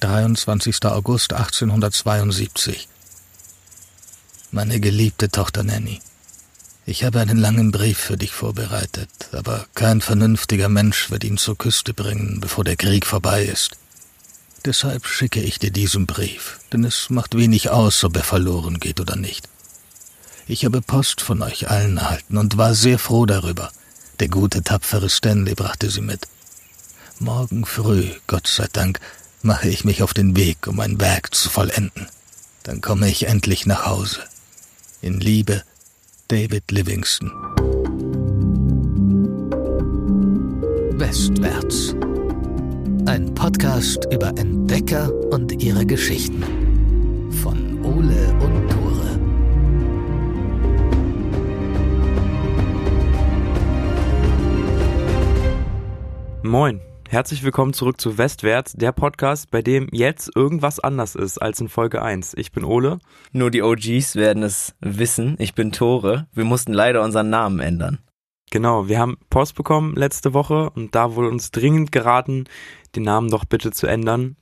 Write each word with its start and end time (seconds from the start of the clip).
23. 0.00 0.84
August 0.84 1.32
1872. 1.32 2.86
Meine 4.50 4.78
geliebte 4.78 5.30
Tochter 5.30 5.62
Nanny. 5.62 6.02
Ich 6.84 7.02
habe 7.02 7.20
einen 7.20 7.38
langen 7.38 7.72
Brief 7.72 7.96
für 7.96 8.18
dich 8.18 8.30
vorbereitet, 8.30 9.08
aber 9.32 9.66
kein 9.74 10.02
vernünftiger 10.02 10.68
Mensch 10.68 11.10
wird 11.10 11.24
ihn 11.24 11.38
zur 11.38 11.56
Küste 11.56 11.94
bringen, 11.94 12.40
bevor 12.42 12.62
der 12.62 12.76
Krieg 12.76 13.06
vorbei 13.06 13.44
ist. 13.44 13.78
Deshalb 14.66 15.06
schicke 15.06 15.40
ich 15.40 15.58
dir 15.58 15.70
diesen 15.70 16.04
Brief, 16.04 16.60
denn 16.74 16.84
es 16.84 17.08
macht 17.08 17.34
wenig 17.34 17.70
aus, 17.70 18.04
ob 18.04 18.16
er 18.16 18.24
verloren 18.24 18.78
geht 18.78 19.00
oder 19.00 19.16
nicht. 19.16 19.48
Ich 20.46 20.66
habe 20.66 20.82
Post 20.82 21.22
von 21.22 21.40
euch 21.42 21.70
allen 21.70 21.96
erhalten 21.96 22.36
und 22.36 22.58
war 22.58 22.74
sehr 22.74 22.98
froh 22.98 23.24
darüber. 23.24 23.72
Der 24.20 24.28
gute, 24.28 24.62
tapfere 24.62 25.08
Stanley 25.08 25.54
brachte 25.54 25.90
sie 25.90 26.02
mit. 26.02 26.28
Morgen 27.18 27.64
früh, 27.64 28.10
Gott 28.26 28.46
sei 28.46 28.68
Dank, 28.70 29.00
mache 29.46 29.68
ich 29.68 29.84
mich 29.84 30.02
auf 30.02 30.12
den 30.12 30.36
Weg, 30.36 30.66
um 30.66 30.76
mein 30.76 31.00
Werk 31.00 31.34
zu 31.34 31.48
vollenden. 31.48 32.08
Dann 32.64 32.80
komme 32.80 33.08
ich 33.08 33.28
endlich 33.28 33.64
nach 33.64 33.86
Hause. 33.86 34.20
In 35.00 35.20
Liebe, 35.20 35.62
David 36.28 36.70
Livingston. 36.72 37.30
Westwärts. 40.98 41.94
Ein 43.06 43.32
Podcast 43.34 44.06
über 44.10 44.28
Entdecker 44.36 45.12
und 45.30 45.62
ihre 45.62 45.86
Geschichten. 45.86 46.42
Von 47.42 47.84
Ole 47.84 48.34
und 48.40 48.68
Tore. 48.68 49.20
Moin. 56.42 56.80
Herzlich 57.08 57.44
willkommen 57.44 57.72
zurück 57.72 58.00
zu 58.00 58.18
Westwärts, 58.18 58.72
der 58.72 58.90
Podcast, 58.90 59.52
bei 59.52 59.62
dem 59.62 59.86
jetzt 59.92 60.34
irgendwas 60.34 60.80
anders 60.80 61.14
ist 61.14 61.38
als 61.38 61.60
in 61.60 61.68
Folge 61.68 62.02
1. 62.02 62.34
Ich 62.36 62.50
bin 62.50 62.64
Ole. 62.64 62.98
Nur 63.30 63.52
die 63.52 63.62
OGs 63.62 64.16
werden 64.16 64.42
es 64.42 64.74
wissen. 64.80 65.36
Ich 65.38 65.54
bin 65.54 65.70
Tore. 65.70 66.26
Wir 66.32 66.44
mussten 66.44 66.72
leider 66.72 67.04
unseren 67.04 67.30
Namen 67.30 67.60
ändern. 67.60 68.00
Genau, 68.50 68.88
wir 68.88 68.98
haben 68.98 69.18
Post 69.30 69.54
bekommen 69.54 69.94
letzte 69.94 70.34
Woche 70.34 70.70
und 70.70 70.96
da 70.96 71.14
wurde 71.14 71.28
uns 71.28 71.52
dringend 71.52 71.92
geraten, 71.92 72.44
den 72.96 73.04
Namen 73.04 73.30
doch 73.30 73.44
bitte 73.44 73.70
zu 73.70 73.86
ändern, 73.86 74.36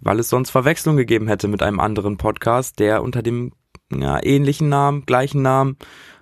weil 0.00 0.20
es 0.20 0.28
sonst 0.28 0.50
Verwechslung 0.50 0.96
gegeben 0.96 1.26
hätte 1.26 1.48
mit 1.48 1.62
einem 1.62 1.80
anderen 1.80 2.18
Podcast, 2.18 2.78
der 2.78 3.02
unter 3.02 3.22
dem 3.22 3.52
ja, 3.92 4.22
ähnlichen 4.22 4.68
Namen, 4.68 5.06
gleichen 5.06 5.42
Namen 5.42 5.76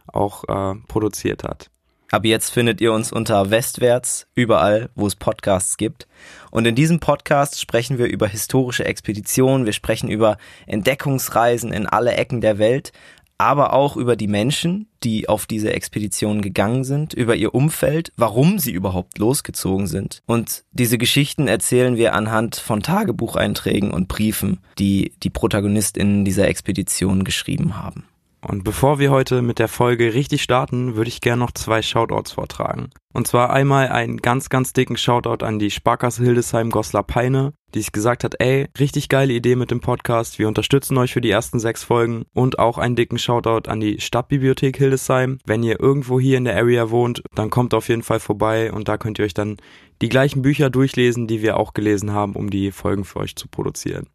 auch 0.06 0.44
äh, 0.48 0.76
produziert 0.88 1.44
hat. 1.44 1.70
Ab 2.10 2.24
jetzt 2.24 2.50
findet 2.50 2.80
ihr 2.80 2.92
uns 2.92 3.12
unter 3.12 3.50
Westwärts, 3.50 4.26
überall, 4.34 4.90
wo 4.94 5.06
es 5.06 5.16
Podcasts 5.16 5.76
gibt. 5.76 6.06
Und 6.50 6.66
in 6.66 6.74
diesem 6.74 7.00
Podcast 7.00 7.60
sprechen 7.60 7.98
wir 7.98 8.06
über 8.06 8.28
historische 8.28 8.84
Expeditionen, 8.84 9.66
wir 9.66 9.72
sprechen 9.72 10.08
über 10.08 10.36
Entdeckungsreisen 10.66 11.72
in 11.72 11.86
alle 11.86 12.14
Ecken 12.14 12.40
der 12.40 12.58
Welt, 12.58 12.92
aber 13.38 13.72
auch 13.72 13.96
über 13.96 14.16
die 14.16 14.28
Menschen, 14.28 14.86
die 15.02 15.28
auf 15.28 15.46
diese 15.46 15.72
Expeditionen 15.72 16.40
gegangen 16.40 16.84
sind, 16.84 17.14
über 17.14 17.34
ihr 17.34 17.54
Umfeld, 17.54 18.12
warum 18.16 18.58
sie 18.58 18.70
überhaupt 18.70 19.18
losgezogen 19.18 19.86
sind. 19.86 20.22
Und 20.26 20.64
diese 20.72 20.98
Geschichten 20.98 21.48
erzählen 21.48 21.96
wir 21.96 22.14
anhand 22.14 22.56
von 22.56 22.82
Tagebucheinträgen 22.82 23.90
und 23.90 24.08
Briefen, 24.08 24.60
die 24.78 25.12
die 25.22 25.30
Protagonistinnen 25.30 26.24
dieser 26.24 26.48
Expedition 26.48 27.24
geschrieben 27.24 27.76
haben. 27.76 28.04
Und 28.46 28.62
bevor 28.62 28.98
wir 28.98 29.10
heute 29.10 29.42
mit 29.42 29.58
der 29.58 29.68
Folge 29.68 30.12
richtig 30.14 30.42
starten, 30.42 30.96
würde 30.96 31.08
ich 31.08 31.20
gerne 31.20 31.40
noch 31.40 31.52
zwei 31.52 31.80
Shoutouts 31.80 32.32
vortragen. 32.32 32.90
Und 33.14 33.26
zwar 33.26 33.50
einmal 33.50 33.88
einen 33.88 34.18
ganz, 34.18 34.48
ganz 34.48 34.72
dicken 34.72 34.96
Shoutout 34.96 35.44
an 35.44 35.58
die 35.58 35.70
Sparkasse 35.70 36.22
Hildesheim 36.22 36.70
Goslar 36.70 37.04
Peine, 37.04 37.54
die 37.74 37.80
sich 37.80 37.92
gesagt 37.92 38.24
hat, 38.24 38.34
ey, 38.40 38.68
richtig 38.78 39.08
geile 39.08 39.32
Idee 39.32 39.56
mit 39.56 39.70
dem 39.70 39.80
Podcast, 39.80 40.38
wir 40.38 40.48
unterstützen 40.48 40.98
euch 40.98 41.12
für 41.12 41.20
die 41.20 41.30
ersten 41.30 41.58
sechs 41.58 41.84
Folgen. 41.84 42.24
Und 42.34 42.58
auch 42.58 42.76
einen 42.76 42.96
dicken 42.96 43.18
Shoutout 43.18 43.70
an 43.70 43.80
die 43.80 44.00
Stadtbibliothek 44.00 44.76
Hildesheim. 44.76 45.38
Wenn 45.46 45.62
ihr 45.62 45.80
irgendwo 45.80 46.20
hier 46.20 46.36
in 46.36 46.44
der 46.44 46.56
Area 46.56 46.90
wohnt, 46.90 47.22
dann 47.34 47.50
kommt 47.50 47.72
auf 47.72 47.88
jeden 47.88 48.02
Fall 48.02 48.20
vorbei 48.20 48.72
und 48.72 48.88
da 48.88 48.98
könnt 48.98 49.18
ihr 49.18 49.24
euch 49.24 49.34
dann 49.34 49.56
die 50.02 50.08
gleichen 50.08 50.42
Bücher 50.42 50.68
durchlesen, 50.68 51.26
die 51.26 51.40
wir 51.40 51.56
auch 51.56 51.72
gelesen 51.72 52.12
haben, 52.12 52.34
um 52.34 52.50
die 52.50 52.72
Folgen 52.72 53.04
für 53.04 53.20
euch 53.20 53.36
zu 53.36 53.48
produzieren. 53.48 54.08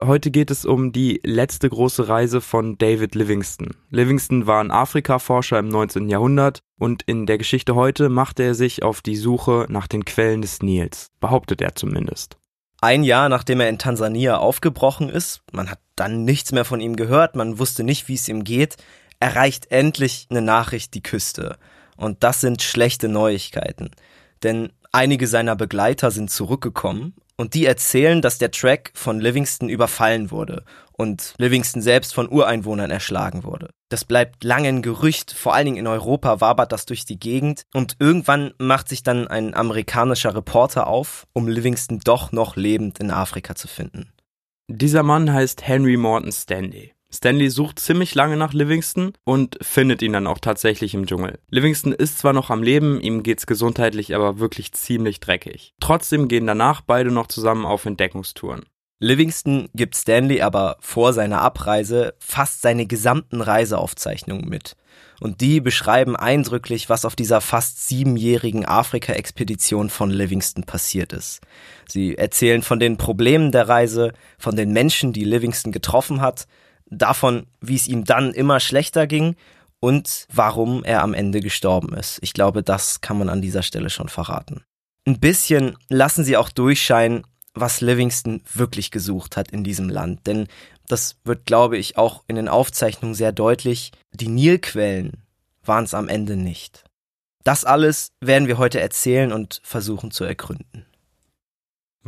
Heute 0.00 0.30
geht 0.30 0.52
es 0.52 0.64
um 0.64 0.92
die 0.92 1.20
letzte 1.24 1.68
große 1.68 2.08
Reise 2.08 2.40
von 2.40 2.78
David 2.78 3.16
Livingston. 3.16 3.74
Livingston 3.90 4.46
war 4.46 4.62
ein 4.62 4.70
Afrika-Forscher 4.70 5.58
im 5.58 5.66
19. 5.66 6.08
Jahrhundert 6.08 6.60
und 6.78 7.02
in 7.02 7.26
der 7.26 7.36
Geschichte 7.36 7.74
heute 7.74 8.08
machte 8.08 8.44
er 8.44 8.54
sich 8.54 8.84
auf 8.84 9.02
die 9.02 9.16
Suche 9.16 9.66
nach 9.68 9.88
den 9.88 10.04
Quellen 10.04 10.40
des 10.40 10.62
Nils, 10.62 11.08
behauptet 11.18 11.60
er 11.60 11.74
zumindest. 11.74 12.36
Ein 12.80 13.02
Jahr 13.02 13.28
nachdem 13.28 13.58
er 13.58 13.68
in 13.68 13.78
Tansania 13.78 14.36
aufgebrochen 14.36 15.08
ist, 15.08 15.42
man 15.50 15.68
hat 15.68 15.80
dann 15.96 16.24
nichts 16.24 16.52
mehr 16.52 16.64
von 16.64 16.80
ihm 16.80 16.94
gehört, 16.94 17.34
man 17.34 17.58
wusste 17.58 17.82
nicht, 17.82 18.06
wie 18.06 18.14
es 18.14 18.28
ihm 18.28 18.44
geht, 18.44 18.76
erreicht 19.18 19.72
endlich 19.72 20.28
eine 20.30 20.42
Nachricht 20.42 20.94
die 20.94 21.02
Küste. 21.02 21.58
Und 21.96 22.22
das 22.22 22.40
sind 22.40 22.62
schlechte 22.62 23.08
Neuigkeiten. 23.08 23.90
Denn 24.44 24.70
einige 24.92 25.26
seiner 25.26 25.56
Begleiter 25.56 26.12
sind 26.12 26.30
zurückgekommen 26.30 27.14
und 27.38 27.54
die 27.54 27.64
erzählen, 27.64 28.20
dass 28.20 28.36
der 28.36 28.50
Track 28.50 28.90
von 28.94 29.20
Livingston 29.20 29.68
überfallen 29.68 30.30
wurde 30.30 30.64
und 30.92 31.34
Livingston 31.38 31.80
selbst 31.80 32.12
von 32.12 32.28
Ureinwohnern 32.28 32.90
erschlagen 32.90 33.44
wurde. 33.44 33.70
Das 33.88 34.04
bleibt 34.04 34.44
lange 34.44 34.68
ein 34.68 34.82
Gerücht, 34.82 35.32
vor 35.32 35.54
allen 35.54 35.66
Dingen 35.66 35.76
in 35.78 35.86
Europa 35.86 36.40
wabert 36.42 36.72
das 36.72 36.84
durch 36.84 37.04
die 37.06 37.18
Gegend 37.18 37.62
und 37.72 37.96
irgendwann 38.00 38.52
macht 38.58 38.88
sich 38.88 39.02
dann 39.02 39.28
ein 39.28 39.54
amerikanischer 39.54 40.34
Reporter 40.34 40.88
auf, 40.88 41.26
um 41.32 41.48
Livingston 41.48 42.00
doch 42.04 42.32
noch 42.32 42.56
lebend 42.56 42.98
in 42.98 43.10
Afrika 43.10 43.54
zu 43.54 43.68
finden. 43.68 44.12
Dieser 44.66 45.02
Mann 45.02 45.32
heißt 45.32 45.66
Henry 45.66 45.96
Morton 45.96 46.32
Stanley. 46.32 46.92
Stanley 47.10 47.48
sucht 47.48 47.78
ziemlich 47.78 48.14
lange 48.14 48.36
nach 48.36 48.52
Livingston 48.52 49.12
und 49.24 49.58
findet 49.62 50.02
ihn 50.02 50.12
dann 50.12 50.26
auch 50.26 50.38
tatsächlich 50.38 50.92
im 50.94 51.06
Dschungel. 51.06 51.38
Livingston 51.50 51.92
ist 51.92 52.18
zwar 52.18 52.34
noch 52.34 52.50
am 52.50 52.62
Leben, 52.62 53.00
ihm 53.00 53.22
geht's 53.22 53.46
gesundheitlich 53.46 54.14
aber 54.14 54.38
wirklich 54.38 54.72
ziemlich 54.72 55.20
dreckig. 55.20 55.72
Trotzdem 55.80 56.28
gehen 56.28 56.46
danach 56.46 56.82
beide 56.82 57.10
noch 57.10 57.28
zusammen 57.28 57.64
auf 57.64 57.86
Entdeckungstouren. 57.86 58.66
Livingston 59.00 59.68
gibt 59.74 59.96
Stanley 59.96 60.42
aber 60.42 60.76
vor 60.80 61.12
seiner 61.12 61.40
Abreise 61.40 62.14
fast 62.18 62.62
seine 62.62 62.84
gesamten 62.84 63.40
Reiseaufzeichnungen 63.40 64.48
mit. 64.48 64.74
Und 65.20 65.40
die 65.40 65.60
beschreiben 65.60 66.16
eindrücklich, 66.16 66.88
was 66.88 67.04
auf 67.04 67.14
dieser 67.14 67.40
fast 67.40 67.88
siebenjährigen 67.88 68.66
Afrika-Expedition 68.66 69.88
von 69.88 70.10
Livingston 70.10 70.64
passiert 70.64 71.12
ist. 71.12 71.40
Sie 71.88 72.18
erzählen 72.18 72.62
von 72.62 72.80
den 72.80 72.96
Problemen 72.96 73.52
der 73.52 73.68
Reise, 73.68 74.12
von 74.36 74.56
den 74.56 74.72
Menschen, 74.72 75.12
die 75.12 75.24
Livingston 75.24 75.72
getroffen 75.72 76.20
hat 76.20 76.46
davon, 76.90 77.46
wie 77.60 77.76
es 77.76 77.88
ihm 77.88 78.04
dann 78.04 78.32
immer 78.32 78.60
schlechter 78.60 79.06
ging 79.06 79.36
und 79.80 80.26
warum 80.32 80.84
er 80.84 81.02
am 81.02 81.14
Ende 81.14 81.40
gestorben 81.40 81.94
ist. 81.94 82.18
Ich 82.22 82.32
glaube, 82.32 82.62
das 82.62 83.00
kann 83.00 83.18
man 83.18 83.28
an 83.28 83.42
dieser 83.42 83.62
Stelle 83.62 83.90
schon 83.90 84.08
verraten. 84.08 84.64
Ein 85.06 85.20
bisschen 85.20 85.76
lassen 85.88 86.24
sie 86.24 86.36
auch 86.36 86.50
durchscheinen, 86.50 87.24
was 87.54 87.80
Livingston 87.80 88.42
wirklich 88.52 88.90
gesucht 88.90 89.36
hat 89.36 89.50
in 89.50 89.64
diesem 89.64 89.88
Land, 89.88 90.26
denn 90.26 90.48
das 90.86 91.16
wird, 91.24 91.46
glaube 91.46 91.76
ich, 91.76 91.98
auch 91.98 92.24
in 92.28 92.36
den 92.36 92.48
Aufzeichnungen 92.48 93.14
sehr 93.14 93.32
deutlich. 93.32 93.92
Die 94.12 94.28
Nilquellen 94.28 95.24
waren 95.62 95.84
es 95.84 95.94
am 95.94 96.08
Ende 96.08 96.36
nicht. 96.36 96.84
Das 97.44 97.64
alles 97.64 98.12
werden 98.20 98.48
wir 98.48 98.58
heute 98.58 98.80
erzählen 98.80 99.32
und 99.32 99.60
versuchen 99.62 100.10
zu 100.10 100.24
ergründen. 100.24 100.87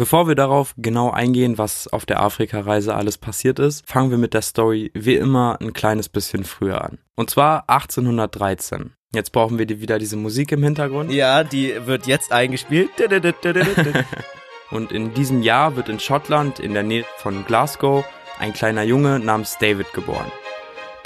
Bevor 0.00 0.26
wir 0.28 0.34
darauf 0.34 0.72
genau 0.78 1.10
eingehen, 1.10 1.58
was 1.58 1.86
auf 1.86 2.06
der 2.06 2.22
Afrika-Reise 2.22 2.94
alles 2.94 3.18
passiert 3.18 3.58
ist, 3.58 3.86
fangen 3.86 4.10
wir 4.10 4.16
mit 4.16 4.32
der 4.32 4.40
Story 4.40 4.90
wie 4.94 5.16
immer 5.16 5.58
ein 5.60 5.74
kleines 5.74 6.08
bisschen 6.08 6.44
früher 6.44 6.82
an. 6.82 6.96
Und 7.16 7.28
zwar 7.28 7.68
1813. 7.68 8.94
Jetzt 9.12 9.30
brauchen 9.32 9.58
wir 9.58 9.68
wieder 9.68 9.98
diese 9.98 10.16
Musik 10.16 10.52
im 10.52 10.62
Hintergrund. 10.62 11.12
Ja, 11.12 11.44
die 11.44 11.74
wird 11.84 12.06
jetzt 12.06 12.32
eingespielt. 12.32 12.88
Und 14.70 14.90
in 14.90 15.12
diesem 15.12 15.42
Jahr 15.42 15.76
wird 15.76 15.90
in 15.90 16.00
Schottland 16.00 16.60
in 16.60 16.72
der 16.72 16.82
Nähe 16.82 17.04
von 17.18 17.44
Glasgow 17.44 18.02
ein 18.38 18.54
kleiner 18.54 18.84
Junge 18.84 19.20
namens 19.20 19.58
David 19.58 19.92
geboren. 19.92 20.32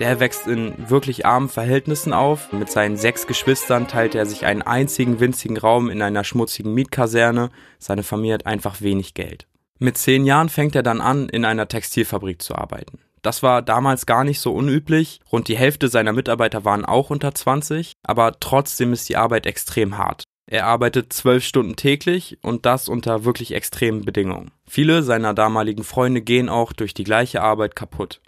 Der 0.01 0.19
wächst 0.19 0.49
in 0.49 0.91
wirklich 0.91 1.25
armen 1.25 1.49
Verhältnissen 1.49 2.13
auf. 2.13 2.53
Mit 2.53 2.69
seinen 2.69 2.97
sechs 2.97 3.29
Geschwistern 3.29 3.87
teilt 3.87 4.17
er 4.17 4.27
sich 4.27 4.45
einen 4.45 4.63
einzigen 4.63 5.21
winzigen 5.21 5.57
Raum 5.57 5.89
in 5.89 6.03
einer 6.03 6.25
schmutzigen 6.25 6.75
Mietkaserne. 6.75 7.51
Seine 7.79 8.03
Familie 8.03 8.35
hat 8.35 8.47
einfach 8.47 8.81
wenig 8.81 9.15
Geld. 9.15 9.47
Mit 9.79 9.97
zehn 9.97 10.27
Jahren 10.27 10.49
fängt 10.49 10.75
er 10.75 10.83
dann 10.83 11.01
an, 11.01 11.29
in 11.29 11.45
einer 11.45 11.69
Textilfabrik 11.69 12.43
zu 12.43 12.57
arbeiten. 12.57 12.99
Das 13.23 13.43
war 13.43 13.63
damals 13.63 14.05
gar 14.05 14.25
nicht 14.25 14.41
so 14.41 14.53
unüblich. 14.53 15.21
Rund 15.31 15.47
die 15.49 15.57
Hälfte 15.57 15.89
seiner 15.89 16.13
Mitarbeiter 16.13 16.65
waren 16.65 16.85
auch 16.85 17.11
unter 17.11 17.35
20, 17.35 17.93
aber 18.03 18.39
trotzdem 18.41 18.93
ist 18.93 19.09
die 19.09 19.17
Arbeit 19.17 19.47
extrem 19.47 19.97
hart. 19.97 20.25
Er 20.47 20.67
arbeitet 20.67 21.13
zwölf 21.13 21.45
Stunden 21.45 21.77
täglich 21.77 22.39
und 22.43 22.67
das 22.67 22.89
unter 22.89 23.25
wirklich 23.25 23.55
extremen 23.55 24.05
Bedingungen. 24.05 24.51
Viele 24.69 25.03
seiner 25.03 25.33
damaligen 25.33 25.85
Freunde 25.85 26.21
gehen 26.21 26.49
auch 26.49 26.73
durch 26.73 26.93
die 26.95 27.05
gleiche 27.05 27.41
Arbeit 27.41 27.77
kaputt. 27.77 28.21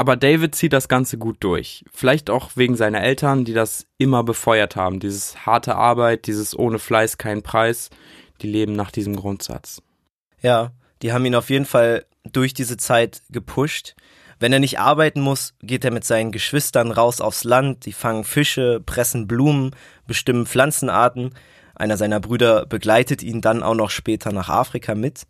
Aber 0.00 0.16
David 0.16 0.54
zieht 0.54 0.72
das 0.72 0.88
Ganze 0.88 1.18
gut 1.18 1.36
durch. 1.40 1.84
Vielleicht 1.92 2.30
auch 2.30 2.52
wegen 2.54 2.74
seiner 2.74 3.02
Eltern, 3.02 3.44
die 3.44 3.52
das 3.52 3.84
immer 3.98 4.24
befeuert 4.24 4.74
haben. 4.74 4.98
Dieses 4.98 5.44
harte 5.44 5.76
Arbeit, 5.76 6.26
dieses 6.26 6.58
ohne 6.58 6.78
Fleiß 6.78 7.18
kein 7.18 7.42
Preis. 7.42 7.90
Die 8.40 8.46
leben 8.46 8.72
nach 8.72 8.90
diesem 8.92 9.14
Grundsatz. 9.14 9.82
Ja, 10.40 10.70
Die 11.02 11.12
haben 11.12 11.26
ihn 11.26 11.34
auf 11.34 11.50
jeden 11.50 11.66
Fall 11.66 12.06
durch 12.32 12.54
diese 12.54 12.78
Zeit 12.78 13.20
gepusht. 13.28 13.94
Wenn 14.38 14.54
er 14.54 14.58
nicht 14.58 14.78
arbeiten 14.78 15.20
muss, 15.20 15.52
geht 15.60 15.84
er 15.84 15.90
mit 15.90 16.04
seinen 16.04 16.32
Geschwistern 16.32 16.92
raus 16.92 17.20
aufs 17.20 17.44
Land, 17.44 17.84
die 17.84 17.92
fangen 17.92 18.24
Fische, 18.24 18.80
pressen 18.80 19.26
Blumen, 19.26 19.76
bestimmen 20.06 20.46
Pflanzenarten. 20.46 21.34
Einer 21.74 21.98
seiner 21.98 22.20
Brüder 22.20 22.64
begleitet 22.64 23.22
ihn 23.22 23.42
dann 23.42 23.62
auch 23.62 23.74
noch 23.74 23.90
später 23.90 24.32
nach 24.32 24.48
Afrika 24.48 24.94
mit. 24.94 25.26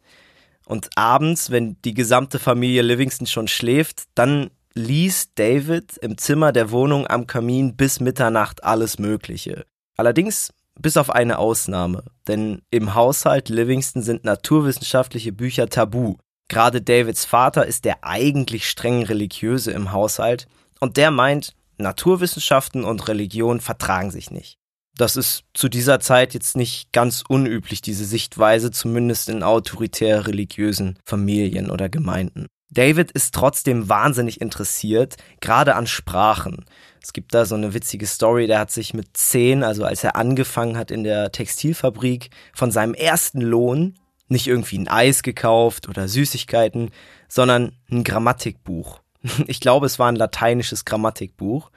Und 0.64 0.90
abends, 0.94 1.50
wenn 1.50 1.76
die 1.84 1.94
gesamte 1.94 2.38
Familie 2.38 2.82
Livingston 2.82 3.26
schon 3.26 3.48
schläft, 3.48 4.04
dann 4.14 4.52
liest 4.74 5.32
David 5.36 5.96
im 5.98 6.18
Zimmer 6.18 6.52
der 6.52 6.70
Wohnung 6.70 7.06
am 7.06 7.26
Kamin 7.26 7.76
bis 7.76 8.00
Mitternacht 8.00 8.64
alles 8.64 8.98
Mögliche. 8.98 9.64
Allerdings 9.96 10.52
bis 10.78 10.96
auf 10.96 11.10
eine 11.10 11.38
Ausnahme, 11.38 12.04
denn 12.26 12.62
im 12.70 12.94
Haushalt 12.94 13.48
Livingston 13.48 14.02
sind 14.02 14.24
naturwissenschaftliche 14.24 15.32
Bücher 15.32 15.68
tabu. 15.68 16.16
Gerade 16.48 16.80
Davids 16.80 17.24
Vater 17.24 17.66
ist 17.66 17.84
der 17.84 18.02
eigentlich 18.04 18.68
streng 18.68 19.02
religiöse 19.02 19.72
im 19.72 19.92
Haushalt 19.92 20.46
und 20.80 20.96
der 20.96 21.10
meint, 21.10 21.54
Naturwissenschaften 21.78 22.84
und 22.84 23.08
Religion 23.08 23.60
vertragen 23.60 24.10
sich 24.10 24.30
nicht. 24.30 24.56
Das 24.96 25.16
ist 25.16 25.44
zu 25.54 25.68
dieser 25.68 26.00
Zeit 26.00 26.34
jetzt 26.34 26.56
nicht 26.56 26.92
ganz 26.92 27.24
unüblich, 27.26 27.80
diese 27.80 28.04
Sichtweise, 28.04 28.70
zumindest 28.70 29.28
in 29.28 29.42
autoritär 29.42 30.26
religiösen 30.26 30.98
Familien 31.04 31.70
oder 31.70 31.88
Gemeinden. 31.88 32.46
David 32.70 33.10
ist 33.10 33.34
trotzdem 33.34 33.88
wahnsinnig 33.88 34.40
interessiert, 34.40 35.16
gerade 35.40 35.74
an 35.74 35.86
Sprachen. 35.86 36.64
Es 37.02 37.12
gibt 37.12 37.34
da 37.34 37.44
so 37.44 37.54
eine 37.54 37.74
witzige 37.74 38.06
Story, 38.06 38.46
der 38.46 38.60
hat 38.60 38.70
sich 38.70 38.94
mit 38.94 39.16
zehn, 39.16 39.64
also 39.64 39.84
als 39.84 40.04
er 40.04 40.16
angefangen 40.16 40.76
hat 40.76 40.90
in 40.90 41.02
der 41.02 41.32
Textilfabrik, 41.32 42.30
von 42.54 42.70
seinem 42.70 42.94
ersten 42.94 43.40
Lohn 43.40 43.94
nicht 44.28 44.46
irgendwie 44.46 44.78
ein 44.78 44.88
Eis 44.88 45.22
gekauft 45.22 45.88
oder 45.88 46.06
Süßigkeiten, 46.08 46.90
sondern 47.28 47.72
ein 47.90 48.04
Grammatikbuch. 48.04 49.00
Ich 49.46 49.60
glaube, 49.60 49.84
es 49.84 49.98
war 49.98 50.08
ein 50.08 50.16
lateinisches 50.16 50.86
Grammatikbuch. 50.86 51.70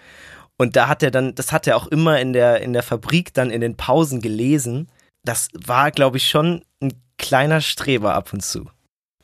Und 0.57 0.78
da 0.78 0.88
hat 0.88 1.04
er 1.04 1.12
dann, 1.12 1.36
das 1.36 1.51
hat 1.51 1.68
er 1.68 1.75
auch 1.75 1.88
immer 1.88 2.19
in 2.22 2.31
der, 2.31 2.62
in 2.62 2.72
der 2.72 2.84
Fabrik 2.84 3.34
dann 3.34 3.50
in 3.50 3.60
den 3.60 3.75
Pausen 3.75 4.22
gelesen. 4.22 4.89
Das 5.25 5.50
war, 5.54 5.92
glaube 5.92 6.18
ich, 6.18 6.30
schon 6.30 6.63
ein 6.81 6.94
kleiner 7.18 7.60
Streber 7.60 8.13
ab 8.13 8.31
und 8.31 8.42
zu. 8.42 8.69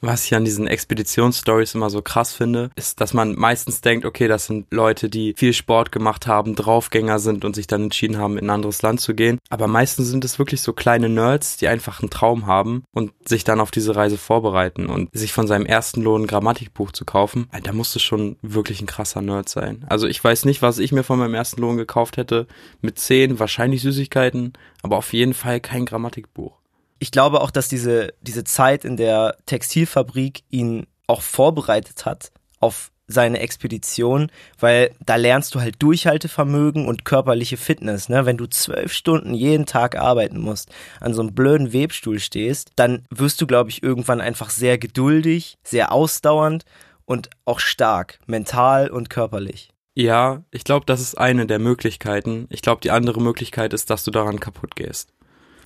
Was 0.01 0.25
ich 0.25 0.33
an 0.33 0.45
diesen 0.45 0.65
Expeditionsstories 0.65 1.75
immer 1.75 1.89
so 1.89 2.01
krass 2.01 2.33
finde, 2.33 2.69
ist, 2.75 3.01
dass 3.01 3.13
man 3.13 3.35
meistens 3.35 3.81
denkt, 3.81 4.05
okay, 4.05 4.29
das 4.29 4.45
sind 4.45 4.67
Leute, 4.71 5.09
die 5.09 5.33
viel 5.35 5.51
Sport 5.53 5.91
gemacht 5.91 6.25
haben, 6.25 6.55
Draufgänger 6.55 7.19
sind 7.19 7.43
und 7.43 7.53
sich 7.53 7.67
dann 7.67 7.83
entschieden 7.83 8.17
haben, 8.17 8.37
in 8.37 8.45
ein 8.45 8.49
anderes 8.49 8.81
Land 8.81 9.01
zu 9.01 9.13
gehen. 9.13 9.39
Aber 9.49 9.67
meistens 9.67 10.07
sind 10.07 10.23
es 10.23 10.39
wirklich 10.39 10.61
so 10.61 10.71
kleine 10.71 11.09
Nerds, 11.09 11.57
die 11.57 11.67
einfach 11.67 11.99
einen 11.99 12.09
Traum 12.09 12.47
haben 12.47 12.83
und 12.93 13.11
sich 13.27 13.43
dann 13.43 13.59
auf 13.59 13.71
diese 13.71 13.95
Reise 13.95 14.17
vorbereiten 14.17 14.85
und 14.85 15.09
sich 15.11 15.33
von 15.33 15.47
seinem 15.47 15.65
ersten 15.65 16.01
Lohn 16.01 16.23
ein 16.23 16.27
Grammatikbuch 16.27 16.93
zu 16.93 17.03
kaufen. 17.03 17.49
Da 17.63 17.73
musste 17.73 17.99
schon 17.99 18.37
wirklich 18.41 18.81
ein 18.81 18.87
krasser 18.87 19.21
Nerd 19.21 19.49
sein. 19.49 19.85
Also 19.89 20.07
ich 20.07 20.23
weiß 20.23 20.45
nicht, 20.45 20.61
was 20.61 20.79
ich 20.79 20.93
mir 20.93 21.03
von 21.03 21.19
meinem 21.19 21.33
ersten 21.33 21.59
Lohn 21.61 21.75
gekauft 21.75 22.15
hätte. 22.15 22.47
Mit 22.81 22.99
zehn 22.99 23.39
wahrscheinlich 23.39 23.81
Süßigkeiten, 23.81 24.53
aber 24.81 24.97
auf 24.97 25.11
jeden 25.11 25.33
Fall 25.33 25.59
kein 25.59 25.85
Grammatikbuch 25.85 26.58
ich 26.99 27.11
glaube 27.11 27.41
auch, 27.41 27.51
dass 27.51 27.67
diese, 27.67 28.13
diese 28.21 28.43
Zeit 28.43 28.85
in 28.85 28.97
der 28.97 29.37
Textilfabrik 29.45 30.43
ihn 30.49 30.85
auch 31.07 31.21
vorbereitet 31.21 32.05
hat 32.05 32.31
auf 32.59 32.91
seine 33.07 33.39
Expedition, 33.39 34.31
weil 34.59 34.91
da 35.03 35.15
lernst 35.15 35.55
du 35.55 35.61
halt 35.61 35.81
Durchhaltevermögen 35.81 36.87
und 36.87 37.05
körperliche 37.05 37.57
Fitness. 37.57 38.07
Ne? 38.07 38.25
Wenn 38.25 38.37
du 38.37 38.45
zwölf 38.45 38.93
Stunden 38.93 39.33
jeden 39.33 39.65
Tag 39.65 39.97
arbeiten 39.97 40.39
musst, 40.39 40.69
an 40.99 41.13
so 41.13 41.21
einem 41.21 41.33
blöden 41.33 41.73
Webstuhl 41.73 42.19
stehst, 42.19 42.71
dann 42.75 43.03
wirst 43.09 43.41
du, 43.41 43.47
glaube 43.47 43.71
ich, 43.71 43.81
irgendwann 43.81 44.21
einfach 44.21 44.51
sehr 44.51 44.77
geduldig, 44.77 45.57
sehr 45.63 45.91
ausdauernd 45.91 46.65
und 47.05 47.31
auch 47.45 47.59
stark, 47.59 48.19
mental 48.27 48.89
und 48.89 49.09
körperlich. 49.09 49.69
Ja, 49.95 50.43
ich 50.51 50.63
glaube, 50.63 50.85
das 50.85 51.01
ist 51.01 51.17
eine 51.17 51.47
der 51.47 51.59
Möglichkeiten. 51.59 52.45
Ich 52.51 52.61
glaube, 52.61 52.81
die 52.81 52.91
andere 52.91 53.19
Möglichkeit 53.19 53.73
ist, 53.73 53.89
dass 53.89 54.03
du 54.03 54.11
daran 54.11 54.39
kaputt 54.39 54.75
gehst. 54.75 55.11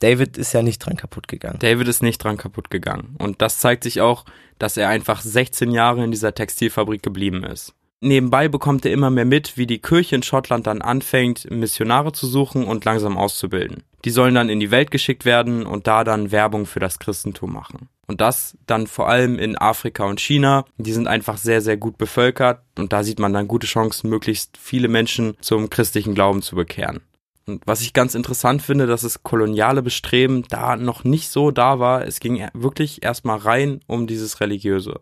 David 0.04 0.38
ist 0.38 0.52
ja 0.52 0.62
nicht 0.62 0.80
dran 0.80 0.98
kaputt 0.98 1.30
gegangen. 1.30 1.60
David 1.60 1.88
ist 1.88 2.04
nicht 2.04 2.22
dran 2.22 2.36
kaputt 2.36 2.70
gegangen. 2.70 3.16
Und 3.20 3.42
das 3.42 3.60
zeigt 3.60 3.86
sich 3.86 4.02
auch, 4.02 4.26
dass 4.60 4.76
er 4.76 4.90
einfach 4.90 5.22
16 5.22 5.72
Jahre 5.72 6.04
in 6.04 6.12
dieser 6.12 6.36
Textilfabrik 6.36 7.02
geblieben 7.02 7.46
ist. 7.46 7.74
Nebenbei 8.02 8.50
bekommt 8.50 8.86
er 8.86 8.92
immer 8.92 9.10
mehr 9.10 9.24
mit, 9.24 9.56
wie 9.56 9.66
die 9.66 9.80
Kirche 9.80 10.18
in 10.18 10.24
Schottland 10.24 10.68
dann 10.68 10.82
anfängt, 10.82 11.50
Missionare 11.50 12.12
zu 12.12 12.28
suchen 12.28 12.66
und 12.66 12.84
langsam 12.84 13.18
auszubilden. 13.18 13.84
Die 14.04 14.10
sollen 14.10 14.36
dann 14.36 14.50
in 14.50 14.60
die 14.60 14.72
Welt 14.72 14.92
geschickt 14.92 15.24
werden 15.24 15.66
und 15.66 15.88
da 15.88 16.04
dann 16.04 16.34
Werbung 16.34 16.66
für 16.66 16.82
das 16.82 17.00
Christentum 17.00 17.54
machen. 17.54 17.88
Und 18.06 18.20
das 18.20 18.58
dann 18.66 18.88
vor 18.88 19.08
allem 19.08 19.40
in 19.40 19.58
Afrika 19.58 20.04
und 20.04 20.20
China. 20.20 20.66
Die 20.78 20.92
sind 20.92 21.08
einfach 21.08 21.38
sehr, 21.38 21.62
sehr 21.62 21.78
gut 21.78 21.98
bevölkert 21.98 22.62
und 22.78 22.92
da 22.92 23.06
sieht 23.06 23.20
man 23.20 23.32
dann 23.32 23.48
gute 23.48 23.68
Chancen, 23.68 24.10
möglichst 24.10 24.58
viele 24.58 24.90
Menschen 24.90 25.38
zum 25.40 25.70
christlichen 25.70 26.14
Glauben 26.14 26.42
zu 26.42 26.58
bekehren. 26.58 27.00
Und 27.46 27.62
was 27.66 27.82
ich 27.82 27.94
ganz 27.94 28.16
interessant 28.16 28.62
finde, 28.62 28.88
dass 28.88 29.02
das 29.02 29.24
koloniale 29.24 29.82
Bestreben 29.82 30.44
da 30.50 30.76
noch 30.76 31.04
nicht 31.04 31.30
so 31.30 31.52
da 31.52 31.80
war. 31.80 32.06
Es 32.06 32.20
ging 32.20 32.48
wirklich 32.54 33.04
erstmal 33.04 33.38
rein 33.38 33.82
um 33.88 34.08
dieses 34.08 34.40
Religiöse. 34.40 35.02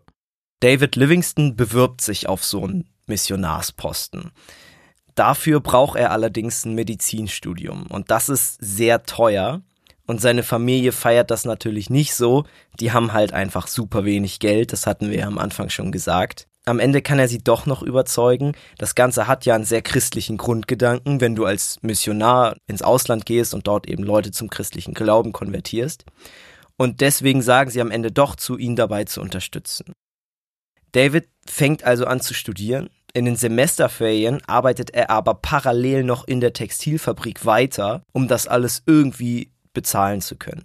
David 0.60 0.96
Livingston 0.96 1.56
bewirbt 1.56 2.00
sich 2.00 2.28
auf 2.28 2.44
so 2.44 2.64
einen 2.64 2.88
Missionarsposten. 3.06 4.30
Dafür 5.14 5.60
braucht 5.60 5.98
er 5.98 6.10
allerdings 6.10 6.64
ein 6.64 6.74
Medizinstudium 6.74 7.86
und 7.88 8.10
das 8.10 8.28
ist 8.28 8.56
sehr 8.60 9.02
teuer. 9.02 9.62
Und 10.04 10.20
seine 10.20 10.42
Familie 10.42 10.90
feiert 10.90 11.30
das 11.30 11.44
natürlich 11.44 11.88
nicht 11.88 12.14
so. 12.14 12.44
Die 12.80 12.92
haben 12.92 13.12
halt 13.12 13.32
einfach 13.32 13.68
super 13.68 14.04
wenig 14.04 14.40
Geld, 14.40 14.72
das 14.72 14.86
hatten 14.86 15.10
wir 15.10 15.18
ja 15.18 15.26
am 15.26 15.38
Anfang 15.38 15.70
schon 15.70 15.92
gesagt 15.92 16.48
am 16.64 16.78
Ende 16.78 17.02
kann 17.02 17.18
er 17.18 17.28
sie 17.28 17.42
doch 17.42 17.66
noch 17.66 17.82
überzeugen. 17.82 18.52
Das 18.78 18.94
Ganze 18.94 19.26
hat 19.26 19.44
ja 19.46 19.54
einen 19.54 19.64
sehr 19.64 19.82
christlichen 19.82 20.36
Grundgedanken, 20.36 21.20
wenn 21.20 21.34
du 21.34 21.44
als 21.44 21.78
Missionar 21.82 22.56
ins 22.68 22.82
Ausland 22.82 23.26
gehst 23.26 23.52
und 23.52 23.66
dort 23.66 23.88
eben 23.88 24.04
Leute 24.04 24.30
zum 24.30 24.48
christlichen 24.48 24.94
Glauben 24.94 25.32
konvertierst. 25.32 26.04
Und 26.76 27.00
deswegen 27.00 27.42
sagen 27.42 27.70
sie 27.70 27.80
am 27.80 27.90
Ende 27.90 28.12
doch 28.12 28.36
zu, 28.36 28.56
ihn 28.58 28.76
dabei 28.76 29.04
zu 29.04 29.20
unterstützen. 29.20 29.92
David 30.92 31.28
fängt 31.46 31.84
also 31.84 32.06
an 32.06 32.20
zu 32.20 32.34
studieren. 32.34 32.90
In 33.12 33.24
den 33.24 33.36
Semesterferien 33.36 34.40
arbeitet 34.46 34.90
er 34.90 35.10
aber 35.10 35.34
parallel 35.34 36.04
noch 36.04 36.26
in 36.26 36.40
der 36.40 36.52
Textilfabrik 36.52 37.44
weiter, 37.44 38.02
um 38.12 38.28
das 38.28 38.46
alles 38.46 38.82
irgendwie 38.86 39.50
bezahlen 39.74 40.20
zu 40.20 40.36
können. 40.36 40.64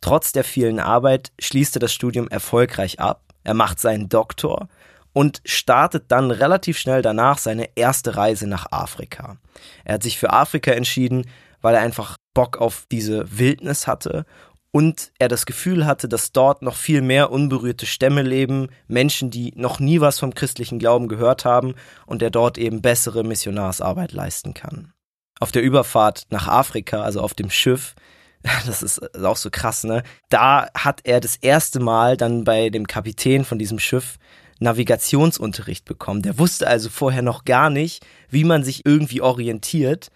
Trotz 0.00 0.32
der 0.32 0.44
vielen 0.44 0.80
Arbeit 0.80 1.30
schließt 1.38 1.76
er 1.76 1.80
das 1.80 1.92
Studium 1.92 2.28
erfolgreich 2.28 3.00
ab. 3.00 3.22
Er 3.44 3.54
macht 3.54 3.80
seinen 3.80 4.08
Doktor 4.08 4.68
und 5.12 5.40
startet 5.44 6.04
dann 6.08 6.30
relativ 6.30 6.78
schnell 6.78 7.02
danach 7.02 7.38
seine 7.38 7.68
erste 7.76 8.16
Reise 8.16 8.46
nach 8.46 8.70
Afrika. 8.70 9.36
Er 9.84 9.94
hat 9.94 10.02
sich 10.02 10.18
für 10.18 10.32
Afrika 10.32 10.72
entschieden, 10.72 11.26
weil 11.60 11.74
er 11.74 11.82
einfach 11.82 12.16
Bock 12.34 12.58
auf 12.58 12.86
diese 12.90 13.38
Wildnis 13.38 13.86
hatte 13.86 14.24
und 14.72 15.10
er 15.18 15.28
das 15.28 15.46
Gefühl 15.46 15.84
hatte, 15.84 16.08
dass 16.08 16.32
dort 16.32 16.62
noch 16.62 16.76
viel 16.76 17.02
mehr 17.02 17.32
unberührte 17.32 17.86
Stämme 17.86 18.22
leben, 18.22 18.68
Menschen, 18.86 19.30
die 19.30 19.52
noch 19.56 19.80
nie 19.80 20.00
was 20.00 20.20
vom 20.20 20.34
christlichen 20.34 20.78
Glauben 20.78 21.08
gehört 21.08 21.44
haben 21.44 21.74
und 22.06 22.22
er 22.22 22.30
dort 22.30 22.56
eben 22.56 22.80
bessere 22.80 23.24
Missionarsarbeit 23.24 24.12
leisten 24.12 24.54
kann. 24.54 24.92
Auf 25.40 25.50
der 25.50 25.62
Überfahrt 25.62 26.24
nach 26.30 26.46
Afrika, 26.46 27.02
also 27.02 27.20
auf 27.20 27.34
dem 27.34 27.50
Schiff, 27.50 27.94
das 28.66 28.82
ist 28.82 29.22
auch 29.22 29.36
so 29.36 29.50
krass, 29.50 29.84
ne? 29.84 30.02
Da 30.28 30.68
hat 30.74 31.00
er 31.04 31.20
das 31.20 31.36
erste 31.36 31.80
Mal 31.80 32.16
dann 32.16 32.44
bei 32.44 32.70
dem 32.70 32.86
Kapitän 32.86 33.44
von 33.44 33.58
diesem 33.58 33.78
Schiff 33.78 34.16
Navigationsunterricht 34.60 35.84
bekommen. 35.84 36.22
Der 36.22 36.38
wusste 36.38 36.68
also 36.68 36.88
vorher 36.88 37.22
noch 37.22 37.44
gar 37.44 37.70
nicht, 37.70 38.06
wie 38.28 38.44
man 38.44 38.62
sich 38.62 38.86
irgendwie 38.86 39.20
orientiert. 39.20 40.10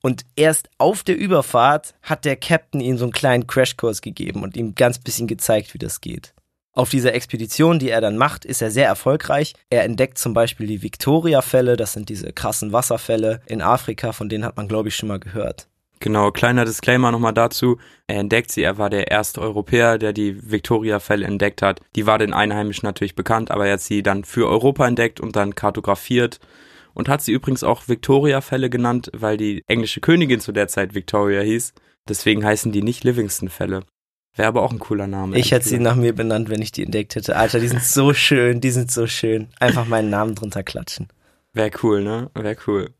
Und 0.00 0.22
erst 0.36 0.70
auf 0.78 1.02
der 1.02 1.18
Überfahrt 1.18 1.94
hat 2.02 2.24
der 2.24 2.36
Captain 2.36 2.80
ihm 2.80 2.98
so 2.98 3.04
einen 3.04 3.12
kleinen 3.12 3.46
Crashkurs 3.46 4.00
gegeben 4.00 4.42
und 4.42 4.56
ihm 4.56 4.74
ganz 4.74 4.98
bisschen 4.98 5.26
gezeigt, 5.26 5.74
wie 5.74 5.78
das 5.78 6.00
geht. 6.00 6.34
Auf 6.72 6.90
dieser 6.90 7.12
Expedition, 7.12 7.80
die 7.80 7.90
er 7.90 8.00
dann 8.00 8.16
macht, 8.16 8.44
ist 8.44 8.62
er 8.62 8.70
sehr 8.70 8.86
erfolgreich. 8.86 9.54
Er 9.68 9.82
entdeckt 9.82 10.16
zum 10.16 10.32
Beispiel 10.32 10.68
die 10.68 10.80
Victoria-Fälle, 10.82 11.76
das 11.76 11.92
sind 11.92 12.08
diese 12.08 12.32
krassen 12.32 12.72
Wasserfälle 12.72 13.40
in 13.46 13.62
Afrika, 13.62 14.12
von 14.12 14.28
denen 14.28 14.44
hat 14.44 14.56
man, 14.56 14.68
glaube 14.68 14.88
ich, 14.88 14.94
schon 14.94 15.08
mal 15.08 15.18
gehört. 15.18 15.66
Genau, 16.00 16.30
kleiner 16.30 16.64
Disclaimer 16.64 17.10
nochmal 17.10 17.34
dazu. 17.34 17.78
Er 18.06 18.20
entdeckt 18.20 18.52
sie, 18.52 18.62
er 18.62 18.78
war 18.78 18.90
der 18.90 19.10
erste 19.10 19.40
Europäer, 19.40 19.98
der 19.98 20.12
die 20.12 20.50
Victoria-Fälle 20.50 21.26
entdeckt 21.26 21.62
hat. 21.62 21.80
Die 21.96 22.06
war 22.06 22.18
den 22.18 22.32
Einheimischen 22.32 22.86
natürlich 22.86 23.14
bekannt, 23.14 23.50
aber 23.50 23.66
er 23.66 23.74
hat 23.74 23.80
sie 23.80 24.02
dann 24.02 24.24
für 24.24 24.48
Europa 24.48 24.86
entdeckt 24.86 25.20
und 25.20 25.36
dann 25.36 25.54
kartografiert 25.54 26.38
und 26.94 27.08
hat 27.08 27.22
sie 27.22 27.32
übrigens 27.32 27.64
auch 27.64 27.88
Victoria-Fälle 27.88 28.70
genannt, 28.70 29.10
weil 29.14 29.36
die 29.36 29.62
englische 29.66 30.00
Königin 30.00 30.40
zu 30.40 30.52
der 30.52 30.68
Zeit 30.68 30.94
Victoria 30.94 31.40
hieß. 31.40 31.72
Deswegen 32.08 32.44
heißen 32.44 32.72
die 32.72 32.82
nicht 32.82 33.04
Livingston-Fälle. 33.04 33.84
Wäre 34.34 34.48
aber 34.48 34.62
auch 34.62 34.72
ein 34.72 34.78
cooler 34.78 35.08
Name. 35.08 35.36
Ich 35.36 35.50
hätte 35.50 35.68
sie 35.68 35.80
nach 35.80 35.96
mir 35.96 36.14
benannt, 36.14 36.48
wenn 36.48 36.62
ich 36.62 36.70
die 36.70 36.84
entdeckt 36.84 37.16
hätte. 37.16 37.36
Alter, 37.36 37.58
die 37.58 37.68
sind 37.68 37.82
so 37.82 38.14
schön, 38.14 38.60
die 38.60 38.70
sind 38.70 38.90
so 38.90 39.06
schön. 39.06 39.48
Einfach 39.58 39.86
meinen 39.86 40.10
Namen 40.10 40.34
drunter 40.34 40.62
klatschen. 40.62 41.08
Wäre 41.52 41.70
cool, 41.82 42.02
ne? 42.02 42.30
Wäre 42.34 42.56
cool. 42.66 42.90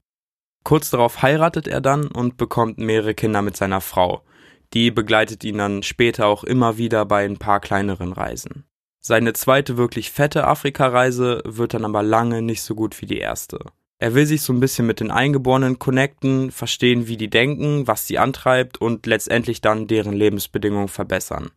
Kurz 0.68 0.90
darauf 0.90 1.22
heiratet 1.22 1.66
er 1.66 1.80
dann 1.80 2.08
und 2.08 2.37
bekommt 2.37 2.76
mehrere 2.76 3.14
Kinder 3.14 3.40
mit 3.40 3.56
seiner 3.56 3.80
Frau. 3.80 4.20
Die 4.75 4.90
begleitet 4.90 5.42
ihn 5.42 5.56
dann 5.56 5.82
später 5.82 6.26
auch 6.26 6.44
immer 6.44 6.76
wieder 6.76 7.06
bei 7.06 7.25
ein 7.25 7.38
paar 7.38 7.58
kleineren 7.58 8.12
Reisen. 8.12 8.64
Seine 9.00 9.32
zweite 9.32 9.78
wirklich 9.78 10.10
fette 10.10 10.46
Afrika-Reise 10.46 11.40
wird 11.46 11.72
dann 11.72 11.87
aber 11.87 12.02
lange 12.02 12.42
nicht 12.42 12.60
so 12.60 12.75
gut 12.75 13.00
wie 13.00 13.06
die 13.06 13.16
erste. 13.16 13.60
Er 13.98 14.12
will 14.12 14.26
sich 14.26 14.42
so 14.42 14.52
ein 14.52 14.60
bisschen 14.60 14.87
mit 14.87 15.00
den 15.00 15.10
Eingeborenen 15.10 15.78
connecten, 15.78 16.50
verstehen, 16.50 17.08
wie 17.08 17.16
die 17.16 17.30
denken, 17.30 17.87
was 17.87 18.06
sie 18.06 18.18
antreibt 18.18 18.78
und 18.78 19.06
letztendlich 19.06 19.62
dann 19.62 19.87
deren 19.87 20.12
Lebensbedingungen 20.12 20.88
verbessern. 20.88 21.50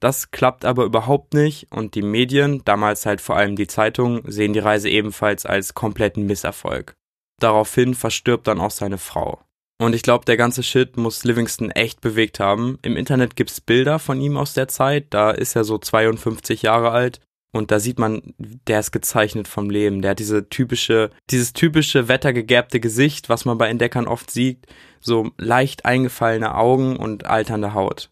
Das 0.00 0.32
klappt 0.32 0.66
aber 0.66 0.84
überhaupt 0.84 1.32
nicht 1.32 1.68
und 1.70 1.94
die 1.94 2.02
Medien, 2.02 2.60
damals 2.66 3.06
halt 3.06 3.22
vor 3.22 3.36
allem 3.36 3.56
die 3.56 3.68
Zeitung, 3.68 4.20
sehen 4.30 4.52
die 4.52 4.58
Reise 4.58 4.90
ebenfalls 4.90 5.46
als 5.46 5.72
kompletten 5.72 6.26
Misserfolg. 6.26 6.94
Daraufhin 7.40 7.94
verstirbt 7.94 8.46
dann 8.46 8.60
auch 8.60 8.70
seine 8.70 8.98
Frau. 8.98 9.40
Und 9.78 9.94
ich 9.94 10.02
glaube, 10.02 10.26
der 10.26 10.36
ganze 10.36 10.62
Shit 10.62 10.96
muss 10.96 11.24
Livingston 11.24 11.70
echt 11.70 12.00
bewegt 12.00 12.38
haben. 12.38 12.78
Im 12.82 12.96
Internet 12.96 13.34
gibt's 13.34 13.60
Bilder 13.60 13.98
von 13.98 14.20
ihm 14.20 14.36
aus 14.36 14.52
der 14.52 14.68
Zeit, 14.68 15.06
da 15.10 15.30
ist 15.30 15.56
er 15.56 15.64
so 15.64 15.78
52 15.78 16.62
Jahre 16.62 16.90
alt 16.90 17.20
und 17.52 17.70
da 17.70 17.80
sieht 17.80 17.98
man, 17.98 18.22
der 18.38 18.80
ist 18.80 18.92
gezeichnet 18.92 19.48
vom 19.48 19.70
Leben. 19.70 20.02
Der 20.02 20.12
hat 20.12 20.20
diese 20.20 20.48
typische, 20.48 21.10
dieses 21.30 21.52
typische 21.52 22.08
wettergegerbte 22.08 22.78
Gesicht, 22.78 23.28
was 23.28 23.44
man 23.44 23.58
bei 23.58 23.68
Entdeckern 23.68 24.06
oft 24.06 24.30
sieht. 24.30 24.66
So 25.00 25.32
leicht 25.36 25.84
eingefallene 25.84 26.54
Augen 26.54 26.96
und 26.96 27.26
alternde 27.26 27.74
Haut. 27.74 28.10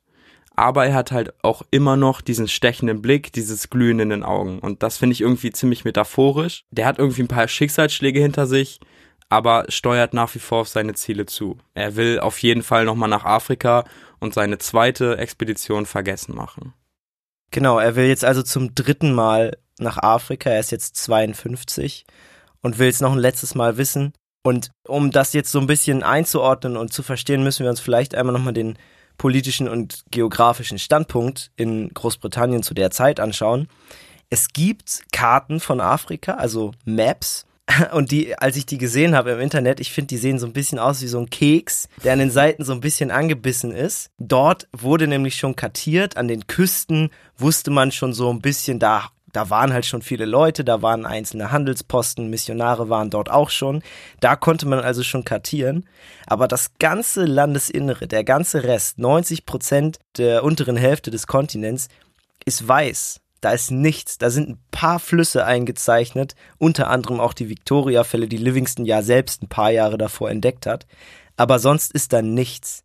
Aber 0.57 0.87
er 0.87 0.95
hat 0.95 1.13
halt 1.13 1.33
auch 1.45 1.63
immer 1.71 1.97
noch 1.97 2.21
diesen 2.21 2.49
stechenden 2.49 3.01
Blick, 3.01 3.33
dieses 3.33 3.71
Glühen 3.71 4.01
in 4.01 4.09
den 4.09 4.25
Augen. 4.25 4.59
Und 4.59 4.83
das 4.83 4.97
finde 4.97 5.13
ich 5.13 5.21
irgendwie 5.21 5.53
ziemlich 5.53 5.85
metaphorisch. 5.85 6.65
Der 6.73 6.87
hat 6.87 6.99
irgendwie 6.99 7.23
ein 7.23 7.29
paar 7.29 7.47
Schicksalsschläge 7.47 8.19
hinter 8.19 8.47
sich, 8.49 8.81
aber 9.29 9.67
steuert 9.69 10.15
nach 10.15 10.35
wie 10.35 10.39
vor 10.39 10.63
auf 10.63 10.69
seine 10.69 10.95
Ziele 10.95 11.27
zu. 11.27 11.59
Er 11.75 11.97
will 11.97 12.21
auf 12.21 12.39
jeden 12.39 12.63
Fall 12.63 12.85
nochmal 12.85 13.09
nach 13.09 13.25
Afrika 13.25 13.85
und 14.21 14.35
seine 14.35 14.59
zweite 14.59 15.19
Expedition 15.19 15.87
vergessen 15.87 16.35
machen. 16.35 16.73
Genau, 17.51 17.79
er 17.79 17.97
will 17.97 18.07
jetzt 18.07 18.25
also 18.25 18.43
zum 18.43 18.75
dritten 18.75 19.13
Mal 19.13 19.57
nach 19.79 19.99
Afrika. 19.99 20.51
Er 20.51 20.61
ist 20.61 20.71
jetzt 20.71 20.97
52 20.97 22.05
und 22.63 22.79
will 22.79 22.89
es 22.89 23.01
noch 23.01 23.13
ein 23.13 23.19
letztes 23.19 23.55
Mal 23.55 23.77
wissen. 23.77 24.13
Und 24.43 24.71
um 24.87 25.11
das 25.11 25.33
jetzt 25.33 25.51
so 25.51 25.59
ein 25.61 25.67
bisschen 25.67 26.03
einzuordnen 26.03 26.77
und 26.77 26.93
zu 26.93 27.03
verstehen, 27.03 27.43
müssen 27.43 27.65
wir 27.65 27.71
uns 27.71 27.81
vielleicht 27.81 28.15
einmal 28.15 28.33
nochmal 28.33 28.53
den 28.53 28.79
politischen 29.19 29.69
und 29.69 30.05
geografischen 30.11 30.79
Standpunkt 30.79 31.51
in 31.57 31.93
Großbritannien 31.93 32.63
zu 32.63 32.73
der 32.73 32.91
Zeit 32.91 33.21
anschauen. 33.21 33.69
Es 34.31 34.49
gibt 34.49 35.03
Karten 35.13 35.59
von 35.59 35.81
Afrika, 35.81 36.35
also 36.35 36.73
Maps, 36.85 37.47
und 37.93 38.11
die, 38.11 38.37
als 38.39 38.57
ich 38.57 38.67
die 38.67 38.79
gesehen 38.79 39.15
habe 39.15 39.33
im 39.33 39.41
Internet, 39.41 39.81
ich 39.81 39.93
finde, 39.93 40.09
die 40.09 40.17
sehen 40.17 40.39
so 40.39 40.47
ein 40.47 40.53
bisschen 40.53 40.79
aus 40.79 41.03
wie 41.03 41.09
so 41.09 41.19
ein 41.19 41.31
Keks, 41.31 41.89
der 42.03 42.13
an 42.13 42.19
den 42.19 42.31
Seiten 42.31 42.65
so 42.65 42.73
ein 42.73 42.81
bisschen 42.81 43.11
angebissen 43.11 43.73
ist. 43.73 44.11
Dort 44.19 44.69
wurde 44.73 45.07
nämlich 45.07 45.37
schon 45.37 45.57
kartiert, 45.57 46.17
an 46.17 46.29
den 46.29 46.47
Küsten 46.47 47.11
wusste 47.37 47.71
man 47.71 47.93
schon 47.93 48.13
so 48.13 48.31
ein 48.33 48.41
bisschen, 48.41 48.79
da, 48.79 49.11
da 49.33 49.51
waren 49.51 49.73
halt 49.73 49.87
schon 49.87 50.03
viele 50.03 50.25
Leute, 50.25 50.65
da 50.65 50.83
waren 50.83 51.05
einzelne 51.05 51.51
Handelsposten, 51.53 52.31
Missionare 52.31 52.89
waren 52.89 53.11
dort 53.11 53.31
auch 53.31 53.51
schon. 53.51 53.83
Da 54.21 54.37
konnte 54.37 54.67
man 54.67 54.81
also 54.81 55.03
schon 55.03 55.25
kartieren. 55.25 55.87
Aber 56.27 56.49
das 56.49 56.73
ganze 56.79 57.25
Landesinnere, 57.25 58.07
der 58.07 58.25
ganze 58.25 58.65
Rest, 58.65 58.99
90 58.99 59.47
Prozent 59.47 59.99
der 60.17 60.43
unteren 60.45 60.77
Hälfte 60.77 61.11
des 61.11 61.27
Kontinents, 61.27 61.89
ist 62.45 62.67
weiß. 62.67 63.21
Da 63.40 63.52
ist 63.52 63.71
nichts. 63.71 64.18
Da 64.18 64.30
sind 64.30 64.49
ein 64.49 64.59
paar 64.71 64.99
Flüsse 64.99 65.45
eingezeichnet, 65.45 66.35
unter 66.59 66.88
anderem 66.88 67.21
auch 67.21 67.35
die 67.35 67.49
Victoria-Fälle, 67.49 68.28
die 68.28 68.37
Livingston 68.37 68.85
ja 68.85 69.02
selbst 69.02 69.42
ein 69.42 69.49
paar 69.49 69.71
Jahre 69.71 69.99
davor 69.99 70.30
entdeckt 70.30 70.66
hat. 70.66 70.87
Aber 71.37 71.59
sonst 71.59 71.92
ist 71.92 72.12
da 72.12 72.23
nichts. 72.23 72.85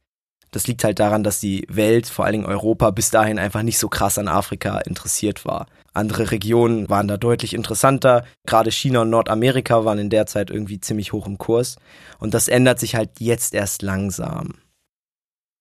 Das 0.51 0.67
liegt 0.67 0.83
halt 0.83 0.99
daran, 0.99 1.23
dass 1.23 1.39
die 1.39 1.65
Welt, 1.67 2.07
vor 2.07 2.25
allen 2.25 2.33
Dingen 2.33 2.45
Europa, 2.45 2.91
bis 2.91 3.09
dahin 3.09 3.39
einfach 3.39 3.63
nicht 3.63 3.79
so 3.79 3.89
krass 3.89 4.19
an 4.19 4.27
Afrika 4.27 4.77
interessiert 4.81 5.45
war. 5.45 5.65
Andere 5.93 6.29
Regionen 6.29 6.89
waren 6.89 7.07
da 7.07 7.17
deutlich 7.17 7.55
interessanter. 7.55 8.23
Gerade 8.45 8.71
China 8.71 9.01
und 9.01 9.09
Nordamerika 9.09 9.83
waren 9.83 9.97
in 9.97 10.11
der 10.11 10.27
Zeit 10.27 10.51
irgendwie 10.51 10.79
ziemlich 10.79 11.11
hoch 11.11 11.25
im 11.25 11.39
Kurs. 11.39 11.77
Und 12.19 12.35
das 12.35 12.47
ändert 12.47 12.79
sich 12.79 12.95
halt 12.95 13.19
jetzt 13.19 13.55
erst 13.55 13.81
langsam. 13.81 14.53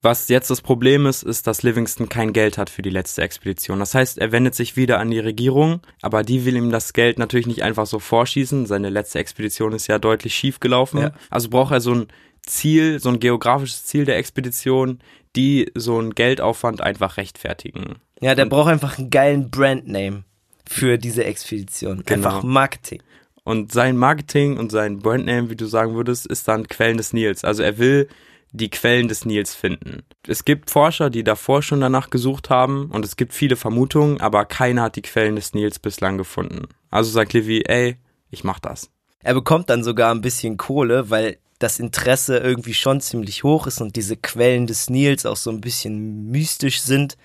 Was 0.05 0.29
jetzt 0.29 0.51
das 0.51 0.61
Problem 0.61 1.07
ist, 1.07 1.23
ist, 1.23 1.47
dass 1.47 1.63
Livingston 1.63 2.09
kein 2.09 2.33
Geld 2.33 2.59
hat 2.59 2.71
für 2.71 2.83
die 2.83 2.91
letzte 2.91 3.23
Expedition. 3.23 3.79
Das 3.79 3.95
heißt, 3.95 4.19
er 4.19 4.33
wendet 4.33 4.57
sich 4.57 4.77
wieder 4.77 4.99
an 4.99 5.13
die 5.13 5.21
Regierung, 5.21 5.81
aber 6.03 6.25
die 6.25 6.45
will 6.45 6.57
ihm 6.57 6.73
das 6.73 6.93
Geld 6.93 7.21
natürlich 7.21 7.47
nicht 7.47 7.63
einfach 7.63 7.87
so 7.87 8.01
vorschießen. 8.01 8.67
Seine 8.67 8.91
letzte 8.91 9.21
Expedition 9.21 9.73
ist 9.73 9.87
ja 9.87 10.01
deutlich 10.01 10.35
schief 10.35 10.59
gelaufen. 10.59 11.01
Ja. 11.01 11.13
Also 11.31 11.51
braucht 11.51 11.73
er 11.73 11.81
so 11.81 11.95
ein 11.95 12.09
Ziel, 12.45 12.99
so 12.99 13.11
ein 13.11 13.21
geografisches 13.21 13.85
Ziel 13.85 14.05
der 14.05 14.17
Expedition, 14.17 14.99
die 15.37 15.71
so 15.77 15.99
einen 15.99 16.17
Geldaufwand 16.17 16.81
einfach 16.81 17.17
rechtfertigen. 17.17 17.95
Ja, 18.21 18.35
der 18.35 18.47
Und 18.47 18.51
braucht 18.51 18.71
einfach 18.71 18.99
einen 18.99 19.11
geilen 19.11 19.51
Brandname 19.51 20.25
für 20.69 20.99
diese 20.99 21.25
Expedition. 21.25 22.03
Genau. 22.05 22.29
Einfach 22.29 22.43
Marketing. 22.43 23.03
Und 23.45 23.71
sein 23.71 23.97
Marketing 23.97 24.57
und 24.57 24.73
sein 24.73 24.99
Brandname, 24.99 25.49
wie 25.51 25.57
du 25.57 25.67
sagen 25.67 25.95
würdest, 25.95 26.27
ist 26.27 26.49
dann 26.49 26.67
Quellen 26.67 26.97
des 26.97 27.13
Nils. 27.13 27.45
Also 27.45 27.63
er 27.63 27.79
will 27.79 28.09
die 28.53 28.71
Quellen 28.71 29.09
des 29.09 29.25
Nils 29.25 29.55
finden. 29.55 30.03
Es 30.27 30.45
gibt 30.45 30.71
Forscher, 30.71 31.11
die 31.11 31.25
davor 31.25 31.63
schon 31.63 31.81
danach 31.81 32.11
gesucht 32.11 32.51
haben 32.51 32.91
und 32.91 33.05
es 33.05 33.17
gibt 33.17 33.33
viele 33.33 33.57
Vermutungen, 33.57 34.21
aber 34.21 34.45
keiner 34.45 34.83
hat 34.83 34.97
die 34.97 35.03
Quellen 35.03 35.37
des 35.37 35.55
Nils 35.55 35.79
bislang 35.79 36.19
gefunden. 36.19 36.69
Also 36.91 37.11
sagt 37.11 37.33
Livy, 37.33 37.63
ey, 37.67 37.97
ich 38.31 38.45
mach 38.45 38.61
das. 38.61 38.91
Er 39.21 39.35
bekommt 39.35 39.71
dann 39.71 39.85
sogar 39.85 40.15
ein 40.15 40.21
bisschen 40.21 40.57
Kohle, 40.59 41.09
weil 41.09 41.39
das 41.59 41.79
Interesse 41.79 42.39
irgendwie 42.39 42.75
schon 42.75 43.01
ziemlich 43.01 43.45
hoch 43.45 43.67
ist 43.67 43.81
und 43.81 43.97
diese 43.97 44.17
Quellen 44.17 44.67
des 44.67 44.91
Nils 44.91 45.25
auch 45.27 45.37
so 45.37 45.51
ein 45.51 45.61
bisschen 45.61 46.31
mystisch 46.31 46.81
sind 46.83 47.17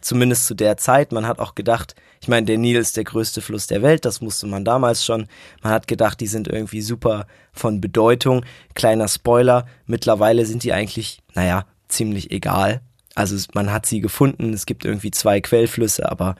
zumindest 0.00 0.46
zu 0.46 0.54
der 0.54 0.76
Zeit. 0.76 1.12
Man 1.12 1.26
hat 1.26 1.38
auch 1.38 1.54
gedacht, 1.54 1.94
ich 2.24 2.28
meine, 2.28 2.46
der 2.46 2.56
Nil 2.56 2.78
ist 2.78 2.96
der 2.96 3.04
größte 3.04 3.42
Fluss 3.42 3.66
der 3.66 3.82
Welt, 3.82 4.06
das 4.06 4.22
wusste 4.22 4.46
man 4.46 4.64
damals 4.64 5.04
schon. 5.04 5.26
Man 5.62 5.74
hat 5.74 5.86
gedacht, 5.86 6.18
die 6.20 6.26
sind 6.26 6.48
irgendwie 6.48 6.80
super 6.80 7.26
von 7.52 7.82
Bedeutung. 7.82 8.46
Kleiner 8.72 9.08
Spoiler, 9.08 9.66
mittlerweile 9.84 10.46
sind 10.46 10.62
die 10.62 10.72
eigentlich, 10.72 11.18
naja, 11.34 11.66
ziemlich 11.86 12.30
egal. 12.30 12.80
Also 13.14 13.36
man 13.52 13.70
hat 13.70 13.84
sie 13.84 14.00
gefunden, 14.00 14.54
es 14.54 14.64
gibt 14.64 14.86
irgendwie 14.86 15.10
zwei 15.10 15.42
Quellflüsse, 15.42 16.10
aber 16.10 16.36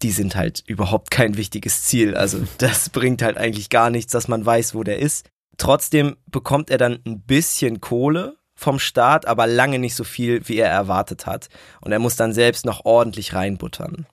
die 0.00 0.12
sind 0.12 0.36
halt 0.36 0.62
überhaupt 0.68 1.10
kein 1.10 1.36
wichtiges 1.36 1.82
Ziel. 1.82 2.16
Also 2.16 2.38
das 2.58 2.90
bringt 2.90 3.20
halt 3.20 3.36
eigentlich 3.36 3.68
gar 3.68 3.90
nichts, 3.90 4.12
dass 4.12 4.28
man 4.28 4.46
weiß, 4.46 4.76
wo 4.76 4.84
der 4.84 5.00
ist. 5.00 5.28
Trotzdem 5.58 6.14
bekommt 6.28 6.70
er 6.70 6.78
dann 6.78 7.00
ein 7.04 7.22
bisschen 7.22 7.80
Kohle 7.80 8.36
vom 8.54 8.78
Staat, 8.78 9.26
aber 9.26 9.48
lange 9.48 9.80
nicht 9.80 9.96
so 9.96 10.04
viel, 10.04 10.46
wie 10.48 10.58
er 10.58 10.70
erwartet 10.70 11.26
hat. 11.26 11.48
Und 11.80 11.90
er 11.90 11.98
muss 11.98 12.14
dann 12.14 12.32
selbst 12.32 12.64
noch 12.64 12.84
ordentlich 12.84 13.34
reinbuttern. 13.34 14.06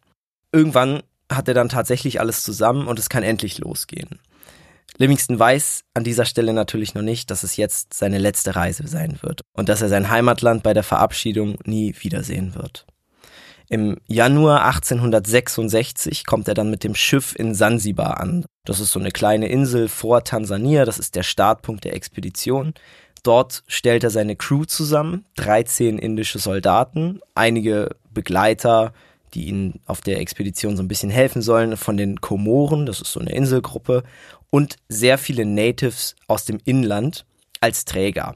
Irgendwann 0.54 1.04
hat 1.30 1.48
er 1.48 1.54
dann 1.54 1.68
tatsächlich 1.68 2.20
alles 2.20 2.44
zusammen 2.44 2.88
und 2.88 3.00
es 3.00 3.10
kann 3.10 3.24
endlich 3.24 3.58
losgehen. 3.58 4.20
Livingston 4.98 5.40
weiß 5.40 5.86
an 5.96 6.04
dieser 6.04 6.26
Stelle 6.26 6.54
natürlich 6.54 6.94
noch 6.94 7.02
nicht, 7.02 7.32
dass 7.32 7.44
es 7.44 7.58
jetzt 7.58 7.94
seine 7.94 8.20
letzte 8.20 8.56
Reise 8.56 8.88
sein 8.88 9.18
wird 9.22 9.42
und 9.54 9.68
dass 9.68 9.82
er 9.82 9.90
sein 9.90 10.10
Heimatland 10.10 10.62
bei 10.62 10.74
der 10.74 10.84
Verabschiedung 10.84 11.58
nie 11.66 11.96
wiedersehen 12.00 12.54
wird. 12.54 12.86
Im 13.70 13.98
Januar 14.06 14.66
1866 14.66 16.26
kommt 16.26 16.48
er 16.48 16.54
dann 16.54 16.70
mit 16.70 16.84
dem 16.84 16.94
Schiff 16.94 17.34
in 17.36 17.56
Sansibar 17.56 18.20
an. 18.20 18.46
Das 18.66 18.80
ist 18.80 18.92
so 18.92 19.00
eine 19.00 19.10
kleine 19.10 19.48
Insel 19.48 19.88
vor 19.88 20.24
Tansania, 20.24 20.86
das 20.86 21.00
ist 21.00 21.16
der 21.16 21.24
Startpunkt 21.24 21.86
der 21.86 21.96
Expedition. 21.96 22.76
Dort 23.24 23.64
stellt 23.68 24.04
er 24.04 24.10
seine 24.12 24.36
Crew 24.36 24.66
zusammen, 24.66 25.26
13 25.38 25.98
indische 25.98 26.38
Soldaten, 26.38 27.22
einige 27.34 27.96
Begleiter, 28.12 28.94
die 29.34 29.48
ihnen 29.48 29.82
auf 29.86 30.02
der 30.02 30.20
Expedition 30.20 30.78
so 30.78 30.84
ein 30.84 30.88
bisschen 30.88 31.10
helfen 31.10 31.42
sollen, 31.42 31.78
von 31.78 31.98
den 31.98 32.22
Komoren, 32.22 32.86
das 32.86 33.02
ist 33.02 33.12
so 33.12 33.20
eine 33.20 33.34
Inselgruppe, 33.34 34.04
und 34.50 34.78
sehr 34.88 35.18
viele 35.18 35.46
Natives 35.46 36.16
aus 36.28 36.46
dem 36.46 36.60
Inland 36.63 37.25
als 37.60 37.86
Träger. 37.86 38.36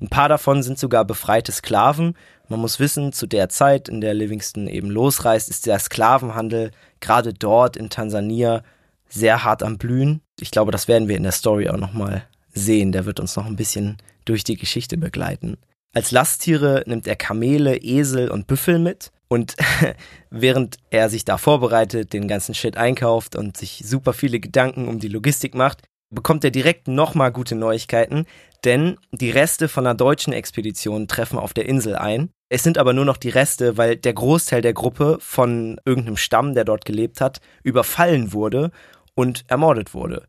Ein 0.00 0.08
paar 0.08 0.28
davon 0.28 0.62
sind 0.62 0.78
sogar 0.78 1.04
befreite 1.04 1.52
Sklaven. 1.52 2.14
Man 2.48 2.60
muss 2.60 2.78
wissen, 2.78 3.12
zu 3.12 3.26
der 3.26 3.48
Zeit, 3.48 3.88
in 3.88 4.00
der 4.00 4.14
Livingston 4.14 4.68
eben 4.68 4.90
losreist, 4.90 5.48
ist 5.48 5.66
der 5.66 5.78
Sklavenhandel 5.78 6.70
gerade 7.00 7.32
dort 7.32 7.76
in 7.76 7.88
Tansania 7.88 8.62
sehr 9.08 9.44
hart 9.44 9.62
am 9.62 9.78
Blühen. 9.78 10.20
Ich 10.38 10.50
glaube, 10.50 10.72
das 10.72 10.88
werden 10.88 11.08
wir 11.08 11.16
in 11.16 11.22
der 11.22 11.32
Story 11.32 11.68
auch 11.68 11.78
nochmal 11.78 12.24
sehen. 12.52 12.92
Der 12.92 13.06
wird 13.06 13.20
uns 13.20 13.36
noch 13.36 13.46
ein 13.46 13.56
bisschen 13.56 13.96
durch 14.24 14.44
die 14.44 14.56
Geschichte 14.56 14.98
begleiten. 14.98 15.56
Als 15.94 16.10
Lasttiere 16.10 16.82
nimmt 16.86 17.06
er 17.06 17.16
Kamele, 17.16 17.78
Esel 17.78 18.30
und 18.30 18.46
Büffel 18.46 18.78
mit. 18.78 19.10
Und 19.28 19.56
während 20.30 20.76
er 20.90 21.08
sich 21.10 21.24
da 21.24 21.38
vorbereitet, 21.38 22.12
den 22.12 22.28
ganzen 22.28 22.54
Shit 22.54 22.76
einkauft 22.76 23.36
und 23.36 23.56
sich 23.56 23.82
super 23.84 24.12
viele 24.12 24.40
Gedanken 24.40 24.88
um 24.88 24.98
die 24.98 25.08
Logistik 25.08 25.54
macht, 25.54 25.82
bekommt 26.14 26.44
er 26.44 26.50
direkt 26.50 26.88
nochmal 26.88 27.32
gute 27.32 27.56
Neuigkeiten, 27.56 28.26
denn 28.64 28.96
die 29.12 29.30
Reste 29.30 29.68
von 29.68 29.86
einer 29.86 29.96
deutschen 29.96 30.32
Expedition 30.32 31.08
treffen 31.08 31.38
auf 31.38 31.52
der 31.52 31.66
Insel 31.66 31.96
ein. 31.96 32.30
Es 32.48 32.62
sind 32.62 32.78
aber 32.78 32.92
nur 32.92 33.04
noch 33.04 33.16
die 33.16 33.28
Reste, 33.28 33.76
weil 33.76 33.96
der 33.96 34.14
Großteil 34.14 34.62
der 34.62 34.72
Gruppe 34.72 35.18
von 35.20 35.80
irgendeinem 35.84 36.16
Stamm, 36.16 36.54
der 36.54 36.64
dort 36.64 36.84
gelebt 36.84 37.20
hat, 37.20 37.40
überfallen 37.64 38.32
wurde 38.32 38.70
und 39.14 39.44
ermordet 39.48 39.94
wurde. 39.94 40.26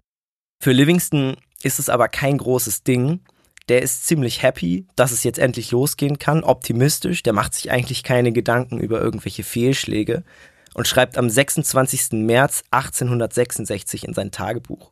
Für 0.61 0.71
Livingston 0.71 1.37
ist 1.61 1.79
es 1.79 1.89
aber 1.89 2.07
kein 2.07 2.37
großes 2.37 2.83
Ding, 2.83 3.21
der 3.69 3.81
ist 3.81 4.07
ziemlich 4.07 4.41
happy, 4.43 4.85
dass 4.95 5.11
es 5.11 5.23
jetzt 5.23 5.39
endlich 5.39 5.71
losgehen 5.71 6.19
kann, 6.19 6.43
optimistisch, 6.43 7.23
der 7.23 7.33
macht 7.33 7.53
sich 7.53 7.71
eigentlich 7.71 8.03
keine 8.03 8.31
Gedanken 8.31 8.79
über 8.79 9.01
irgendwelche 9.01 9.43
Fehlschläge. 9.43 10.23
und 10.73 10.87
schreibt 10.87 11.17
am 11.17 11.27
26. 11.27 12.11
März 12.23 12.63
1866 12.69 14.07
in 14.07 14.13
sein 14.13 14.29
Tagebuch. 14.29 14.91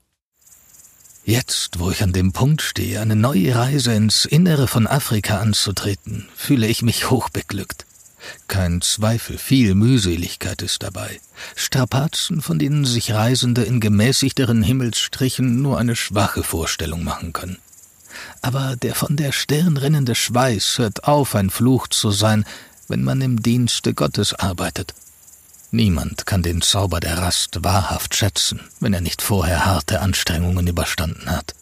Jetzt, 1.24 1.80
wo 1.80 1.92
ich 1.92 2.02
an 2.02 2.14
dem 2.14 2.34
Punkt 2.34 2.62
stehe, 2.62 3.02
eine 3.02 3.16
neue 3.16 3.56
Reise 3.56 3.94
ins 3.94 4.26
Innere 4.26 4.68
von 4.68 4.88
Afrika 4.88 5.40
anzutreten, 5.40 6.28
fühle 6.36 6.68
ich 6.68 6.82
mich 6.82 7.10
hochbeglückt. 7.10 7.86
Kein 8.48 8.82
Zweifel, 8.82 9.38
viel 9.38 9.76
Mühseligkeit 9.76 10.62
ist 10.62 10.84
dabei. 10.84 11.20
Strapazen, 11.56 12.42
von 12.42 12.60
denen 12.60 12.86
sich 12.86 13.14
Reisende 13.14 13.64
in 13.64 13.80
gemäßigteren 13.80 14.64
Himmelsstrichen 14.64 15.62
nur 15.62 15.78
eine 15.78 15.96
schwache 15.96 16.44
Vorstellung 16.44 17.04
machen 17.04 17.34
können. 17.34 17.58
Aber 18.42 18.76
der 18.76 18.96
von 18.96 19.16
der 19.16 19.32
Stirn 19.32 19.78
rinnende 19.78 20.16
Schweiß 20.16 20.78
hört 20.78 21.06
auf, 21.06 21.36
ein 21.36 21.50
Fluch 21.50 21.88
zu 21.88 22.12
sein, 22.12 22.46
wenn 22.88 23.04
man 23.04 23.22
im 23.22 23.42
Dienste 23.42 23.94
Gottes 23.94 24.34
arbeitet. 24.34 24.94
Niemand 25.72 26.26
kann 26.26 26.44
den 26.44 26.62
Zauber 26.62 27.00
der 27.00 27.18
Rast 27.18 27.64
wahrhaft 27.64 28.16
schätzen, 28.16 28.62
wenn 28.80 28.94
er 28.94 29.02
nicht 29.02 29.22
vorher 29.22 29.66
harte 29.66 30.00
Anstrengungen 30.00 30.68
überstanden 30.68 31.30
hat. 31.30 31.54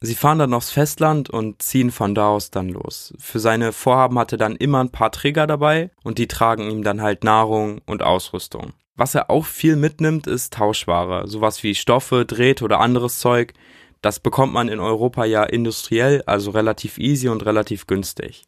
Sie 0.00 0.14
fahren 0.14 0.38
dann 0.38 0.54
aufs 0.54 0.70
Festland 0.70 1.30
und 1.30 1.62
ziehen 1.62 1.90
von 1.90 2.14
da 2.14 2.28
aus 2.28 2.50
dann 2.50 2.68
los. 2.68 3.14
Für 3.18 3.38
seine 3.38 3.72
Vorhaben 3.72 4.18
hatte 4.18 4.36
dann 4.36 4.54
immer 4.54 4.80
ein 4.80 4.90
paar 4.90 5.10
Träger 5.10 5.46
dabei 5.46 5.90
und 6.04 6.18
die 6.18 6.28
tragen 6.28 6.70
ihm 6.70 6.82
dann 6.82 7.00
halt 7.00 7.24
Nahrung 7.24 7.80
und 7.86 8.02
Ausrüstung. 8.02 8.72
Was 8.94 9.14
er 9.14 9.30
auch 9.30 9.46
viel 9.46 9.76
mitnimmt, 9.76 10.26
ist 10.26 10.54
Tauschware, 10.54 11.28
sowas 11.28 11.62
wie 11.62 11.74
Stoffe, 11.74 12.24
Drähte 12.24 12.64
oder 12.64 12.80
anderes 12.80 13.18
Zeug. 13.18 13.52
Das 14.06 14.20
bekommt 14.20 14.52
man 14.52 14.68
in 14.68 14.78
Europa 14.78 15.24
ja 15.24 15.42
industriell, 15.42 16.22
also 16.26 16.52
relativ 16.52 16.96
easy 16.96 17.28
und 17.28 17.44
relativ 17.44 17.88
günstig. 17.88 18.46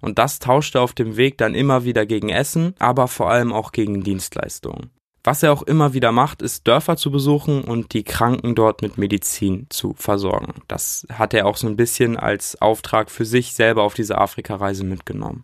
Und 0.00 0.20
das 0.20 0.38
tauscht 0.38 0.76
er 0.76 0.82
auf 0.82 0.92
dem 0.92 1.16
Weg 1.16 1.38
dann 1.38 1.56
immer 1.56 1.84
wieder 1.84 2.06
gegen 2.06 2.28
Essen, 2.28 2.76
aber 2.78 3.08
vor 3.08 3.28
allem 3.28 3.52
auch 3.52 3.72
gegen 3.72 4.04
Dienstleistungen. 4.04 4.90
Was 5.24 5.42
er 5.42 5.52
auch 5.52 5.62
immer 5.62 5.92
wieder 5.92 6.12
macht, 6.12 6.40
ist 6.40 6.68
Dörfer 6.68 6.96
zu 6.96 7.10
besuchen 7.10 7.64
und 7.64 7.94
die 7.94 8.04
Kranken 8.04 8.54
dort 8.54 8.80
mit 8.80 8.96
Medizin 8.96 9.66
zu 9.70 9.92
versorgen. 9.94 10.62
Das 10.68 11.04
hat 11.12 11.34
er 11.34 11.46
auch 11.46 11.56
so 11.56 11.66
ein 11.66 11.76
bisschen 11.76 12.16
als 12.16 12.62
Auftrag 12.62 13.10
für 13.10 13.24
sich 13.24 13.54
selber 13.54 13.82
auf 13.82 13.94
diese 13.94 14.18
Afrika-Reise 14.18 14.84
mitgenommen. 14.84 15.42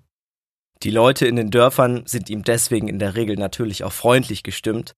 Die 0.85 0.93
Leute 0.93 1.27
in 1.27 1.35
den 1.35 1.51
Dörfern 1.51 2.05
sind 2.07 2.31
ihm 2.31 2.45
deswegen 2.45 2.87
in 2.87 3.01
der 3.01 3.17
Regel 3.17 3.35
natürlich 3.35 3.83
auch 3.83 3.91
freundlich 3.91 4.45
gestimmt. 4.45 4.95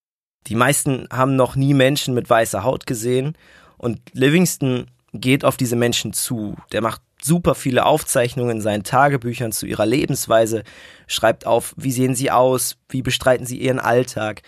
Die 0.48 0.54
meisten 0.54 1.06
haben 1.10 1.36
noch 1.36 1.56
nie 1.56 1.72
Menschen 1.72 2.12
mit 2.12 2.28
weißer 2.28 2.62
Haut 2.62 2.86
gesehen 2.86 3.36
und 3.80 3.98
Livingston 4.12 4.88
geht 5.14 5.42
auf 5.42 5.56
diese 5.56 5.74
Menschen 5.74 6.12
zu. 6.12 6.54
Der 6.70 6.82
macht 6.82 7.00
super 7.22 7.54
viele 7.54 7.86
Aufzeichnungen 7.86 8.58
in 8.58 8.60
seinen 8.60 8.84
Tagebüchern 8.84 9.52
zu 9.52 9.66
ihrer 9.66 9.86
Lebensweise, 9.86 10.64
schreibt 11.06 11.46
auf, 11.46 11.74
wie 11.78 11.90
sehen 11.90 12.14
sie 12.14 12.30
aus, 12.30 12.76
wie 12.90 13.00
bestreiten 13.00 13.46
sie 13.46 13.58
ihren 13.58 13.78
Alltag 13.78 14.42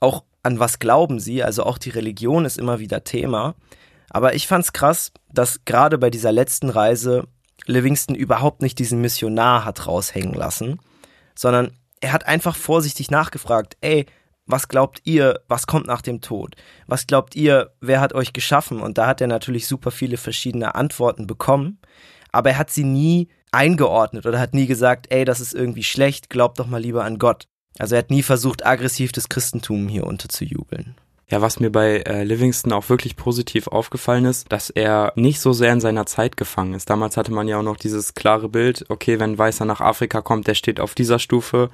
auch 0.00 0.22
an 0.44 0.60
was 0.60 0.78
glauben 0.78 1.18
sie, 1.18 1.42
also 1.42 1.64
auch 1.64 1.76
die 1.76 1.90
Religion 1.90 2.44
ist 2.44 2.56
immer 2.56 2.78
wieder 2.78 3.02
Thema. 3.02 3.56
Aber 4.10 4.36
ich 4.36 4.46
fand's 4.46 4.72
krass, 4.72 5.12
dass 5.32 5.64
gerade 5.64 5.98
bei 5.98 6.08
dieser 6.08 6.30
letzten 6.30 6.70
Reise 6.70 7.24
Livingston 7.66 8.14
überhaupt 8.14 8.62
nicht 8.62 8.78
diesen 8.78 9.00
Missionar 9.00 9.64
hat 9.64 9.88
raushängen 9.88 10.34
lassen, 10.34 10.78
sondern 11.34 11.72
er 12.00 12.12
hat 12.12 12.26
einfach 12.26 12.54
vorsichtig 12.54 13.10
nachgefragt, 13.10 13.76
ey, 13.80 14.06
was 14.48 14.66
glaubt 14.66 15.02
ihr, 15.04 15.40
was 15.46 15.66
kommt 15.66 15.86
nach 15.86 16.02
dem 16.02 16.20
Tod? 16.20 16.56
Was 16.86 17.06
glaubt 17.06 17.36
ihr, 17.36 17.70
wer 17.80 18.00
hat 18.00 18.14
euch 18.14 18.32
geschaffen? 18.32 18.80
Und 18.80 18.98
da 18.98 19.06
hat 19.06 19.20
er 19.20 19.28
natürlich 19.28 19.68
super 19.68 19.90
viele 19.90 20.16
verschiedene 20.16 20.74
Antworten 20.74 21.26
bekommen, 21.26 21.78
aber 22.32 22.50
er 22.50 22.58
hat 22.58 22.70
sie 22.70 22.84
nie 22.84 23.28
eingeordnet 23.52 24.26
oder 24.26 24.40
hat 24.40 24.54
nie 24.54 24.66
gesagt, 24.66 25.06
ey, 25.10 25.24
das 25.24 25.40
ist 25.40 25.54
irgendwie 25.54 25.84
schlecht, 25.84 26.30
glaubt 26.30 26.58
doch 26.58 26.66
mal 26.66 26.80
lieber 26.80 27.04
an 27.04 27.18
Gott. 27.18 27.46
Also 27.78 27.94
er 27.94 28.00
hat 28.00 28.10
nie 28.10 28.22
versucht, 28.22 28.66
aggressiv 28.66 29.12
das 29.12 29.28
Christentum 29.28 29.88
hier 29.88 30.06
unterzujubeln. 30.06 30.96
Ja, 31.30 31.42
was 31.42 31.60
mir 31.60 31.70
bei 31.70 31.98
äh, 31.98 32.24
Livingston 32.24 32.72
auch 32.72 32.88
wirklich 32.88 33.14
positiv 33.14 33.66
aufgefallen 33.66 34.24
ist, 34.24 34.50
dass 34.50 34.70
er 34.70 35.12
nicht 35.14 35.40
so 35.40 35.52
sehr 35.52 35.74
in 35.74 35.80
seiner 35.80 36.06
Zeit 36.06 36.38
gefangen 36.38 36.72
ist. 36.72 36.88
Damals 36.88 37.18
hatte 37.18 37.32
man 37.32 37.46
ja 37.46 37.58
auch 37.58 37.62
noch 37.62 37.76
dieses 37.76 38.14
klare 38.14 38.48
Bild, 38.48 38.86
okay, 38.88 39.20
wenn 39.20 39.36
Weißer 39.36 39.66
nach 39.66 39.82
Afrika 39.82 40.22
kommt, 40.22 40.46
der 40.46 40.54
steht 40.54 40.80
auf 40.80 40.94
dieser 40.94 41.18
Stufe 41.18 41.68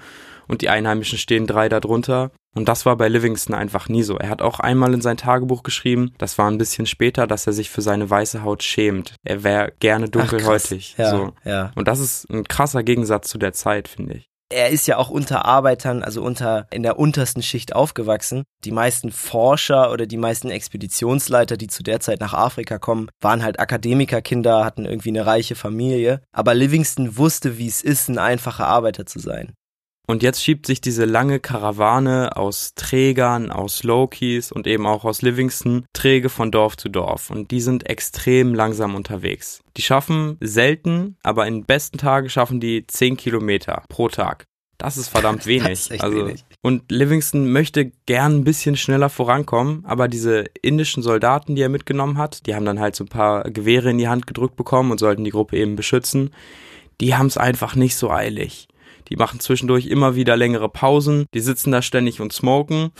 und 0.48 0.62
die 0.62 0.68
Einheimischen 0.68 1.18
stehen 1.18 1.46
drei 1.46 1.68
darunter. 1.68 2.32
Und 2.54 2.68
das 2.68 2.86
war 2.86 2.96
bei 2.96 3.08
Livingston 3.08 3.54
einfach 3.54 3.88
nie 3.88 4.02
so. 4.02 4.16
Er 4.16 4.28
hat 4.28 4.42
auch 4.42 4.60
einmal 4.60 4.94
in 4.94 5.00
sein 5.00 5.16
Tagebuch 5.16 5.62
geschrieben, 5.62 6.12
das 6.18 6.38
war 6.38 6.50
ein 6.50 6.58
bisschen 6.58 6.86
später, 6.86 7.26
dass 7.26 7.46
er 7.46 7.52
sich 7.52 7.70
für 7.70 7.82
seine 7.82 8.08
weiße 8.08 8.42
Haut 8.42 8.62
schämt. 8.62 9.14
Er 9.24 9.42
wäre 9.42 9.72
gerne 9.80 10.08
dunkelhäutig. 10.08 10.94
Ja, 10.96 11.10
so. 11.10 11.32
ja. 11.44 11.72
Und 11.74 11.88
das 11.88 11.98
ist 11.98 12.30
ein 12.30 12.44
krasser 12.44 12.82
Gegensatz 12.82 13.28
zu 13.28 13.38
der 13.38 13.52
Zeit, 13.52 13.88
finde 13.88 14.14
ich 14.14 14.28
er 14.54 14.70
ist 14.70 14.86
ja 14.86 14.98
auch 14.98 15.10
unter 15.10 15.44
Arbeitern, 15.44 16.02
also 16.02 16.22
unter 16.22 16.66
in 16.70 16.82
der 16.82 16.98
untersten 16.98 17.42
Schicht 17.42 17.74
aufgewachsen. 17.74 18.44
Die 18.64 18.70
meisten 18.70 19.10
Forscher 19.10 19.90
oder 19.90 20.06
die 20.06 20.16
meisten 20.16 20.50
Expeditionsleiter, 20.50 21.56
die 21.56 21.66
zu 21.66 21.82
der 21.82 22.00
Zeit 22.00 22.20
nach 22.20 22.34
Afrika 22.34 22.78
kommen, 22.78 23.08
waren 23.20 23.42
halt 23.42 23.58
Akademikerkinder, 23.58 24.64
hatten 24.64 24.84
irgendwie 24.84 25.10
eine 25.10 25.26
reiche 25.26 25.56
Familie. 25.56 26.20
Aber 26.32 26.54
Livingston 26.54 27.16
wusste, 27.16 27.58
wie 27.58 27.66
es 27.66 27.82
ist, 27.82 28.08
ein 28.08 28.18
einfacher 28.18 28.66
Arbeiter 28.66 29.06
zu 29.06 29.18
sein. 29.18 29.54
Und 30.06 30.22
jetzt 30.22 30.42
schiebt 30.42 30.66
sich 30.66 30.80
diese 30.80 31.06
lange 31.06 31.40
Karawane 31.40 32.36
aus 32.36 32.74
Trägern, 32.74 33.50
aus 33.50 33.82
Lokies 33.84 34.52
und 34.52 34.66
eben 34.66 34.86
auch 34.86 35.04
aus 35.04 35.22
Livingston 35.22 35.86
träge 35.94 36.28
von 36.28 36.50
Dorf 36.50 36.76
zu 36.76 36.90
Dorf. 36.90 37.30
Und 37.30 37.50
die 37.50 37.60
sind 37.60 37.88
extrem 37.88 38.54
langsam 38.54 38.94
unterwegs. 38.94 39.60
Die 39.78 39.82
schaffen 39.82 40.36
selten, 40.40 41.16
aber 41.22 41.46
in 41.46 41.64
besten 41.64 41.96
Tagen 41.96 42.28
schaffen 42.28 42.60
die 42.60 42.86
10 42.86 43.16
Kilometer 43.16 43.82
pro 43.88 44.08
Tag. 44.08 44.44
Das 44.76 44.98
ist 44.98 45.08
verdammt 45.08 45.46
wenig. 45.46 45.90
ist 45.90 46.02
also, 46.02 46.18
wenig. 46.18 46.44
Und 46.60 46.90
Livingston 46.90 47.50
möchte 47.50 47.92
gern 48.04 48.40
ein 48.40 48.44
bisschen 48.44 48.76
schneller 48.76 49.08
vorankommen, 49.08 49.84
aber 49.86 50.08
diese 50.08 50.44
indischen 50.60 51.02
Soldaten, 51.02 51.54
die 51.54 51.62
er 51.62 51.70
mitgenommen 51.70 52.18
hat, 52.18 52.46
die 52.46 52.54
haben 52.54 52.66
dann 52.66 52.80
halt 52.80 52.94
so 52.94 53.04
ein 53.04 53.08
paar 53.08 53.44
Gewehre 53.50 53.90
in 53.90 53.98
die 53.98 54.08
Hand 54.08 54.26
gedrückt 54.26 54.56
bekommen 54.56 54.90
und 54.90 54.98
sollten 54.98 55.24
die 55.24 55.30
Gruppe 55.30 55.56
eben 55.56 55.76
beschützen. 55.76 56.30
Die 57.00 57.14
haben 57.14 57.26
es 57.26 57.38
einfach 57.38 57.74
nicht 57.74 57.96
so 57.96 58.10
eilig. 58.10 58.68
Die 59.08 59.16
machen 59.16 59.40
zwischendurch 59.40 59.86
immer 59.86 60.14
wieder 60.14 60.36
längere 60.36 60.68
Pausen. 60.68 61.26
Die 61.34 61.40
sitzen 61.40 61.72
da 61.72 61.82
ständig 61.82 62.20
und 62.20 62.32
smoken. 62.32 62.90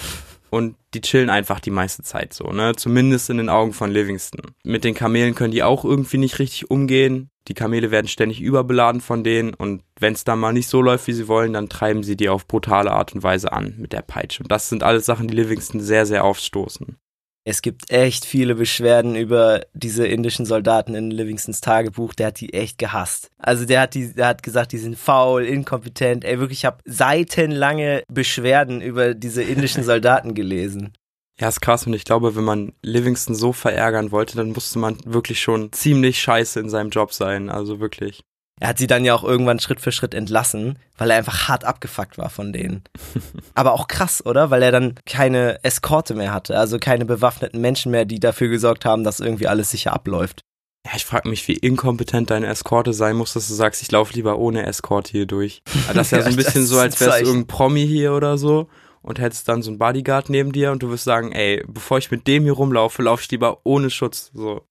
Und 0.51 0.77
die 0.95 1.01
chillen 1.01 1.31
einfach 1.31 1.59
die 1.59 1.73
meiste 1.73 2.05
Zeit 2.05 2.33
so, 2.33 2.53
ne? 2.53 2.77
Zumindest 2.77 3.29
in 3.29 3.39
den 3.39 3.49
Augen 3.49 3.73
von 3.73 3.91
Livingston. 3.91 4.53
Mit 4.63 4.85
den 4.85 4.95
Kamelen 4.95 5.35
können 5.35 5.51
die 5.51 5.65
auch 5.65 5.85
irgendwie 5.85 6.19
nicht 6.19 6.39
richtig 6.39 6.71
umgehen. 6.71 7.29
Die 7.49 7.55
Kamele 7.55 7.91
werden 7.91 8.07
ständig 8.07 8.41
überbeladen 8.41 9.01
von 9.01 9.25
denen 9.25 9.53
und 9.53 9.83
wenn 9.99 10.15
es 10.15 10.23
dann 10.23 10.39
mal 10.39 10.53
nicht 10.53 10.69
so 10.69 10.81
läuft, 10.81 11.09
wie 11.09 11.13
sie 11.13 11.29
wollen, 11.29 11.53
dann 11.53 11.69
treiben 11.69 12.05
sie 12.05 12.17
die 12.17 12.29
auf 12.29 12.47
brutale 12.47 12.93
Art 12.93 13.15
und 13.15 13.23
Weise 13.23 13.53
an 13.53 13.75
mit 13.79 13.93
der 13.93 14.03
Peitsche. 14.03 14.45
Und 14.45 14.53
das 14.53 14.69
sind 14.69 14.83
alles 14.85 15.05
Sachen, 15.05 15.27
die 15.27 15.35
Livingston 15.35 15.81
sehr, 15.81 16.07
sehr 16.07 16.25
aufstoßen. 16.25 16.97
Es 17.47 17.61
gibt 17.61 17.91
echt 17.91 18.25
viele 18.25 18.55
Beschwerden 18.55 19.17
über 19.17 19.61
diese 19.75 20.07
indischen 20.07 20.47
Soldaten 20.47 20.95
in 20.95 21.11
Livingstons 21.11 21.61
Tagebuch. 21.61 22.15
Der 22.15 22.29
hat 22.29 22.41
die 22.41 22.55
echt 22.55 22.79
gehasst. 22.79 23.31
Also 23.37 23.67
der 23.67 23.83
hat 23.83 23.95
die, 23.95 24.15
der 24.15 24.29
hat 24.29 24.43
gesagt, 24.43 24.73
die 24.73 24.79
sind 24.79 24.99
faul, 24.99 25.45
inkompetent. 25.45 26.25
Ey, 26.25 26.41
wirklich, 26.41 26.61
ich 26.61 26.65
habe 26.65 26.79
seitenlange 26.87 28.03
Beschwerden 28.11 28.81
über 28.81 29.13
diese 29.13 29.43
indischen 29.43 29.85
Soldaten 29.85 30.35
gelesen. 30.35 30.95
Ja, 31.39 31.49
ist 31.49 31.61
krass 31.61 31.87
und 31.87 31.93
ich 31.95 32.05
glaube, 32.05 32.37
wenn 32.37 32.45
man 32.45 32.73
Livingston 32.83 33.35
so 33.35 33.53
verärgern 33.53 34.13
wollte, 34.13 34.37
dann 34.37 34.53
musste 34.53 34.79
man 34.79 34.97
wirklich 35.05 35.41
schon 35.41 35.73
ziemlich 35.73 36.21
scheiße 36.21 36.61
in 36.61 36.71
seinem 36.71 36.91
Job 36.91 37.13
sein. 37.13 37.51
Also 37.51 37.79
wirklich. 37.79 38.23
Er 38.61 38.69
hat 38.69 38.79
sie 38.79 38.87
dann 38.87 39.05
ja 39.05 39.15
auch 39.15 39.25
irgendwann 39.25 39.59
Schritt 39.59 39.81
für 39.81 39.91
Schritt 39.91 40.15
entlassen, 40.15 40.79
weil 40.97 41.11
er 41.11 41.19
einfach 41.19 41.49
hart 41.49 41.65
abgefuckt 41.65 42.19
war 42.19 42.31
von 42.31 42.53
denen. 42.53 42.85
Aber 43.55 43.73
auch 43.73 43.89
krass, 43.89 44.25
oder? 44.25 44.51
Weil 44.51 44.63
er 44.63 44.71
dann 44.71 44.95
keine 45.07 45.63
Eskorte 45.65 46.15
mehr 46.15 46.33
hatte, 46.33 46.57
also 46.57 46.79
keine 46.79 47.05
bewaffneten 47.05 47.61
Menschen 47.61 47.91
mehr, 47.91 48.05
die 48.05 48.21
dafür 48.21 48.49
gesorgt 48.49 48.85
haben, 48.85 49.03
dass 49.03 49.21
irgendwie 49.21 49.49
alles 49.49 49.71
sicher 49.71 49.93
abläuft. 49.93 50.43
Ja, 50.87 50.93
ich 50.97 51.05
frage 51.05 51.29
mich, 51.29 51.49
wie 51.49 51.55
inkompetent 51.55 52.31
deine 52.31 52.47
Eskorte 52.47 52.93
sein 52.93 53.17
muss, 53.17 53.33
dass 53.33 53.49
du 53.49 53.55
sagst, 53.55 53.83
ich 53.83 53.91
laufe 53.91 54.13
lieber 54.13 54.39
ohne 54.39 54.67
Eskorte 54.67 55.13
hier 55.13 55.27
durch. 55.27 55.63
Das 55.93 56.09
ist 56.09 56.11
ja 56.13 56.23
so 56.23 56.29
ein 56.29 56.37
bisschen 56.37 56.67
so, 56.67 56.79
als 56.79 57.01
wärst 57.01 57.21
du 57.21 57.25
irgendein 57.25 57.47
Promi 57.47 57.87
hier 57.87 58.13
oder 58.13 58.37
so 58.37 58.69
und 59.01 59.19
hättest 59.19 59.49
dann 59.49 59.63
so 59.63 59.71
einen 59.71 59.79
Bodyguard 59.79 60.29
neben 60.29 60.53
dir 60.53 60.73
und 60.73 60.83
du 60.83 60.91
wirst 60.91 61.05
sagen, 61.05 61.33
ey, 61.33 61.65
bevor 61.67 61.99
ich 61.99 62.11
mit 62.11 62.27
dem 62.27 62.45
hier 62.45 62.53
rumlaufe, 62.53 63.03
laufe 63.03 63.23
ich 63.23 63.31
lieber 63.31 63.61
ohne 63.65 63.91
Schutz. 63.91 64.31
So. 64.35 64.63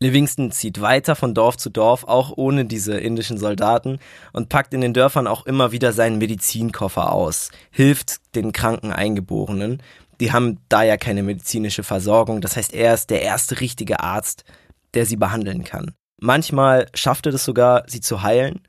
Livingston 0.00 0.52
zieht 0.52 0.80
weiter 0.80 1.16
von 1.16 1.34
Dorf 1.34 1.56
zu 1.56 1.70
Dorf, 1.70 2.04
auch 2.04 2.32
ohne 2.36 2.64
diese 2.64 2.98
indischen 2.98 3.36
Soldaten, 3.36 3.98
und 4.32 4.48
packt 4.48 4.72
in 4.72 4.80
den 4.80 4.94
Dörfern 4.94 5.26
auch 5.26 5.44
immer 5.44 5.72
wieder 5.72 5.92
seinen 5.92 6.18
Medizinkoffer 6.18 7.12
aus, 7.12 7.50
hilft 7.72 8.34
den 8.36 8.52
kranken 8.52 8.92
Eingeborenen. 8.92 9.82
Die 10.20 10.32
haben 10.32 10.58
da 10.68 10.84
ja 10.84 10.96
keine 10.96 11.24
medizinische 11.24 11.82
Versorgung, 11.82 12.40
das 12.40 12.56
heißt, 12.56 12.74
er 12.74 12.94
ist 12.94 13.10
der 13.10 13.22
erste 13.22 13.60
richtige 13.60 14.00
Arzt, 14.00 14.44
der 14.94 15.04
sie 15.04 15.16
behandeln 15.16 15.64
kann. 15.64 15.94
Manchmal 16.20 16.86
schafft 16.94 17.26
er 17.26 17.34
es 17.34 17.44
sogar, 17.44 17.82
sie 17.88 18.00
zu 18.00 18.22
heilen, 18.22 18.60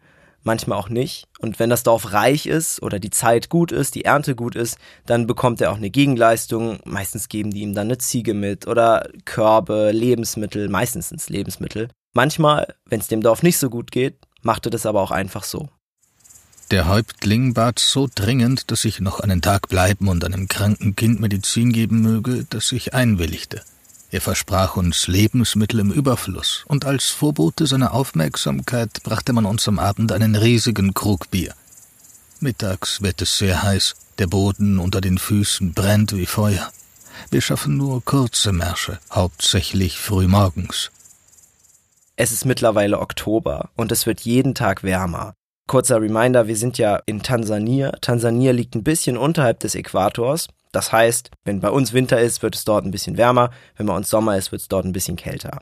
manchmal 0.44 0.78
auch 0.78 0.90
nicht. 0.90 1.26
Und 1.40 1.60
wenn 1.60 1.70
das 1.70 1.84
Dorf 1.84 2.14
reich 2.14 2.46
ist 2.46 2.82
oder 2.82 3.00
die 3.00 3.10
Zeit 3.10 3.50
gut 3.50 3.72
ist, 3.72 3.96
die 3.96 4.06
Ernte 4.06 4.36
gut 4.36 4.56
ist, 4.56 4.78
dann 5.06 5.28
bekommt 5.28 5.62
er 5.62 5.72
auch 5.72 5.78
eine 5.78 5.90
Gegenleistung. 5.90 6.80
Meistens 6.86 7.30
geben 7.30 7.52
die 7.52 7.62
ihm 7.62 7.76
dann 7.76 7.88
eine 7.88 7.98
Ziege 7.98 8.34
mit 8.34 8.68
oder 8.68 9.10
Körbe, 9.26 9.92
Lebensmittel, 9.92 10.70
meistens 10.70 11.12
ins 11.12 11.30
Lebensmittel. 11.30 11.90
Manchmal, 12.14 12.76
wenn 12.86 13.00
es 13.00 13.08
dem 13.08 13.22
Dorf 13.22 13.44
nicht 13.44 13.58
so 13.58 13.70
gut 13.70 13.92
geht, 13.92 14.18
macht 14.42 14.66
er 14.66 14.72
das 14.72 14.86
aber 14.86 15.02
auch 15.02 15.12
einfach 15.12 15.44
so. 15.44 15.70
Der 16.72 16.88
Häuptling 16.88 17.56
bat 17.56 17.80
so 17.80 18.08
dringend, 18.14 18.70
dass 18.70 18.86
ich 18.86 19.00
noch 19.00 19.20
einen 19.20 19.42
Tag 19.42 19.70
bleiben 19.70 20.08
und 20.08 20.24
einem 20.24 20.48
kranken 20.48 20.96
Kind 20.96 21.20
Medizin 21.20 21.74
geben 21.74 22.02
möge, 22.02 22.46
dass 22.48 22.72
ich 22.72 22.94
einwilligte. 22.94 23.64
Er 24.12 24.22
versprach 24.22 24.76
uns 24.76 25.08
Lebensmittel 25.08 25.80
im 25.80 25.92
Überfluss, 25.92 26.64
und 26.68 26.86
als 26.86 27.10
Vorbote 27.10 27.68
seiner 27.68 27.94
Aufmerksamkeit 27.94 29.04
brachte 29.04 29.34
man 29.34 29.46
uns 29.46 29.68
am 29.68 29.78
Abend 29.78 30.12
einen 30.12 30.36
riesigen 30.36 30.96
Krug 30.96 31.30
Bier. 31.30 31.54
Mittags 32.40 33.02
wird 33.02 33.22
es 33.22 33.38
sehr 33.38 33.62
heiß, 33.62 33.96
der 34.18 34.28
Boden 34.28 34.80
unter 34.80 35.02
den 35.02 35.18
Füßen 35.18 35.74
brennt 35.74 36.16
wie 36.16 36.26
Feuer. 36.26 36.72
Wir 37.30 37.42
schaffen 37.42 37.78
nur 37.78 38.04
kurze 38.04 38.52
Märsche, 38.52 39.00
hauptsächlich 39.12 40.00
frühmorgens. 40.00 40.90
Es 42.16 42.32
ist 42.32 42.46
mittlerweile 42.46 43.00
Oktober 43.00 43.70
und 43.76 43.92
es 43.92 44.06
wird 44.06 44.22
jeden 44.22 44.56
Tag 44.56 44.84
wärmer. 44.84 45.34
Kurzer 45.68 46.02
Reminder, 46.02 46.48
wir 46.48 46.58
sind 46.58 46.80
ja 46.80 47.00
in 47.06 47.22
Tansania. 47.22 47.92
Tansania 48.02 48.52
liegt 48.54 48.76
ein 48.76 48.84
bisschen 48.84 49.18
unterhalb 49.18 49.60
des 49.60 49.76
Äquators. 49.76 50.48
Das 50.72 50.92
heißt, 50.92 51.32
wenn 51.44 51.60
bei 51.60 51.70
uns 51.70 51.94
Winter 51.94 52.20
ist, 52.20 52.44
wird 52.44 52.56
es 52.56 52.66
dort 52.66 52.86
ein 52.86 52.92
bisschen 52.92 53.18
wärmer, 53.18 53.52
wenn 53.78 53.88
bei 53.88 53.96
uns 53.96 54.10
Sommer 54.10 54.38
ist, 54.38 54.52
wird 54.52 54.62
es 54.62 54.68
dort 54.68 54.86
ein 54.86 54.94
bisschen 54.94 55.16
kälter. 55.16 55.62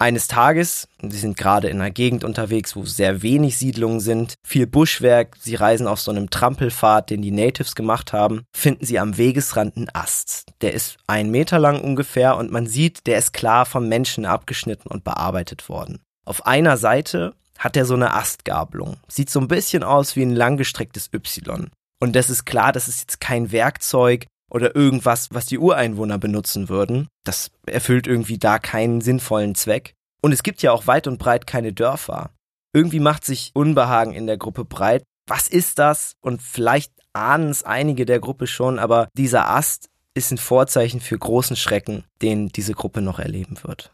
Eines 0.00 0.28
Tages, 0.28 0.86
sie 1.02 1.18
sind 1.18 1.36
gerade 1.36 1.68
in 1.68 1.80
einer 1.80 1.90
Gegend 1.90 2.22
unterwegs, 2.22 2.76
wo 2.76 2.84
sehr 2.84 3.22
wenig 3.22 3.58
Siedlungen 3.58 3.98
sind, 3.98 4.34
viel 4.46 4.68
Buschwerk, 4.68 5.36
sie 5.40 5.56
reisen 5.56 5.88
auf 5.88 6.00
so 6.00 6.12
einem 6.12 6.30
Trampelpfad, 6.30 7.10
den 7.10 7.20
die 7.20 7.32
Natives 7.32 7.74
gemacht 7.74 8.12
haben, 8.12 8.44
finden 8.54 8.86
sie 8.86 9.00
am 9.00 9.16
Wegesrand 9.16 9.76
einen 9.76 9.90
Ast. 9.92 10.52
Der 10.60 10.72
ist 10.72 10.98
ein 11.08 11.32
Meter 11.32 11.58
lang 11.58 11.80
ungefähr 11.80 12.36
und 12.36 12.52
man 12.52 12.68
sieht, 12.68 13.08
der 13.08 13.18
ist 13.18 13.32
klar 13.32 13.66
vom 13.66 13.88
Menschen 13.88 14.24
abgeschnitten 14.24 14.88
und 14.88 15.02
bearbeitet 15.02 15.68
worden. 15.68 15.98
Auf 16.24 16.46
einer 16.46 16.76
Seite 16.76 17.34
hat 17.58 17.76
er 17.76 17.84
so 17.84 17.94
eine 17.94 18.14
Astgabelung. 18.14 18.98
Sieht 19.08 19.30
so 19.30 19.40
ein 19.40 19.48
bisschen 19.48 19.82
aus 19.82 20.14
wie 20.14 20.22
ein 20.22 20.36
langgestrecktes 20.36 21.10
Y. 21.12 21.70
Und 22.00 22.14
das 22.14 22.30
ist 22.30 22.44
klar, 22.44 22.72
das 22.72 22.88
ist 22.88 23.00
jetzt 23.00 23.20
kein 23.20 23.52
Werkzeug 23.52 24.26
oder 24.50 24.74
irgendwas, 24.74 25.28
was 25.32 25.46
die 25.46 25.58
Ureinwohner 25.58 26.18
benutzen 26.18 26.68
würden. 26.68 27.08
Das 27.24 27.50
erfüllt 27.66 28.06
irgendwie 28.06 28.38
da 28.38 28.58
keinen 28.58 29.00
sinnvollen 29.00 29.54
Zweck. 29.54 29.94
Und 30.22 30.32
es 30.32 30.42
gibt 30.42 30.62
ja 30.62 30.72
auch 30.72 30.86
weit 30.86 31.06
und 31.06 31.18
breit 31.18 31.46
keine 31.46 31.72
Dörfer. 31.72 32.30
Irgendwie 32.72 33.00
macht 33.00 33.24
sich 33.24 33.50
Unbehagen 33.54 34.12
in 34.14 34.26
der 34.26 34.36
Gruppe 34.36 34.64
breit. 34.64 35.04
Was 35.26 35.48
ist 35.48 35.78
das? 35.78 36.14
Und 36.20 36.42
vielleicht 36.42 36.92
ahnen 37.12 37.50
es 37.50 37.62
einige 37.62 38.06
der 38.06 38.20
Gruppe 38.20 38.46
schon, 38.46 38.78
aber 38.78 39.08
dieser 39.14 39.48
Ast 39.48 39.88
ist 40.14 40.30
ein 40.32 40.38
Vorzeichen 40.38 41.00
für 41.00 41.18
großen 41.18 41.56
Schrecken, 41.56 42.04
den 42.22 42.48
diese 42.48 42.72
Gruppe 42.72 43.02
noch 43.02 43.18
erleben 43.18 43.58
wird. 43.62 43.92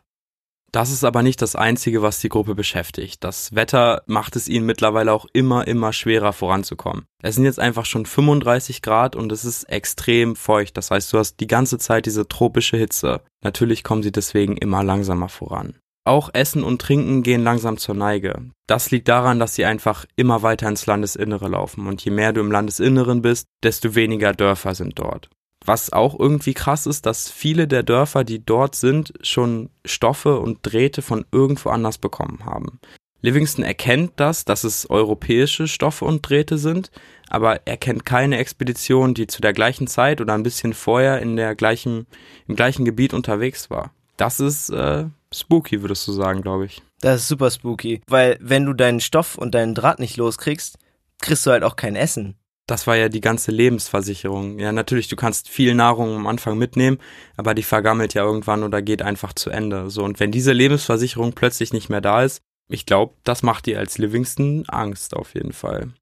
Das 0.75 0.91
ist 0.91 1.05
aber 1.05 1.23
nicht 1.23 1.41
das 1.41 1.55
Einzige, 1.55 2.03
was 2.03 2.19
die 2.19 2.29
Gruppe 2.29 2.57
beschäftigt. 2.57 3.23
Das 3.23 3.55
Wetter 3.55 4.03
macht 4.07 4.35
es 4.35 4.49
ihnen 4.49 4.67
mittlerweile 4.67 5.13
auch 5.13 5.25
immer, 5.33 5.69
immer 5.69 5.93
schwerer 5.93 6.33
voranzukommen. 6.33 7.05
Es 7.23 7.37
sind 7.37 7.45
jetzt 7.45 7.61
einfach 7.61 7.87
schon 7.87 8.07
35 8.07 8.83
Grad 8.83 9.15
und 9.15 9.31
es 9.31 9.45
ist 9.45 9.63
extrem 9.71 10.35
feucht. 10.35 10.77
Das 10.77 10.91
heißt, 10.91 11.13
du 11.13 11.19
hast 11.19 11.39
die 11.39 11.47
ganze 11.47 11.79
Zeit 11.79 12.07
diese 12.07 12.27
tropische 12.27 12.77
Hitze. 12.77 13.21
Natürlich 13.45 13.85
kommen 13.85 14.03
sie 14.03 14.11
deswegen 14.11 14.57
immer 14.57 14.83
langsamer 14.83 15.29
voran. 15.29 15.79
Auch 16.05 16.31
Essen 16.33 16.65
und 16.65 16.81
Trinken 16.81 17.23
gehen 17.23 17.45
langsam 17.45 17.79
zur 17.79 17.95
Neige. 17.95 18.51
Das 18.67 18.91
liegt 18.91 19.07
daran, 19.07 19.39
dass 19.39 19.55
sie 19.55 19.67
einfach 19.67 20.07
immer 20.17 20.43
weiter 20.43 20.69
ins 20.69 20.87
Landesinnere 20.87 21.47
laufen 21.47 21.87
und 21.87 22.05
je 22.05 22.11
mehr 22.11 22.33
du 22.33 22.41
im 22.41 22.51
Landesinneren 22.51 23.23
bist, 23.23 23.47
desto 23.63 23.95
weniger 23.95 24.33
Dörfer 24.33 24.75
sind 24.75 24.99
dort. 24.99 25.31
Was 25.65 25.93
auch 25.93 26.19
irgendwie 26.19 26.55
krass 26.55 26.87
ist, 26.87 27.07
dass 27.07 27.31
viele 27.31 27.67
der 27.67 27.83
Dörfer, 27.83 28.25
die 28.25 28.45
dort 28.45 28.75
sind, 28.75 29.15
schon 29.23 29.71
Stoffe 29.85 30.39
und 30.39 30.59
Drähte 30.63 31.01
von 31.01 31.25
irgendwo 31.33 31.71
anders 31.71 31.99
bekommen 31.99 32.45
haben. 32.45 32.81
Livingston 33.23 33.65
erkennt 33.65 34.13
das, 34.17 34.45
dass 34.45 34.65
es 34.65 34.91
europäische 34.91 35.67
Stoffe 35.67 36.05
und 36.05 36.29
Drähte 36.29 36.59
sind, 36.59 36.91
aber 37.31 37.67
er 37.67 37.79
kennt 37.79 38.05
keine 38.05 38.37
Expedition, 38.37 39.15
die 39.15 39.27
zu 39.27 39.41
der 39.41 39.55
gleichen 39.55 39.87
Zeit 39.87 40.21
oder 40.21 40.35
ein 40.35 40.43
bisschen 40.43 40.75
vorher 40.75 41.23
in 41.23 41.37
der 41.37 41.55
gleichen, 41.55 42.07
im 42.47 42.55
gleichen 42.55 42.85
Gebiet 42.85 43.15
unterwegs 43.15 43.71
war. 43.71 43.93
Das 44.19 44.41
ist 44.41 44.69
äh, 44.69 45.07
spooky, 45.33 45.81
würdest 45.81 46.07
du 46.07 46.13
sagen, 46.13 46.43
glaube 46.43 46.67
ich. 46.67 46.83
Das 47.01 47.23
ist 47.23 47.29
super 47.29 47.51
spooky, 47.51 48.03
weil 48.07 48.37
wenn 48.43 48.67
du 48.67 48.75
deinen 48.75 49.01
Stoff 49.01 49.39
und 49.39 49.55
deinen 49.55 49.75
Draht 49.75 50.01
nicht 50.01 50.19
loskriegst, 50.19 50.77
kriegst 51.23 51.47
du 51.47 51.51
halt 51.51 51.65
auch 51.65 51.77
kein 51.77 51.97
Essen 51.97 52.37
das 52.67 52.87
war 52.87 52.97
ja 52.97 53.09
die 53.09 53.21
ganze 53.21 53.51
Lebensversicherung. 53.51 54.59
Ja, 54.59 54.73
natürlich, 54.73 55.09
du 55.09 55.17
kannst 55.17 55.49
viel 55.49 55.75
Nahrung 55.75 56.17
am 56.17 56.27
Anfang 56.27 56.57
mitnehmen, 56.57 56.99
aber 57.37 57.55
die 57.55 57.63
vergammelt 57.63 58.15
ja 58.15 58.25
irgendwann 58.25 58.63
oder 58.63 58.81
geht 58.81 59.03
einfach 59.03 59.35
zu 59.35 59.51
Ende. 59.51 59.91
So, 59.91 60.03
und 60.03 60.19
wenn 60.21 60.33
diese 60.33 60.53
Lebensversicherung 60.53 61.35
plötzlich 61.35 61.73
nicht 61.73 61.91
mehr 61.91 62.01
da 62.01 62.23
ist, 62.23 62.41
ich 62.69 62.87
glaube, 62.87 63.15
das 63.25 63.43
macht 63.43 63.67
dir 63.67 63.79
als 63.79 63.99
Livingston 63.99 64.65
Angst 64.69 65.15
auf 65.15 65.35
jeden 65.35 65.53
Fall. 65.53 65.93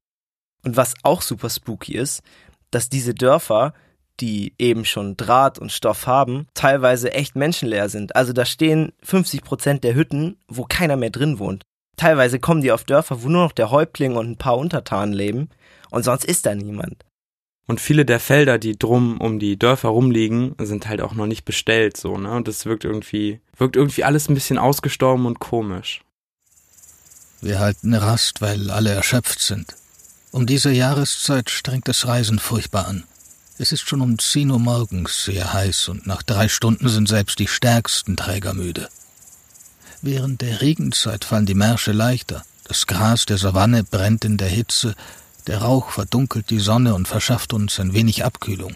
Und 0.63 0.77
was 0.77 0.93
auch 1.03 1.21
super 1.21 1.49
spooky 1.49 1.95
ist, 1.95 2.21
dass 2.71 2.87
diese 2.87 3.13
Dörfer, 3.13 3.73
die 4.21 4.53
eben 4.57 4.85
schon 4.85 5.17
Draht 5.17 5.59
und 5.59 5.73
Stoff 5.73 6.07
haben, 6.07 6.47
teilweise 6.53 7.13
echt 7.13 7.35
menschenleer 7.35 7.89
sind. 7.89 8.15
Also 8.15 8.31
da 8.31 8.45
stehen 8.45 8.93
50 9.03 9.43
Prozent 9.43 9.83
der 9.83 9.95
Hütten, 9.95 10.37
wo 10.47 10.63
keiner 10.63 10.95
mehr 10.95 11.09
drin 11.09 11.39
wohnt. 11.39 11.63
Teilweise 11.97 12.39
kommen 12.39 12.61
die 12.61 12.71
auf 12.71 12.85
Dörfer, 12.85 13.21
wo 13.21 13.27
nur 13.27 13.43
noch 13.43 13.51
der 13.51 13.69
Häuptling 13.69 14.15
und 14.15 14.29
ein 14.29 14.37
paar 14.37 14.57
Untertanen 14.57 15.13
leben 15.13 15.49
und 15.93 16.03
sonst 16.03 16.25
ist 16.25 16.47
da 16.47 16.55
niemand. 16.55 17.05
Und 17.67 17.79
viele 17.79 18.03
der 18.03 18.19
Felder, 18.19 18.57
die 18.57 18.77
drum 18.77 19.21
um 19.21 19.37
die 19.37 19.57
Dörfer 19.57 19.89
rumliegen, 19.89 20.55
sind 20.59 20.87
halt 20.87 21.01
auch 21.01 21.13
noch 21.13 21.27
nicht 21.27 21.45
bestellt, 21.45 21.97
so, 21.97 22.17
ne? 22.17 22.31
Und 22.33 22.47
das 22.47 22.65
wirkt 22.65 22.83
irgendwie, 22.83 23.39
wirkt 23.57 23.75
irgendwie 23.75 24.03
alles 24.03 24.27
ein 24.27 24.33
bisschen 24.33 24.57
ausgestorben 24.57 25.27
und 25.27 25.39
komisch. 25.39 26.01
Wir 27.41 27.59
halten 27.59 27.93
Rast, 27.93 28.41
weil 28.41 28.71
alle 28.71 28.89
erschöpft 28.89 29.39
sind. 29.39 29.75
Um 30.31 30.47
diese 30.47 30.71
Jahreszeit 30.71 31.51
strengt 31.51 31.87
das 31.87 32.07
Reisen 32.07 32.39
furchtbar 32.39 32.87
an. 32.87 33.03
Es 33.59 33.71
ist 33.71 33.87
schon 33.87 34.01
um 34.01 34.17
zehn 34.17 34.49
Uhr 34.49 34.59
morgens 34.59 35.25
sehr 35.25 35.53
heiß 35.53 35.89
und 35.89 36.07
nach 36.07 36.23
drei 36.23 36.47
Stunden 36.47 36.89
sind 36.89 37.07
selbst 37.07 37.37
die 37.37 37.47
stärksten 37.47 38.17
Träger 38.17 38.55
müde. 38.55 38.89
Während 40.01 40.41
der 40.41 40.61
Regenzeit 40.61 41.23
fallen 41.23 41.45
die 41.45 41.53
Märsche 41.53 41.91
leichter. 41.91 42.43
Das 42.63 42.87
Gras 42.87 43.25
der 43.27 43.37
Savanne 43.37 43.83
brennt 43.83 44.25
in 44.25 44.37
der 44.37 44.49
Hitze 44.49 44.95
der 45.47 45.61
Rauch 45.61 45.91
verdunkelt 45.91 46.49
die 46.49 46.59
Sonne 46.59 46.95
und 46.95 47.07
verschafft 47.07 47.53
uns 47.53 47.79
ein 47.79 47.93
wenig 47.93 48.23
Abkühlung. 48.23 48.75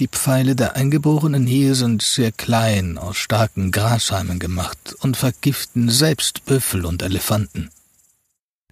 Die 0.00 0.08
Pfeile 0.08 0.54
der 0.54 0.76
Eingeborenen 0.76 1.46
hier 1.46 1.74
sind 1.74 2.02
sehr 2.02 2.30
klein, 2.30 2.98
aus 2.98 3.16
starken 3.16 3.72
Grashalmen 3.72 4.38
gemacht 4.38 4.94
und 5.00 5.16
vergiften 5.16 5.88
selbst 5.90 6.44
Büffel 6.44 6.86
und 6.86 7.02
Elefanten. 7.02 7.70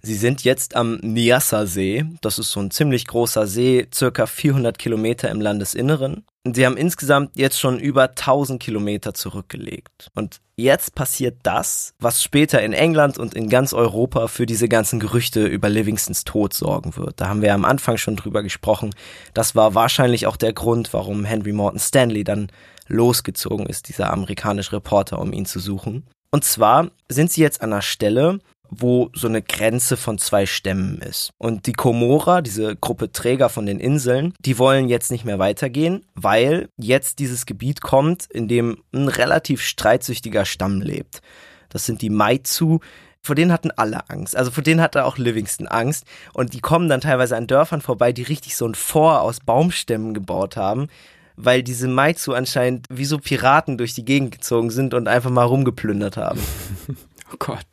Sie 0.07 0.15
sind 0.15 0.45
jetzt 0.45 0.73
am 0.77 0.99
Nyassa-See. 1.01 2.05
Das 2.21 2.39
ist 2.39 2.51
so 2.51 2.61
ein 2.61 2.71
ziemlich 2.71 3.07
großer 3.07 3.45
See, 3.45 3.89
circa 3.93 4.25
400 4.25 4.79
Kilometer 4.79 5.29
im 5.29 5.41
Landesinneren. 5.41 6.23
Sie 6.45 6.65
haben 6.65 6.77
insgesamt 6.77 7.31
jetzt 7.35 7.59
schon 7.59 7.77
über 7.77 8.03
1000 8.03 8.63
Kilometer 8.63 9.13
zurückgelegt. 9.13 10.07
Und 10.15 10.39
jetzt 10.55 10.95
passiert 10.95 11.39
das, 11.43 11.93
was 11.99 12.23
später 12.23 12.61
in 12.61 12.71
England 12.71 13.17
und 13.17 13.33
in 13.33 13.49
ganz 13.49 13.73
Europa 13.73 14.29
für 14.29 14.45
diese 14.45 14.69
ganzen 14.69 15.01
Gerüchte 15.01 15.45
über 15.45 15.67
Livingstons 15.67 16.23
Tod 16.23 16.53
sorgen 16.53 16.95
wird. 16.95 17.19
Da 17.19 17.27
haben 17.27 17.41
wir 17.41 17.53
am 17.53 17.65
Anfang 17.65 17.97
schon 17.97 18.15
drüber 18.15 18.43
gesprochen. 18.43 18.95
Das 19.33 19.55
war 19.55 19.75
wahrscheinlich 19.75 20.25
auch 20.25 20.37
der 20.37 20.53
Grund, 20.53 20.93
warum 20.93 21.25
Henry 21.25 21.51
Morton 21.51 21.81
Stanley 21.81 22.23
dann 22.23 22.47
losgezogen 22.87 23.65
ist, 23.65 23.89
dieser 23.89 24.13
amerikanische 24.13 24.71
Reporter, 24.71 25.19
um 25.19 25.33
ihn 25.33 25.45
zu 25.45 25.59
suchen. 25.59 26.05
Und 26.31 26.43
zwar 26.43 26.91
sind 27.09 27.31
sie 27.31 27.41
jetzt 27.41 27.61
an 27.61 27.73
einer 27.73 27.81
Stelle, 27.81 28.39
wo 28.69 29.09
so 29.13 29.27
eine 29.27 29.41
Grenze 29.41 29.97
von 29.97 30.17
zwei 30.17 30.45
Stämmen 30.45 30.99
ist. 30.99 31.31
Und 31.37 31.65
die 31.65 31.73
Komora, 31.73 32.41
diese 32.41 32.75
Gruppe 32.75 33.11
Träger 33.11 33.49
von 33.49 33.65
den 33.65 33.79
Inseln, 33.79 34.33
die 34.39 34.57
wollen 34.57 34.89
jetzt 34.89 35.11
nicht 35.11 35.25
mehr 35.25 35.39
weitergehen, 35.39 36.05
weil 36.15 36.69
jetzt 36.77 37.19
dieses 37.19 37.45
Gebiet 37.45 37.81
kommt, 37.81 38.25
in 38.25 38.47
dem 38.47 38.83
ein 38.93 39.07
relativ 39.07 39.61
streitsüchtiger 39.61 40.45
Stamm 40.45 40.81
lebt. 40.81 41.21
Das 41.69 41.85
sind 41.85 42.01
die 42.01 42.09
Maizu, 42.09 42.79
vor 43.21 43.35
denen 43.35 43.51
hatten 43.51 43.71
alle 43.71 44.09
Angst. 44.09 44.35
Also 44.35 44.51
vor 44.51 44.63
denen 44.63 44.81
hatte 44.81 45.03
auch 45.03 45.17
Livingston 45.17 45.67
Angst. 45.67 46.05
Und 46.33 46.53
die 46.53 46.61
kommen 46.61 46.87
dann 46.87 47.01
teilweise 47.01 47.35
an 47.35 47.45
Dörfern 47.45 47.81
vorbei, 47.81 48.13
die 48.13 48.23
richtig 48.23 48.55
so 48.55 48.65
ein 48.65 48.75
Fort 48.75 49.21
aus 49.21 49.39
Baumstämmen 49.41 50.13
gebaut 50.13 50.55
haben, 50.55 50.87
weil 51.35 51.61
diese 51.61 51.87
Maizu 51.87 52.33
anscheinend 52.33 52.85
wie 52.89 53.05
so 53.05 53.17
Piraten 53.17 53.77
durch 53.77 53.93
die 53.93 54.05
Gegend 54.05 54.31
gezogen 54.31 54.69
sind 54.69 54.93
und 54.93 55.07
einfach 55.07 55.29
mal 55.29 55.43
rumgeplündert 55.43 56.15
haben. 56.15 56.39
oh 57.33 57.35
Gott. 57.37 57.65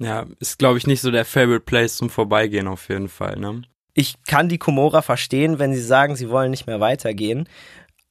Ja, 0.00 0.26
ist 0.40 0.58
glaube 0.58 0.78
ich 0.78 0.86
nicht 0.86 1.02
so 1.02 1.10
der 1.10 1.24
Favorite 1.26 1.60
Place 1.60 1.96
zum 1.96 2.10
Vorbeigehen 2.10 2.66
auf 2.66 2.88
jeden 2.88 3.08
Fall, 3.08 3.36
ne? 3.36 3.62
Ich 3.92 4.14
kann 4.26 4.48
die 4.48 4.58
Komora 4.58 5.02
verstehen, 5.02 5.58
wenn 5.58 5.74
sie 5.74 5.82
sagen, 5.82 6.16
sie 6.16 6.30
wollen 6.30 6.50
nicht 6.50 6.66
mehr 6.66 6.80
weitergehen. 6.80 7.48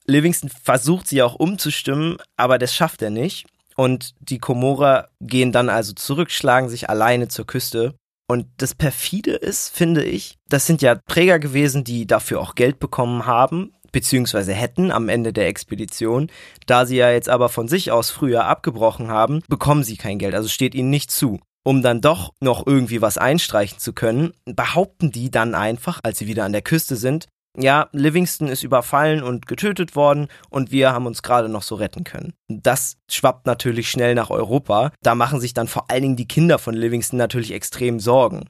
Livingston 0.06 0.50
versucht 0.50 1.08
sie 1.08 1.22
auch 1.22 1.36
umzustimmen, 1.36 2.18
aber 2.38 2.58
das 2.58 2.76
schafft 2.76 3.02
er 3.02 3.10
nicht. 3.10 3.48
Und 3.76 4.14
die 4.20 4.40
Komora 4.40 5.08
gehen 5.22 5.52
dann 5.52 5.70
also 5.70 5.94
zurück, 5.94 6.32
schlagen 6.32 6.70
sich 6.70 6.90
alleine 6.90 7.28
zur 7.28 7.48
Küste. 7.48 7.96
Und 8.28 8.46
das 8.58 8.76
perfide 8.76 9.32
ist, 9.32 9.70
finde 9.70 10.04
ich, 10.04 10.36
das 10.50 10.68
sind 10.68 10.82
ja 10.82 10.96
Träger 11.08 11.40
gewesen, 11.40 11.84
die 11.84 12.06
dafür 12.06 12.42
auch 12.42 12.54
Geld 12.54 12.80
bekommen 12.80 13.26
haben, 13.26 13.74
beziehungsweise 13.92 14.54
hätten 14.54 14.92
am 14.92 15.10
Ende 15.10 15.34
der 15.34 15.48
Expedition. 15.48 16.30
Da 16.68 16.86
sie 16.86 16.98
ja 16.98 17.10
jetzt 17.10 17.30
aber 17.30 17.50
von 17.50 17.68
sich 17.68 17.92
aus 17.92 18.12
früher 18.12 18.46
abgebrochen 18.46 19.10
haben, 19.10 19.42
bekommen 19.48 19.84
sie 19.84 19.98
kein 19.98 20.20
Geld, 20.20 20.36
also 20.36 20.50
steht 20.50 20.76
ihnen 20.76 20.92
nicht 20.92 21.10
zu. 21.10 21.40
Um 21.70 21.84
dann 21.84 22.02
doch 22.02 22.34
noch 22.40 22.66
irgendwie 22.66 23.00
was 23.00 23.20
einstreichen 23.20 23.78
zu 23.78 23.94
können, 23.94 24.34
behaupten 24.46 25.12
die 25.12 25.30
dann 25.30 25.54
einfach, 25.54 26.00
als 26.02 26.18
sie 26.18 26.26
wieder 26.26 26.44
an 26.44 26.52
der 26.52 26.64
Küste 26.64 26.96
sind, 26.96 27.28
ja, 27.56 27.90
Livingston 27.92 28.48
ist 28.48 28.64
überfallen 28.64 29.22
und 29.22 29.46
getötet 29.46 29.96
worden 29.96 30.30
und 30.50 30.72
wir 30.72 30.94
haben 30.94 31.06
uns 31.06 31.22
gerade 31.22 31.48
noch 31.48 31.62
so 31.62 31.76
retten 31.76 32.04
können. 32.04 32.34
Das 32.48 32.98
schwappt 33.08 33.46
natürlich 33.46 33.92
schnell 33.92 34.16
nach 34.16 34.32
Europa. 34.32 34.92
Da 35.04 35.14
machen 35.14 35.40
sich 35.40 35.54
dann 35.54 35.68
vor 35.68 35.92
allen 35.92 36.02
Dingen 36.02 36.16
die 36.16 36.28
Kinder 36.28 36.58
von 36.58 36.74
Livingston 36.74 37.20
natürlich 37.20 37.52
extrem 37.52 38.00
Sorgen. 38.00 38.50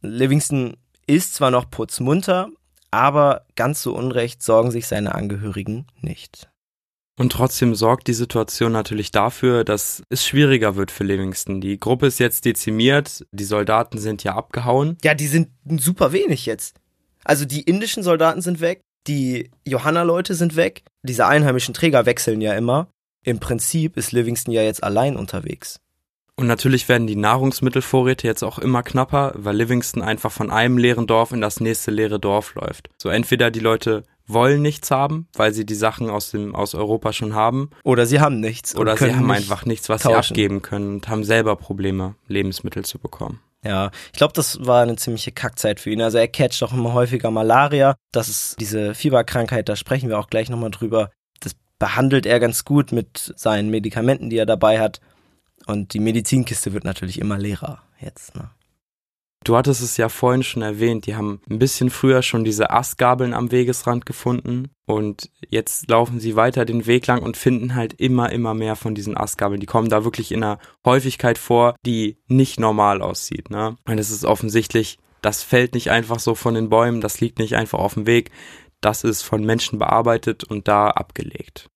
Livingston 0.00 0.78
ist 1.06 1.34
zwar 1.34 1.50
noch 1.50 1.68
putzmunter, 1.68 2.48
aber 2.90 3.44
ganz 3.56 3.82
so 3.82 3.94
unrecht 3.94 4.42
sorgen 4.42 4.70
sich 4.70 4.86
seine 4.86 5.14
Angehörigen 5.14 5.86
nicht. 6.00 6.48
Und 7.16 7.30
trotzdem 7.30 7.74
sorgt 7.74 8.08
die 8.08 8.14
Situation 8.14 8.72
natürlich 8.72 9.12
dafür, 9.12 9.62
dass 9.64 10.02
es 10.08 10.26
schwieriger 10.26 10.74
wird 10.74 10.90
für 10.90 11.04
Livingston. 11.04 11.60
Die 11.60 11.78
Gruppe 11.78 12.06
ist 12.06 12.18
jetzt 12.18 12.44
dezimiert, 12.44 13.24
die 13.30 13.44
Soldaten 13.44 13.98
sind 13.98 14.24
ja 14.24 14.34
abgehauen. 14.34 14.98
Ja, 15.04 15.14
die 15.14 15.28
sind 15.28 15.50
super 15.78 16.12
wenig 16.12 16.44
jetzt. 16.44 16.76
Also 17.24 17.44
die 17.44 17.62
indischen 17.62 18.02
Soldaten 18.02 18.42
sind 18.42 18.60
weg, 18.60 18.80
die 19.06 19.50
Johanna-Leute 19.64 20.34
sind 20.34 20.56
weg, 20.56 20.82
diese 21.02 21.26
einheimischen 21.26 21.74
Träger 21.74 22.04
wechseln 22.04 22.40
ja 22.40 22.54
immer. 22.54 22.88
Im 23.24 23.38
Prinzip 23.38 23.96
ist 23.96 24.12
Livingston 24.12 24.52
ja 24.52 24.62
jetzt 24.62 24.82
allein 24.82 25.16
unterwegs. 25.16 25.78
Und 26.36 26.48
natürlich 26.48 26.88
werden 26.88 27.06
die 27.06 27.16
Nahrungsmittelvorräte 27.16 28.26
jetzt 28.26 28.42
auch 28.42 28.58
immer 28.58 28.82
knapper, 28.82 29.32
weil 29.36 29.56
Livingston 29.56 30.02
einfach 30.02 30.32
von 30.32 30.50
einem 30.50 30.78
leeren 30.78 31.06
Dorf 31.06 31.30
in 31.30 31.40
das 31.40 31.60
nächste 31.60 31.92
leere 31.92 32.18
Dorf 32.18 32.54
läuft. 32.56 32.90
So 33.00 33.08
entweder 33.08 33.52
die 33.52 33.60
Leute 33.60 34.02
wollen 34.26 34.62
nichts 34.62 34.90
haben, 34.90 35.28
weil 35.34 35.52
sie 35.52 35.66
die 35.66 35.74
Sachen 35.74 36.10
aus 36.10 36.30
dem 36.30 36.54
aus 36.54 36.74
Europa 36.74 37.12
schon 37.12 37.34
haben, 37.34 37.70
oder 37.82 38.06
sie 38.06 38.20
haben 38.20 38.40
nichts 38.40 38.74
oder 38.74 38.96
sie 38.96 39.14
haben 39.14 39.30
einfach 39.30 39.66
nichts, 39.66 39.88
was 39.88 40.02
tauschen. 40.02 40.22
sie 40.22 40.28
abgeben 40.30 40.62
können 40.62 40.94
und 40.94 41.08
haben 41.08 41.24
selber 41.24 41.56
Probleme, 41.56 42.14
Lebensmittel 42.28 42.84
zu 42.84 42.98
bekommen. 42.98 43.40
Ja, 43.64 43.90
ich 44.12 44.18
glaube, 44.18 44.34
das 44.34 44.66
war 44.66 44.82
eine 44.82 44.96
ziemliche 44.96 45.32
Kackzeit 45.32 45.80
für 45.80 45.90
ihn. 45.90 46.02
Also 46.02 46.18
er 46.18 46.28
catcht 46.28 46.62
auch 46.62 46.74
immer 46.74 46.92
häufiger 46.92 47.30
Malaria. 47.30 47.96
Das 48.12 48.28
ist 48.28 48.60
diese 48.60 48.94
Fieberkrankheit, 48.94 49.68
da 49.68 49.76
sprechen 49.76 50.10
wir 50.10 50.18
auch 50.18 50.28
gleich 50.28 50.50
nochmal 50.50 50.70
drüber. 50.70 51.10
Das 51.40 51.56
behandelt 51.78 52.26
er 52.26 52.40
ganz 52.40 52.64
gut 52.66 52.92
mit 52.92 53.32
seinen 53.36 53.70
Medikamenten, 53.70 54.28
die 54.28 54.36
er 54.36 54.46
dabei 54.46 54.80
hat. 54.80 55.00
Und 55.66 55.94
die 55.94 56.00
Medizinkiste 56.00 56.74
wird 56.74 56.84
natürlich 56.84 57.18
immer 57.18 57.38
leerer 57.38 57.82
jetzt. 58.00 58.36
Ne? 58.36 58.50
Du 59.44 59.58
hattest 59.58 59.82
es 59.82 59.98
ja 59.98 60.08
vorhin 60.08 60.42
schon 60.42 60.62
erwähnt, 60.62 61.04
die 61.04 61.16
haben 61.16 61.40
ein 61.50 61.58
bisschen 61.58 61.90
früher 61.90 62.22
schon 62.22 62.44
diese 62.44 62.70
Astgabeln 62.70 63.34
am 63.34 63.52
Wegesrand 63.52 64.06
gefunden 64.06 64.70
und 64.86 65.30
jetzt 65.50 65.90
laufen 65.90 66.18
sie 66.18 66.34
weiter 66.34 66.64
den 66.64 66.86
Weg 66.86 67.06
lang 67.06 67.22
und 67.22 67.36
finden 67.36 67.74
halt 67.74 67.92
immer, 67.92 68.32
immer 68.32 68.54
mehr 68.54 68.74
von 68.74 68.94
diesen 68.94 69.18
Astgabeln. 69.18 69.60
Die 69.60 69.66
kommen 69.66 69.90
da 69.90 70.02
wirklich 70.02 70.32
in 70.32 70.42
einer 70.42 70.58
Häufigkeit 70.86 71.36
vor, 71.36 71.76
die 71.84 72.16
nicht 72.26 72.58
normal 72.58 73.02
aussieht. 73.02 73.50
Ne? 73.50 73.76
Und 73.86 73.98
es 73.98 74.10
ist 74.10 74.24
offensichtlich, 74.24 74.98
das 75.20 75.42
fällt 75.42 75.74
nicht 75.74 75.90
einfach 75.90 76.20
so 76.20 76.34
von 76.34 76.54
den 76.54 76.70
Bäumen, 76.70 77.02
das 77.02 77.20
liegt 77.20 77.38
nicht 77.38 77.54
einfach 77.54 77.80
auf 77.80 77.94
dem 77.94 78.06
Weg, 78.06 78.30
das 78.80 79.04
ist 79.04 79.22
von 79.22 79.44
Menschen 79.44 79.78
bearbeitet 79.78 80.44
und 80.44 80.68
da 80.68 80.88
abgelegt. 80.88 81.68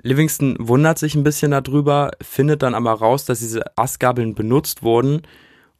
Livingston 0.00 0.56
wundert 0.60 0.98
sich 0.98 1.16
ein 1.16 1.24
bisschen 1.24 1.50
darüber, 1.50 2.12
findet 2.20 2.62
dann 2.62 2.74
aber 2.74 2.92
raus, 2.92 3.24
dass 3.24 3.40
diese 3.40 3.76
Astgabeln 3.76 4.34
benutzt 4.34 4.82
wurden, 4.82 5.22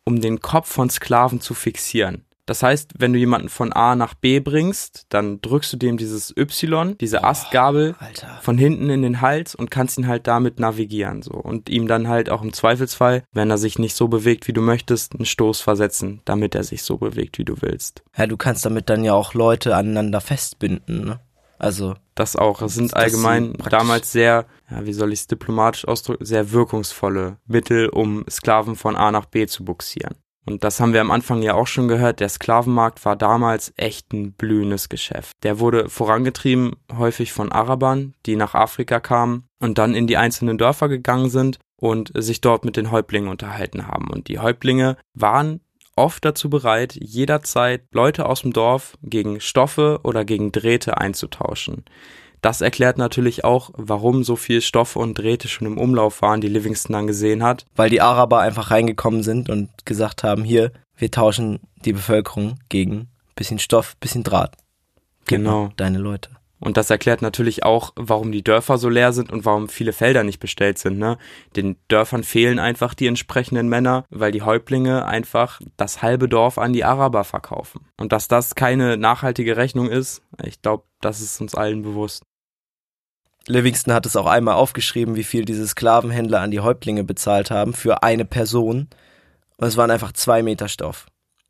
um 0.06 0.20
den 0.20 0.40
Kopf 0.40 0.72
von 0.72 0.88
Sklaven 0.88 1.40
zu 1.40 1.52
fixieren. 1.52 2.26
Das 2.46 2.62
heißt, 2.62 2.92
wenn 2.98 3.12
du 3.12 3.18
jemanden 3.18 3.48
von 3.48 3.72
A 3.72 3.96
nach 3.96 4.14
B 4.14 4.38
bringst, 4.38 5.06
dann 5.08 5.40
drückst 5.40 5.72
du 5.72 5.76
dem 5.76 5.96
dieses 5.96 6.32
Y, 6.36 6.96
diese 6.96 7.24
Astgabel, 7.24 7.96
oh, 8.00 8.26
von 8.40 8.56
hinten 8.56 8.88
in 8.88 9.02
den 9.02 9.20
Hals 9.20 9.56
und 9.56 9.72
kannst 9.72 9.98
ihn 9.98 10.06
halt 10.06 10.28
damit 10.28 10.60
navigieren, 10.60 11.22
so. 11.22 11.32
Und 11.32 11.68
ihm 11.68 11.88
dann 11.88 12.06
halt 12.06 12.30
auch 12.30 12.42
im 12.42 12.52
Zweifelsfall, 12.52 13.24
wenn 13.32 13.50
er 13.50 13.58
sich 13.58 13.80
nicht 13.80 13.96
so 13.96 14.06
bewegt, 14.06 14.46
wie 14.46 14.52
du 14.52 14.62
möchtest, 14.62 15.16
einen 15.16 15.26
Stoß 15.26 15.60
versetzen, 15.60 16.22
damit 16.24 16.54
er 16.54 16.62
sich 16.62 16.84
so 16.84 16.98
bewegt, 16.98 17.38
wie 17.38 17.44
du 17.44 17.60
willst. 17.60 18.04
Ja, 18.16 18.28
du 18.28 18.36
kannst 18.36 18.64
damit 18.64 18.88
dann 18.88 19.02
ja 19.02 19.12
auch 19.12 19.34
Leute 19.34 19.74
aneinander 19.74 20.20
festbinden, 20.20 21.04
ne? 21.04 21.20
Also 21.58 21.94
das 22.14 22.36
auch. 22.36 22.62
Es 22.62 22.74
sind 22.74 22.94
allgemein 22.94 23.54
damals 23.70 24.12
sehr, 24.12 24.46
ja, 24.70 24.84
wie 24.86 24.92
soll 24.92 25.12
ich 25.12 25.20
es 25.20 25.26
diplomatisch 25.26 25.86
ausdrücken, 25.86 26.24
sehr 26.24 26.52
wirkungsvolle 26.52 27.38
Mittel, 27.46 27.88
um 27.88 28.24
Sklaven 28.28 28.76
von 28.76 28.96
A 28.96 29.10
nach 29.10 29.26
B 29.26 29.46
zu 29.46 29.64
buxieren. 29.64 30.16
Und 30.48 30.62
das 30.62 30.78
haben 30.78 30.92
wir 30.92 31.00
am 31.00 31.10
Anfang 31.10 31.42
ja 31.42 31.54
auch 31.54 31.66
schon 31.66 31.88
gehört. 31.88 32.20
Der 32.20 32.28
Sklavenmarkt 32.28 33.04
war 33.04 33.16
damals 33.16 33.72
echt 33.76 34.12
ein 34.12 34.32
blühendes 34.32 34.88
Geschäft. 34.88 35.36
Der 35.42 35.58
wurde 35.58 35.88
vorangetrieben 35.88 36.76
häufig 36.96 37.32
von 37.32 37.50
Arabern, 37.50 38.14
die 38.26 38.36
nach 38.36 38.54
Afrika 38.54 39.00
kamen 39.00 39.48
und 39.60 39.78
dann 39.78 39.94
in 39.94 40.06
die 40.06 40.16
einzelnen 40.16 40.56
Dörfer 40.56 40.88
gegangen 40.88 41.30
sind 41.30 41.58
und 41.76 42.12
sich 42.14 42.40
dort 42.40 42.64
mit 42.64 42.76
den 42.76 42.92
Häuptlingen 42.92 43.28
unterhalten 43.28 43.88
haben. 43.88 44.08
Und 44.08 44.28
die 44.28 44.38
Häuptlinge 44.38 44.96
waren 45.14 45.60
oft 45.96 46.24
dazu 46.24 46.48
bereit, 46.50 46.94
jederzeit 46.94 47.82
Leute 47.92 48.26
aus 48.26 48.42
dem 48.42 48.52
Dorf 48.52 48.96
gegen 49.02 49.40
Stoffe 49.40 50.00
oder 50.02 50.24
gegen 50.24 50.52
Drähte 50.52 50.98
einzutauschen. 50.98 51.84
Das 52.42 52.60
erklärt 52.60 52.98
natürlich 52.98 53.44
auch, 53.44 53.70
warum 53.72 54.22
so 54.22 54.36
viel 54.36 54.60
Stoffe 54.60 54.98
und 54.98 55.14
Drähte 55.18 55.48
schon 55.48 55.66
im 55.66 55.78
Umlauf 55.78 56.22
waren, 56.22 56.40
die 56.40 56.48
Livingston 56.48 56.92
dann 56.92 57.06
gesehen 57.06 57.42
hat. 57.42 57.66
Weil 57.74 57.90
die 57.90 58.00
Araber 58.00 58.40
einfach 58.40 58.70
reingekommen 58.70 59.22
sind 59.22 59.48
und 59.50 59.70
gesagt 59.84 60.22
haben, 60.22 60.44
hier, 60.44 60.70
wir 60.96 61.10
tauschen 61.10 61.60
die 61.84 61.92
Bevölkerung 61.92 62.60
gegen 62.68 63.08
bisschen 63.34 63.58
Stoff, 63.58 63.96
bisschen 63.96 64.22
Draht. 64.22 64.56
Genau. 65.26 65.70
Deine 65.76 65.98
Leute. 65.98 66.30
Und 66.58 66.76
das 66.76 66.88
erklärt 66.88 67.20
natürlich 67.20 67.64
auch, 67.64 67.92
warum 67.96 68.32
die 68.32 68.42
Dörfer 68.42 68.78
so 68.78 68.88
leer 68.88 69.12
sind 69.12 69.30
und 69.30 69.44
warum 69.44 69.68
viele 69.68 69.92
Felder 69.92 70.24
nicht 70.24 70.40
bestellt 70.40 70.78
sind. 70.78 70.98
Ne? 70.98 71.18
Den 71.54 71.76
Dörfern 71.88 72.24
fehlen 72.24 72.58
einfach 72.58 72.94
die 72.94 73.06
entsprechenden 73.06 73.68
Männer, 73.68 74.04
weil 74.10 74.32
die 74.32 74.42
Häuptlinge 74.42 75.04
einfach 75.04 75.60
das 75.76 76.00
halbe 76.02 76.28
Dorf 76.28 76.56
an 76.56 76.72
die 76.72 76.84
Araber 76.84 77.24
verkaufen. 77.24 77.86
Und 77.98 78.12
dass 78.12 78.28
das 78.28 78.54
keine 78.54 78.96
nachhaltige 78.96 79.56
Rechnung 79.56 79.90
ist, 79.90 80.22
ich 80.42 80.62
glaube, 80.62 80.84
das 81.00 81.20
ist 81.20 81.40
uns 81.40 81.54
allen 81.54 81.82
bewusst. 81.82 82.22
Livingston 83.48 83.94
hat 83.94 84.06
es 84.06 84.16
auch 84.16 84.26
einmal 84.26 84.54
aufgeschrieben, 84.54 85.14
wie 85.14 85.24
viel 85.24 85.44
diese 85.44 85.66
Sklavenhändler 85.68 86.40
an 86.40 86.50
die 86.50 86.60
Häuptlinge 86.60 87.04
bezahlt 87.04 87.50
haben 87.50 87.74
für 87.74 88.02
eine 88.02 88.24
Person. 88.24 88.88
Und 89.56 89.68
es 89.68 89.76
waren 89.76 89.90
einfach 89.90 90.12
zwei 90.12 90.42
Meter 90.42 90.68
Stoff. 90.68 91.06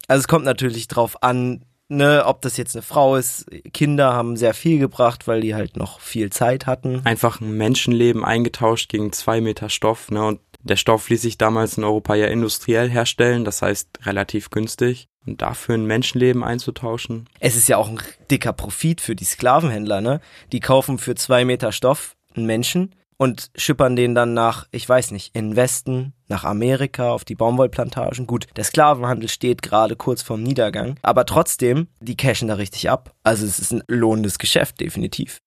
Also 0.08 0.20
es 0.20 0.28
kommt 0.28 0.44
natürlich 0.44 0.88
drauf 0.88 1.22
an, 1.22 1.64
ne, 1.88 2.24
ob 2.26 2.42
das 2.42 2.56
jetzt 2.56 2.74
eine 2.74 2.82
Frau 2.82 3.16
ist, 3.16 3.46
Kinder 3.72 4.12
haben 4.12 4.36
sehr 4.36 4.54
viel 4.54 4.78
gebracht, 4.78 5.26
weil 5.28 5.40
die 5.40 5.54
halt 5.54 5.76
noch 5.76 6.00
viel 6.00 6.30
Zeit 6.30 6.66
hatten. 6.66 7.02
Einfach 7.04 7.40
ein 7.40 7.56
Menschenleben 7.56 8.24
eingetauscht 8.24 8.88
gegen 8.88 9.12
zwei 9.12 9.40
Meter 9.40 9.68
Stoff, 9.68 10.10
ne, 10.10 10.24
und 10.24 10.40
der 10.60 10.76
Stoff 10.76 11.08
ließ 11.08 11.22
sich 11.22 11.38
damals 11.38 11.78
in 11.78 11.84
Europa 11.84 12.14
ja 12.16 12.26
industriell 12.26 12.90
herstellen, 12.90 13.44
das 13.44 13.62
heißt 13.62 14.00
relativ 14.04 14.50
günstig. 14.50 15.08
Und 15.24 15.42
dafür 15.42 15.74
ein 15.74 15.86
Menschenleben 15.86 16.44
einzutauschen. 16.44 17.28
Es 17.40 17.56
ist 17.56 17.68
ja 17.68 17.78
auch 17.78 17.88
ein 17.88 17.98
dicker 18.30 18.52
Profit 18.52 19.00
für 19.00 19.16
die 19.16 19.24
Sklavenhändler, 19.24 20.00
ne? 20.00 20.20
Die 20.52 20.60
kaufen 20.60 20.98
für 20.98 21.16
zwei 21.16 21.44
Meter 21.44 21.72
Stoff 21.72 22.16
einen 22.36 22.46
Menschen 22.46 22.94
und 23.16 23.50
schippern 23.56 23.96
den 23.96 24.14
dann 24.14 24.34
nach, 24.34 24.68
ich 24.70 24.88
weiß 24.88 25.10
nicht, 25.10 25.34
in 25.34 25.56
Westen, 25.56 26.12
nach 26.28 26.44
Amerika, 26.44 27.10
auf 27.10 27.24
die 27.24 27.34
Baumwollplantagen. 27.34 28.26
Gut, 28.26 28.46
der 28.56 28.64
Sklavenhandel 28.64 29.28
steht 29.28 29.62
gerade 29.62 29.96
kurz 29.96 30.22
vorm 30.22 30.42
Niedergang, 30.42 30.96
aber 31.02 31.26
trotzdem, 31.26 31.88
die 32.00 32.16
cashen 32.16 32.48
da 32.48 32.54
richtig 32.54 32.90
ab. 32.90 33.14
Also 33.22 33.46
es 33.46 33.58
ist 33.58 33.72
ein 33.72 33.82
lohnendes 33.88 34.38
Geschäft, 34.38 34.80
definitiv. 34.80 35.38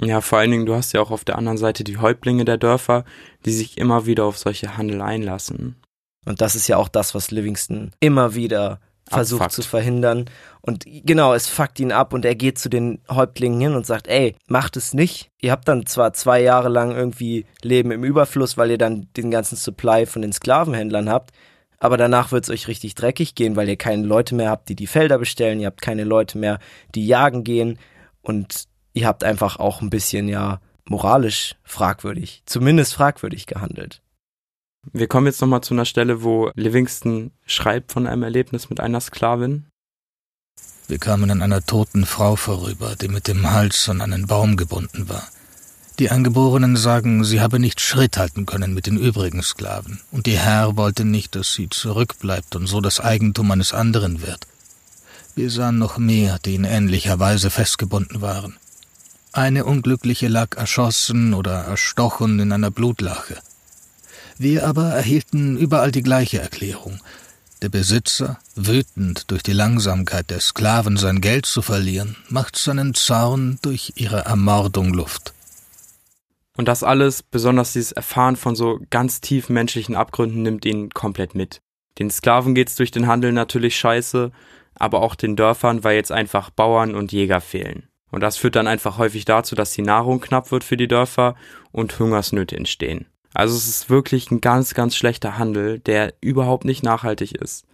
Ja, 0.00 0.20
vor 0.20 0.38
allen 0.38 0.50
Dingen, 0.50 0.66
du 0.66 0.74
hast 0.74 0.92
ja 0.92 1.00
auch 1.00 1.10
auf 1.10 1.24
der 1.24 1.38
anderen 1.38 1.58
Seite 1.58 1.82
die 1.82 1.98
Häuptlinge 1.98 2.44
der 2.44 2.56
Dörfer, 2.56 3.04
die 3.44 3.52
sich 3.52 3.78
immer 3.78 4.06
wieder 4.06 4.24
auf 4.24 4.38
solche 4.38 4.76
Handel 4.76 5.02
einlassen. 5.02 5.76
Und 6.24 6.40
das 6.40 6.54
ist 6.54 6.68
ja 6.68 6.76
auch 6.76 6.88
das, 6.88 7.14
was 7.14 7.30
Livingston 7.30 7.92
immer 8.00 8.34
wieder 8.34 8.80
versucht 9.08 9.42
Abfuckt. 9.42 9.64
zu 9.64 9.68
verhindern. 9.68 10.26
Und 10.60 10.84
genau, 10.86 11.34
es 11.34 11.46
fuckt 11.46 11.80
ihn 11.80 11.92
ab 11.92 12.12
und 12.12 12.24
er 12.24 12.34
geht 12.34 12.58
zu 12.58 12.68
den 12.68 13.00
Häuptlingen 13.08 13.60
hin 13.60 13.74
und 13.74 13.86
sagt, 13.86 14.06
ey, 14.06 14.34
macht 14.46 14.76
es 14.76 14.92
nicht. 14.94 15.30
Ihr 15.40 15.50
habt 15.50 15.66
dann 15.68 15.86
zwar 15.86 16.12
zwei 16.12 16.42
Jahre 16.42 16.68
lang 16.68 16.94
irgendwie 16.94 17.46
Leben 17.62 17.90
im 17.90 18.04
Überfluss, 18.04 18.56
weil 18.56 18.70
ihr 18.70 18.78
dann 18.78 19.08
den 19.16 19.30
ganzen 19.30 19.56
Supply 19.56 20.06
von 20.06 20.22
den 20.22 20.32
Sklavenhändlern 20.32 21.08
habt, 21.08 21.32
aber 21.78 21.96
danach 21.96 22.32
wird 22.32 22.44
es 22.44 22.50
euch 22.50 22.68
richtig 22.68 22.94
dreckig 22.94 23.34
gehen, 23.34 23.56
weil 23.56 23.68
ihr 23.68 23.76
keine 23.76 24.04
Leute 24.04 24.34
mehr 24.34 24.50
habt, 24.50 24.68
die 24.68 24.76
die 24.76 24.86
Felder 24.86 25.18
bestellen, 25.18 25.60
ihr 25.60 25.66
habt 25.66 25.80
keine 25.80 26.04
Leute 26.04 26.36
mehr, 26.38 26.58
die 26.94 27.06
jagen 27.06 27.44
gehen 27.44 27.78
und 28.20 28.64
ihr 28.94 29.06
habt 29.06 29.22
einfach 29.22 29.58
auch 29.58 29.80
ein 29.80 29.90
bisschen, 29.90 30.28
ja, 30.28 30.60
moralisch 30.84 31.54
fragwürdig, 31.64 32.42
zumindest 32.46 32.94
fragwürdig 32.94 33.46
gehandelt. 33.46 34.02
Wir 34.92 35.06
kommen 35.06 35.26
jetzt 35.26 35.40
nochmal 35.40 35.62
zu 35.62 35.74
einer 35.74 35.84
Stelle, 35.84 36.22
wo 36.22 36.50
Livingston 36.54 37.32
schreibt 37.46 37.92
von 37.92 38.06
einem 38.06 38.22
Erlebnis 38.22 38.70
mit 38.70 38.80
einer 38.80 39.00
Sklavin. 39.00 39.66
Wir 40.86 40.98
kamen 40.98 41.30
an 41.30 41.42
einer 41.42 41.64
toten 41.64 42.06
Frau 42.06 42.36
vorüber, 42.36 42.96
die 42.96 43.08
mit 43.08 43.28
dem 43.28 43.50
Hals 43.50 43.88
an 43.88 44.00
einen 44.00 44.26
Baum 44.26 44.56
gebunden 44.56 45.08
war. 45.08 45.28
Die 45.98 46.10
Angeborenen 46.10 46.76
sagen, 46.76 47.24
sie 47.24 47.40
habe 47.40 47.58
nicht 47.58 47.80
Schritt 47.80 48.16
halten 48.16 48.46
können 48.46 48.72
mit 48.72 48.86
den 48.86 48.96
übrigen 48.96 49.42
Sklaven, 49.42 50.00
und 50.12 50.26
die 50.26 50.38
Herr 50.38 50.76
wollte 50.76 51.04
nicht, 51.04 51.34
dass 51.34 51.52
sie 51.52 51.68
zurückbleibt 51.68 52.54
und 52.54 52.68
so 52.68 52.80
das 52.80 53.00
Eigentum 53.00 53.50
eines 53.50 53.74
anderen 53.74 54.22
wird. 54.22 54.46
Wir 55.34 55.50
sahen 55.50 55.78
noch 55.78 55.98
mehr, 55.98 56.38
die 56.38 56.54
in 56.54 56.64
ähnlicher 56.64 57.18
Weise 57.18 57.50
festgebunden 57.50 58.22
waren. 58.22 58.56
Eine 59.32 59.64
Unglückliche 59.64 60.28
lag 60.28 60.56
erschossen 60.56 61.34
oder 61.34 61.64
erstochen 61.64 62.38
in 62.40 62.52
einer 62.52 62.70
Blutlache. 62.70 63.36
Wir 64.40 64.66
aber 64.66 64.84
erhielten 64.84 65.56
überall 65.56 65.90
die 65.90 66.02
gleiche 66.02 66.40
Erklärung. 66.40 67.00
Der 67.60 67.70
Besitzer, 67.70 68.38
wütend 68.54 69.32
durch 69.32 69.42
die 69.42 69.52
Langsamkeit 69.52 70.30
der 70.30 70.38
Sklaven 70.38 70.96
sein 70.96 71.20
Geld 71.20 71.44
zu 71.44 71.60
verlieren, 71.60 72.14
macht 72.28 72.54
seinen 72.54 72.94
Zorn 72.94 73.58
durch 73.62 73.94
ihre 73.96 74.26
Ermordung 74.26 74.94
Luft. 74.94 75.34
Und 76.56 76.68
das 76.68 76.84
alles, 76.84 77.24
besonders 77.24 77.72
dieses 77.72 77.90
Erfahren 77.90 78.36
von 78.36 78.54
so 78.54 78.78
ganz 78.90 79.20
tief 79.20 79.48
menschlichen 79.48 79.96
Abgründen, 79.96 80.42
nimmt 80.42 80.64
ihn 80.64 80.90
komplett 80.90 81.34
mit. 81.34 81.60
Den 81.98 82.08
Sklaven 82.08 82.54
geht's 82.54 82.76
durch 82.76 82.92
den 82.92 83.08
Handel 83.08 83.32
natürlich 83.32 83.76
scheiße, 83.76 84.30
aber 84.76 85.02
auch 85.02 85.16
den 85.16 85.34
Dörfern, 85.34 85.82
weil 85.82 85.96
jetzt 85.96 86.12
einfach 86.12 86.50
Bauern 86.50 86.94
und 86.94 87.10
Jäger 87.10 87.40
fehlen. 87.40 87.88
Und 88.12 88.20
das 88.20 88.36
führt 88.36 88.54
dann 88.54 88.68
einfach 88.68 88.98
häufig 88.98 89.24
dazu, 89.24 89.56
dass 89.56 89.72
die 89.72 89.82
Nahrung 89.82 90.20
knapp 90.20 90.52
wird 90.52 90.62
für 90.62 90.76
die 90.76 90.88
Dörfer 90.88 91.34
und 91.72 91.98
Hungersnöte 91.98 92.56
entstehen. 92.56 93.06
Also 93.34 93.56
es 93.56 93.68
ist 93.68 93.90
wirklich 93.90 94.30
ein 94.30 94.40
ganz, 94.40 94.74
ganz 94.74 94.96
schlechter 94.96 95.38
Handel, 95.38 95.78
der 95.80 96.14
überhaupt 96.20 96.64
nicht 96.64 96.82
nachhaltig 96.82 97.32
ist. 97.32 97.66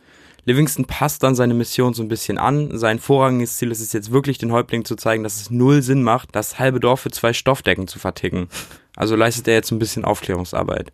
Livingston 0.46 0.84
passt 0.84 1.22
dann 1.22 1.34
seine 1.34 1.54
Mission 1.54 1.94
so 1.94 2.02
ein 2.02 2.08
bisschen 2.08 2.36
an. 2.36 2.76
Sein 2.76 2.98
vorrangiges 2.98 3.56
Ziel 3.56 3.70
ist 3.70 3.80
es 3.80 3.92
jetzt 3.92 4.10
wirklich, 4.10 4.36
den 4.36 4.52
Häuptlingen 4.52 4.84
zu 4.84 4.96
zeigen, 4.96 5.22
dass 5.22 5.40
es 5.40 5.50
null 5.50 5.80
Sinn 5.80 6.02
macht, 6.02 6.36
das 6.36 6.58
halbe 6.58 6.80
Dorf 6.80 7.00
für 7.00 7.10
zwei 7.10 7.32
Stoffdecken 7.32 7.88
zu 7.88 7.98
verticken. 7.98 8.48
Also 8.94 9.16
leistet 9.16 9.48
er 9.48 9.54
jetzt 9.54 9.70
ein 9.70 9.78
bisschen 9.78 10.04
Aufklärungsarbeit. 10.04 10.92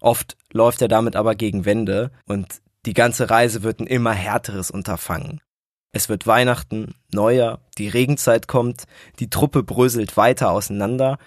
Oft 0.00 0.36
läuft 0.52 0.82
er 0.82 0.88
damit 0.88 1.14
aber 1.14 1.34
gegen 1.34 1.64
Wände 1.64 2.10
und 2.26 2.46
die 2.86 2.94
ganze 2.94 3.30
Reise 3.30 3.62
wird 3.62 3.80
ein 3.80 3.86
immer 3.86 4.12
härteres 4.12 4.70
Unterfangen. 4.70 5.40
Es 5.92 6.08
wird 6.08 6.26
Weihnachten, 6.26 6.94
Neujahr, 7.12 7.60
die 7.76 7.88
Regenzeit 7.88 8.48
kommt, 8.48 8.84
die 9.18 9.28
Truppe 9.28 9.62
bröselt 9.62 10.16
weiter 10.16 10.50
auseinander. 10.50 11.18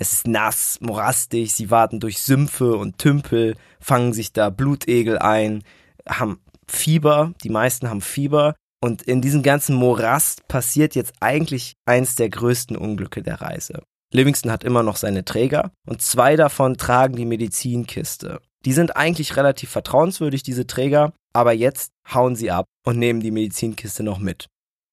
Es 0.00 0.12
ist 0.12 0.28
nass, 0.28 0.78
morastig, 0.80 1.52
sie 1.52 1.72
warten 1.72 1.98
durch 1.98 2.22
Sümpfe 2.22 2.76
und 2.76 2.98
Tümpel, 2.98 3.56
fangen 3.80 4.12
sich 4.12 4.32
da 4.32 4.48
Blutegel 4.48 5.18
ein, 5.18 5.64
haben 6.08 6.40
Fieber, 6.68 7.32
die 7.42 7.50
meisten 7.50 7.90
haben 7.90 8.00
Fieber. 8.00 8.54
Und 8.80 9.02
in 9.02 9.20
diesem 9.20 9.42
ganzen 9.42 9.74
Morast 9.74 10.46
passiert 10.46 10.94
jetzt 10.94 11.14
eigentlich 11.18 11.72
eins 11.84 12.14
der 12.14 12.28
größten 12.28 12.76
Unglücke 12.76 13.22
der 13.22 13.40
Reise. 13.40 13.82
Livingston 14.14 14.52
hat 14.52 14.62
immer 14.62 14.84
noch 14.84 14.94
seine 14.94 15.24
Träger 15.24 15.72
und 15.84 16.00
zwei 16.00 16.36
davon 16.36 16.76
tragen 16.76 17.16
die 17.16 17.26
Medizinkiste. 17.26 18.40
Die 18.64 18.72
sind 18.72 18.96
eigentlich 18.96 19.36
relativ 19.36 19.70
vertrauenswürdig, 19.70 20.44
diese 20.44 20.68
Träger, 20.68 21.12
aber 21.32 21.52
jetzt 21.52 21.90
hauen 22.14 22.36
sie 22.36 22.52
ab 22.52 22.66
und 22.86 23.00
nehmen 23.00 23.20
die 23.20 23.32
Medizinkiste 23.32 24.04
noch 24.04 24.20
mit. 24.20 24.46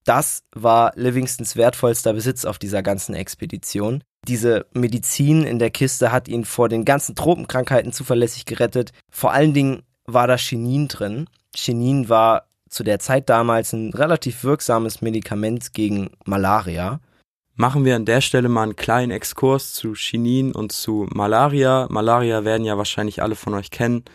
Das 0.04 0.42
war 0.54 0.92
Livingstons 0.96 1.56
wertvollster 1.56 2.14
Besitz 2.14 2.46
auf 2.46 2.60
dieser 2.60 2.84
ganzen 2.84 3.16
Expedition. 3.16 4.04
Diese 4.28 4.66
Medizin 4.74 5.44
in 5.44 5.60
der 5.60 5.70
Kiste 5.70 6.12
hat 6.12 6.28
ihn 6.28 6.46
vor 6.46 6.68
den 6.68 6.84
ganzen 6.84 7.16
Tropenkrankheiten 7.16 7.92
zuverlässig 7.92 8.46
gerettet. 8.46 8.92
Vor 9.12 9.34
allen 9.34 9.54
Dingen 9.54 9.84
war 10.06 10.26
da 10.26 10.36
Chinin 10.36 10.88
drin. 10.88 11.28
Chinin 11.56 12.10
war 12.10 12.48
zu 12.68 12.84
der 12.84 12.98
Zeit 12.98 13.30
damals 13.30 13.72
ein 13.74 13.94
relativ 13.94 14.44
wirksames 14.44 15.04
Medikament 15.04 15.74
gegen 15.74 16.10
Malaria. 16.26 17.02
Machen 17.54 17.86
wir 17.86 17.96
an 17.96 18.06
der 18.06 18.20
Stelle 18.22 18.50
mal 18.50 18.64
einen 18.64 18.76
kleinen 18.76 19.12
Exkurs 19.12 19.74
zu 19.76 19.94
Chinin 19.94 20.54
und 20.54 20.72
zu 20.72 21.08
Malaria. 21.14 21.86
Malaria 21.92 22.44
werden 22.44 22.66
ja 22.66 22.80
wahrscheinlich 22.80 23.22
alle 23.22 23.36
von 23.36 23.54
euch 23.54 23.70
kennen. 23.70 24.06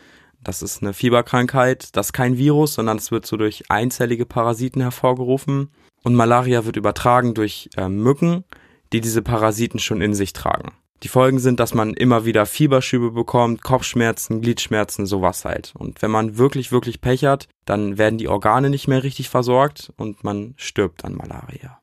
Das 0.43 0.61
ist 0.61 0.83
eine 0.83 0.93
Fieberkrankheit. 0.93 1.97
Das 1.97 2.09
ist 2.09 2.13
kein 2.15 2.37
Virus, 2.37 2.75
sondern 2.75 2.97
es 2.97 3.13
wird 3.13 3.27
so 3.27 3.37
durch 3.37 3.71
einzellige 3.71 4.27
Parasiten 4.27 4.83
hervorgerufen. 4.83 5.71
Und 6.03 6.17
Malaria 6.17 6.65
wird 6.65 6.77
übertragen 6.77 7.35
durch 7.35 7.71
äh, 7.77 7.89
Mücken, 7.89 8.45
die 8.93 9.01
diese 9.01 9.23
Parasiten 9.23 9.79
schon 9.79 10.01
in 10.01 10.15
sich 10.15 10.33
tragen. 10.33 10.73
Die 11.03 11.09
Folgen 11.09 11.39
sind, 11.39 11.61
dass 11.61 11.73
man 11.73 11.95
immer 11.95 12.27
wieder 12.27 12.45
Fieberschübe 12.45 13.11
bekommt, 13.11 13.63
Kopfschmerzen, 13.63 14.43
Gliedschmerzen, 14.43 15.07
sowas 15.07 15.47
halt. 15.47 15.73
Und 15.79 16.03
wenn 16.03 16.11
man 16.11 16.37
wirklich, 16.37 16.73
wirklich 16.73 17.01
Pech 17.01 17.25
hat, 17.25 17.49
dann 17.65 17.97
werden 17.97 18.19
die 18.19 18.29
Organe 18.29 18.69
nicht 18.69 18.87
mehr 18.87 19.03
richtig 19.03 19.31
versorgt 19.31 19.93
und 19.97 20.25
man 20.25 20.55
stirbt 20.57 21.05
an 21.05 21.15
Malaria. 21.15 21.81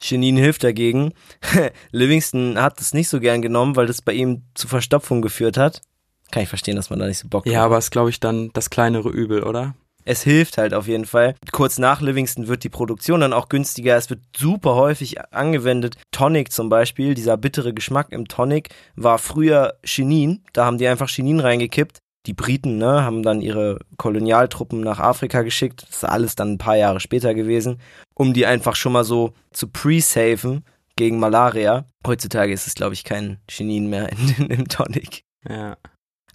Chenin 0.00 0.36
hilft 0.36 0.64
dagegen. 0.64 1.12
Livingston 1.90 2.58
hat 2.58 2.80
es 2.80 2.94
nicht 2.94 3.08
so 3.08 3.20
gern 3.20 3.42
genommen, 3.42 3.76
weil 3.76 3.86
das 3.86 4.00
bei 4.00 4.12
ihm 4.12 4.44
zu 4.54 4.68
Verstopfung 4.68 5.20
geführt 5.20 5.56
hat. 5.56 5.82
Kann 6.30 6.42
ich 6.42 6.48
verstehen, 6.48 6.76
dass 6.76 6.90
man 6.90 6.98
da 6.98 7.06
nicht 7.06 7.18
so 7.18 7.28
Bock 7.28 7.44
hat. 7.44 7.52
Ja, 7.52 7.64
aber 7.64 7.78
ist, 7.78 7.90
glaube 7.90 8.10
ich, 8.10 8.20
dann 8.20 8.50
das 8.52 8.70
kleinere 8.70 9.08
Übel, 9.08 9.42
oder? 9.42 9.74
Es 10.04 10.22
hilft 10.22 10.58
halt 10.58 10.72
auf 10.74 10.88
jeden 10.88 11.04
Fall. 11.04 11.34
Kurz 11.52 11.78
nach 11.78 12.00
Livingston 12.00 12.48
wird 12.48 12.64
die 12.64 12.70
Produktion 12.70 13.20
dann 13.20 13.32
auch 13.32 13.48
günstiger. 13.48 13.96
Es 13.96 14.08
wird 14.08 14.20
super 14.36 14.74
häufig 14.74 15.20
angewendet. 15.32 15.96
Tonic 16.12 16.50
zum 16.52 16.68
Beispiel, 16.68 17.14
dieser 17.14 17.36
bittere 17.36 17.74
Geschmack 17.74 18.10
im 18.10 18.26
Tonic 18.26 18.70
war 18.96 19.18
früher 19.18 19.74
Chinin. 19.84 20.42
Da 20.52 20.64
haben 20.64 20.78
die 20.78 20.88
einfach 20.88 21.08
Chinin 21.08 21.40
reingekippt. 21.40 21.98
Die 22.26 22.34
Briten 22.34 22.78
ne, 22.78 23.04
haben 23.04 23.22
dann 23.22 23.40
ihre 23.40 23.78
Kolonialtruppen 23.96 24.80
nach 24.80 24.98
Afrika 24.98 25.42
geschickt. 25.42 25.84
Das 25.88 25.98
ist 25.98 26.04
alles 26.04 26.36
dann 26.36 26.52
ein 26.52 26.58
paar 26.58 26.76
Jahre 26.76 27.00
später 27.00 27.34
gewesen, 27.34 27.80
um 28.14 28.34
die 28.34 28.46
einfach 28.46 28.76
schon 28.76 28.92
mal 28.92 29.04
so 29.04 29.32
zu 29.52 29.68
pre-safen 29.68 30.64
gegen 30.96 31.18
Malaria. 31.18 31.86
Heutzutage 32.06 32.52
ist 32.52 32.66
es, 32.66 32.74
glaube 32.74 32.94
ich, 32.94 33.04
kein 33.04 33.38
Chinin 33.48 33.88
mehr 33.88 34.10
in, 34.10 34.34
in, 34.36 34.46
im 34.58 34.68
Tonic. 34.68 35.24
Ja. 35.48 35.76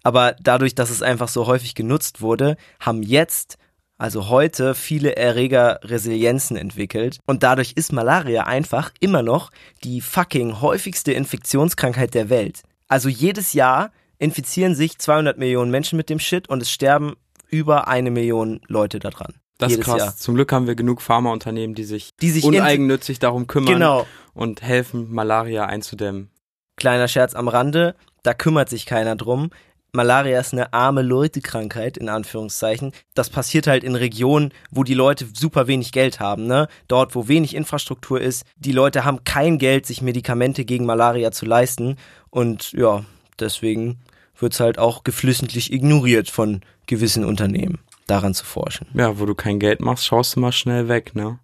Aber 0.04 0.36
dadurch, 0.42 0.76
dass 0.76 0.90
es 0.90 1.02
einfach 1.02 1.30
so 1.30 1.48
häufig 1.48 1.76
genutzt 1.76 2.22
wurde, 2.22 2.58
haben 2.80 3.04
jetzt 3.04 3.58
also 3.98 4.28
heute 4.28 4.76
viele 4.76 5.16
Erreger 5.16 5.80
Resilienzen 5.84 6.58
entwickelt 6.58 7.20
und 7.26 7.44
dadurch 7.44 7.74
ist 7.74 7.94
Malaria 7.94 8.44
einfach 8.44 8.92
immer 9.00 9.22
noch 9.22 9.52
die 9.84 10.02
fucking 10.02 10.62
häufigste 10.62 11.14
Infektionskrankheit 11.14 12.14
der 12.14 12.30
Welt. 12.30 12.64
Also 12.88 13.08
jedes 13.08 13.54
Jahr 13.54 13.92
infizieren 14.18 14.76
sich 14.76 14.98
200 14.98 15.38
Millionen 15.38 15.72
Menschen 15.72 15.96
mit 15.96 16.10
dem 16.10 16.20
Shit 16.20 16.50
und 16.50 16.62
es 16.62 16.72
sterben 16.72 17.16
über 17.50 17.88
eine 17.88 18.12
Million 18.12 18.62
Leute 18.68 19.00
daran. 19.00 19.36
Das 19.58 19.72
ist 19.72 19.82
krass. 19.82 20.00
Jahr. 20.00 20.18
Zum 20.18 20.36
Glück 20.36 20.52
haben 20.52 20.68
wir 20.68 20.76
genug 20.76 21.02
Pharmaunternehmen, 21.02 21.76
die 21.76 21.84
sich, 21.84 22.10
die 22.22 22.32
sich 22.32 22.44
uneigennützig 22.44 23.20
darum 23.20 23.48
kümmern 23.48 23.74
genau. 23.74 24.08
und 24.34 24.62
helfen, 24.62 25.14
Malaria 25.14 25.66
einzudämmen. 25.68 26.30
Kleiner 26.76 27.08
Scherz 27.08 27.36
am 27.36 27.48
Rande, 27.48 27.96
da 28.24 28.34
kümmert 28.34 28.70
sich 28.70 28.86
keiner 28.86 29.16
drum. 29.16 29.52
Malaria 29.96 30.40
ist 30.40 30.54
eine 30.54 30.74
arme 30.74 31.04
Leute-Krankheit, 31.04 31.98
in 31.98 32.10
Anführungszeichen. 32.10 32.94
Das 33.14 33.30
passiert 33.30 33.68
halt 33.68 33.84
in 33.84 33.94
Regionen, 33.94 34.52
wo 34.72 34.84
die 34.84 34.96
Leute 34.96 35.28
super 35.32 35.68
wenig 35.68 35.92
Geld 35.92 36.20
haben, 36.20 36.48
ne? 36.48 36.68
Dort, 36.88 37.14
wo 37.14 37.28
wenig 37.28 37.56
Infrastruktur 37.56 38.20
ist. 38.20 38.44
Die 38.58 38.72
Leute 38.72 39.06
haben 39.06 39.24
kein 39.24 39.60
Geld, 39.60 39.86
sich 39.86 40.02
Medikamente 40.02 40.66
gegen 40.66 40.88
Malaria 40.88 41.32
zu 41.32 41.46
leisten. 41.46 41.98
Und 42.32 42.72
ja, 42.72 43.06
deswegen 43.40 44.00
wird's 44.40 44.60
halt 44.60 44.80
auch 44.80 45.04
geflissentlich 45.04 45.72
ignoriert 45.72 46.28
von 46.28 46.62
gewissen 46.88 47.24
Unternehmen, 47.24 47.78
daran 48.08 48.34
zu 48.34 48.46
forschen. 48.46 48.88
Ja, 48.96 49.20
wo 49.20 49.28
du 49.28 49.36
kein 49.36 49.60
Geld 49.60 49.80
machst, 49.80 50.08
schaust 50.08 50.36
du 50.36 50.40
mal 50.40 50.52
schnell 50.52 50.88
weg, 50.88 51.14
ne? 51.14 51.38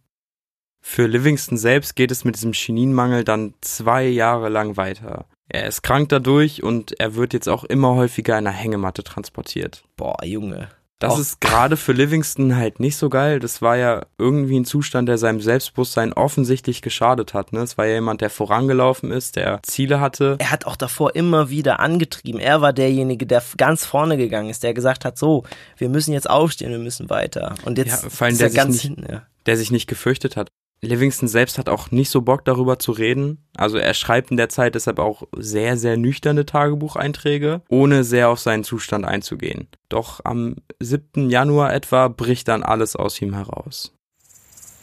Für 0.82 1.06
Livingston 1.06 1.60
selbst 1.60 1.96
geht 1.96 2.10
es 2.10 2.26
mit 2.26 2.36
diesem 2.36 2.54
Chininmangel 2.54 3.24
dann 3.24 3.54
zwei 3.62 4.08
Jahre 4.08 4.50
lang 4.50 4.76
weiter. 4.76 5.28
Er 5.50 5.68
ist 5.68 5.82
krank 5.82 6.10
dadurch 6.10 6.64
und 6.64 7.00
er 7.00 7.16
wird 7.16 7.34
jetzt 7.34 7.50
auch 7.50 7.64
immer 7.64 7.96
häufiger 7.96 8.38
in 8.38 8.46
einer 8.46 8.56
Hängematte 8.56 9.04
transportiert. 9.04 9.84
Boah, 9.98 10.24
Junge. 10.24 10.70
Das 11.00 11.14
auch. 11.14 11.20
ist 11.20 11.40
gerade 11.40 11.78
für 11.78 11.94
Livingston 11.94 12.58
halt 12.58 12.82
nicht 12.82 12.98
so 12.98 13.10
geil. 13.10 13.40
Das 13.40 13.62
war 13.62 13.78
ja 13.78 14.06
irgendwie 14.18 14.60
ein 14.60 14.66
Zustand, 14.66 15.08
der 15.08 15.18
seinem 15.18 15.40
Selbstbewusstsein 15.40 16.12
offensichtlich 16.12 16.82
geschadet 16.82 17.34
hat. 17.34 17.54
Ne? 17.54 17.62
Es 17.62 17.78
war 17.78 17.86
ja 17.86 17.96
jemand, 17.96 18.20
der 18.20 18.30
vorangelaufen 18.30 19.10
ist, 19.10 19.38
der 19.38 19.62
Ziele 19.64 20.02
hatte. 20.02 20.36
Er 20.40 20.52
hat 20.52 20.66
auch 20.66 20.76
davor 20.76 21.16
immer 21.16 21.50
wieder 21.50 21.80
angetrieben. 21.80 22.42
Er 22.42 22.60
war 22.60 22.74
derjenige, 22.74 23.26
der 23.26 23.42
ganz 23.56 23.86
vorne 23.86 24.18
gegangen 24.18 24.50
ist, 24.50 24.64
der 24.64 24.74
gesagt 24.74 25.06
hat, 25.06 25.18
so, 25.18 25.46
wir 25.78 25.88
müssen 25.88 26.12
jetzt 26.12 26.30
aufstehen, 26.30 26.72
wir 26.72 26.80
müssen 26.80 27.10
weiter. 27.10 27.56
Und 27.64 27.78
jetzt 27.78 28.04
ja, 28.04 28.10
vor 28.10 28.28
allem, 28.28 28.38
der, 28.38 28.50
sich 28.50 28.66
nicht, 28.66 28.82
hinten, 28.82 29.06
ja. 29.10 29.22
der 29.46 29.56
sich 29.56 29.72
nicht 29.72 29.88
gefürchtet 29.88 30.36
hat. 30.36 30.50
Livingston 30.82 31.28
selbst 31.28 31.58
hat 31.58 31.68
auch 31.68 31.92
nicht 31.92 32.10
so 32.10 32.22
Bock 32.22 32.46
darüber 32.46 32.80
zu 32.80 32.92
reden. 32.92 33.46
Also 33.56 33.78
er 33.78 33.94
schreibt 33.94 34.32
in 34.32 34.38
der 34.38 34.50
Zeit 34.50 34.76
deshalb 34.76 35.00
auch 35.00 35.24
sehr, 35.36 35.78
sehr 35.78 35.98
nüchterne 35.98 36.46
Tagebucheinträge, 36.46 37.62
ohne 37.68 38.04
sehr 38.04 38.30
auf 38.30 38.40
seinen 38.40 38.64
Zustand 38.64 39.06
einzugehen. 39.06 39.68
Doch 39.90 40.22
am 40.24 40.56
7. 40.80 41.30
Januar 41.30 41.74
etwa 41.74 42.08
bricht 42.08 42.48
dann 42.48 42.64
alles 42.64 42.96
aus 42.96 43.22
ihm 43.22 43.34
heraus. 43.34 43.94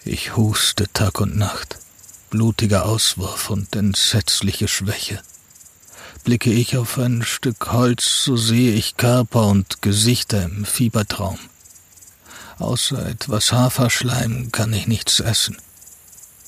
Ich 0.05 0.37
huste 0.37 0.87
Tag 0.93 1.21
und 1.21 1.37
Nacht. 1.37 1.79
Blutiger 2.31 2.87
Auswurf 2.87 3.51
und 3.51 3.75
entsetzliche 3.75 4.69
Schwäche. 4.69 5.21
Blicke 6.25 6.53
ich 6.53 6.77
auf 6.77 6.99
ein 6.99 7.23
Stück 7.23 7.73
Holz, 7.73 8.25
so 8.25 8.37
sehe 8.37 8.75
ich 8.75 8.97
Körper 8.97 9.47
und 9.47 9.81
Gesichter 9.81 10.45
im 10.45 10.65
Fiebertraum. 10.65 11.39
Außer 12.59 13.07
etwas 13.07 13.53
Haferschleim 13.53 14.51
kann 14.53 14.73
ich 14.73 14.87
nichts 14.87 15.21
essen. 15.21 15.57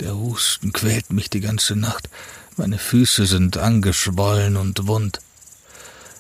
Der 0.01 0.17
Husten 0.17 0.73
quält 0.73 1.13
mich 1.13 1.29
die 1.31 1.41
ganze 1.41 1.77
Nacht. 1.77 2.09
Meine 2.57 2.79
Füße 2.79 3.27
sind 3.27 3.57
angeschwollen 3.57 4.57
und 4.57 4.87
wund. 4.87 5.21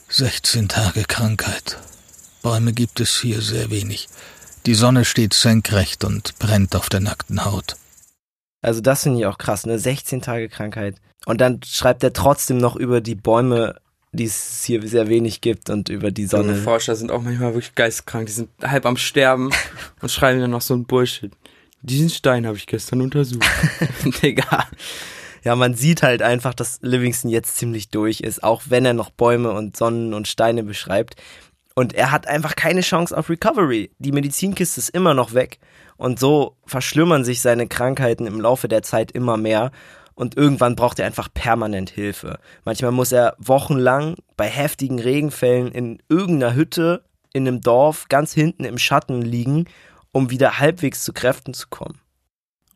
Sechzehn 0.09 0.69
Tage 0.69 1.05
Krankheit. 1.05 1.79
Bäume 2.43 2.73
gibt 2.73 3.01
es 3.01 3.21
hier 3.21 3.41
sehr 3.41 3.71
wenig. 3.71 4.09
Die 4.67 4.75
Sonne 4.75 5.05
steht 5.05 5.35
senkrecht 5.35 6.05
und 6.05 6.39
brennt 6.39 6.75
auf 6.75 6.89
der 6.89 7.01
nackten 7.01 7.45
Haut. 7.45 7.77
Also 8.63 8.81
das 8.81 9.05
finde 9.05 9.21
ich 9.21 9.27
auch 9.27 9.39
krass, 9.39 9.67
ne? 9.67 9.79
16 9.79 10.23
Tage 10.23 10.49
Krankheit. 10.49 10.97
Und 11.27 11.41
dann 11.41 11.61
schreibt 11.65 12.03
er 12.03 12.13
trotzdem 12.13 12.59
noch 12.59 12.75
über 12.75 13.01
die 13.01 13.15
Bäume 13.15 13.77
die 14.13 14.25
es 14.25 14.65
hier 14.65 14.87
sehr 14.87 15.09
wenig 15.09 15.41
gibt 15.41 15.71
und 15.71 15.89
über 15.89 16.11
die 16.11 16.27
Sonne. 16.27 16.55
Die 16.55 16.61
Forscher 16.61 16.97
sind 16.97 17.11
auch 17.11 17.23
manchmal 17.23 17.55
wirklich 17.55 17.75
geistkrank, 17.75 18.27
die 18.27 18.33
sind 18.33 18.49
halb 18.63 18.87
am 18.87 18.97
Sterben 18.97 19.51
und 20.01 20.11
schreiben 20.11 20.41
dann 20.41 20.51
noch 20.51 20.63
so 20.63 20.75
ein 20.75 20.85
Bullshit. 20.85 21.33
Diesen 21.83 22.11
Stein 22.11 22.47
habe 22.47 22.57
ich 22.57 22.67
gestern 22.67 23.01
untersucht. 23.03 23.47
Digga. 24.23 24.67
Ja, 25.45 25.55
man 25.55 25.75
sieht 25.75 26.03
halt 26.03 26.23
einfach, 26.23 26.55
dass 26.55 26.81
Livingston 26.83 27.31
jetzt 27.31 27.57
ziemlich 27.57 27.91
durch 27.91 28.21
ist, 28.21 28.43
auch 28.43 28.63
wenn 28.67 28.85
er 28.85 28.95
noch 28.95 29.11
Bäume 29.11 29.53
und 29.53 29.77
Sonnen 29.77 30.13
und 30.13 30.27
Steine 30.27 30.65
beschreibt. 30.65 31.15
Und 31.75 31.95
er 31.95 32.11
hat 32.11 32.27
einfach 32.27 32.57
keine 32.57 32.81
Chance 32.81 33.17
auf 33.17 33.31
Recovery. 33.31 33.93
Die 33.99 34.11
Medizinkiste 34.11 34.81
ist 34.81 34.89
immer 34.89 35.15
noch 35.15 35.35
weg. 35.35 35.61
Und 35.97 36.19
so 36.19 36.57
verschlimmern 36.67 37.25
sich 37.25 37.41
seine 37.41 37.69
Krankheiten 37.69 38.27
im 38.27 38.41
Laufe 38.41 38.67
der 38.67 38.83
Zeit 38.83 39.13
immer 39.13 39.37
mehr. 39.37 39.71
Und 40.15 40.37
irgendwann 40.37 40.75
braucht 40.75 40.99
er 40.99 41.07
einfach 41.07 41.29
permanent 41.33 41.91
Hilfe. 41.91 42.41
Manchmal 42.65 42.91
muss 42.91 43.13
er 43.13 43.37
wochenlang 43.39 44.17
bei 44.37 44.49
heftigen 44.49 44.99
Regenfällen 44.99 45.71
in 45.71 46.03
irgendeiner 46.09 46.57
Hütte 46.57 47.05
in 47.33 47.47
einem 47.47 47.61
Dorf 47.61 48.07
ganz 48.09 48.33
hinten 48.33 48.65
im 48.65 48.79
Schatten 48.79 49.23
liegen, 49.23 49.67
um 50.13 50.31
wieder 50.31 50.59
halbwegs 50.59 51.05
zu 51.05 51.13
Kräften 51.13 51.55
zu 51.55 51.69
kommen. 51.69 52.01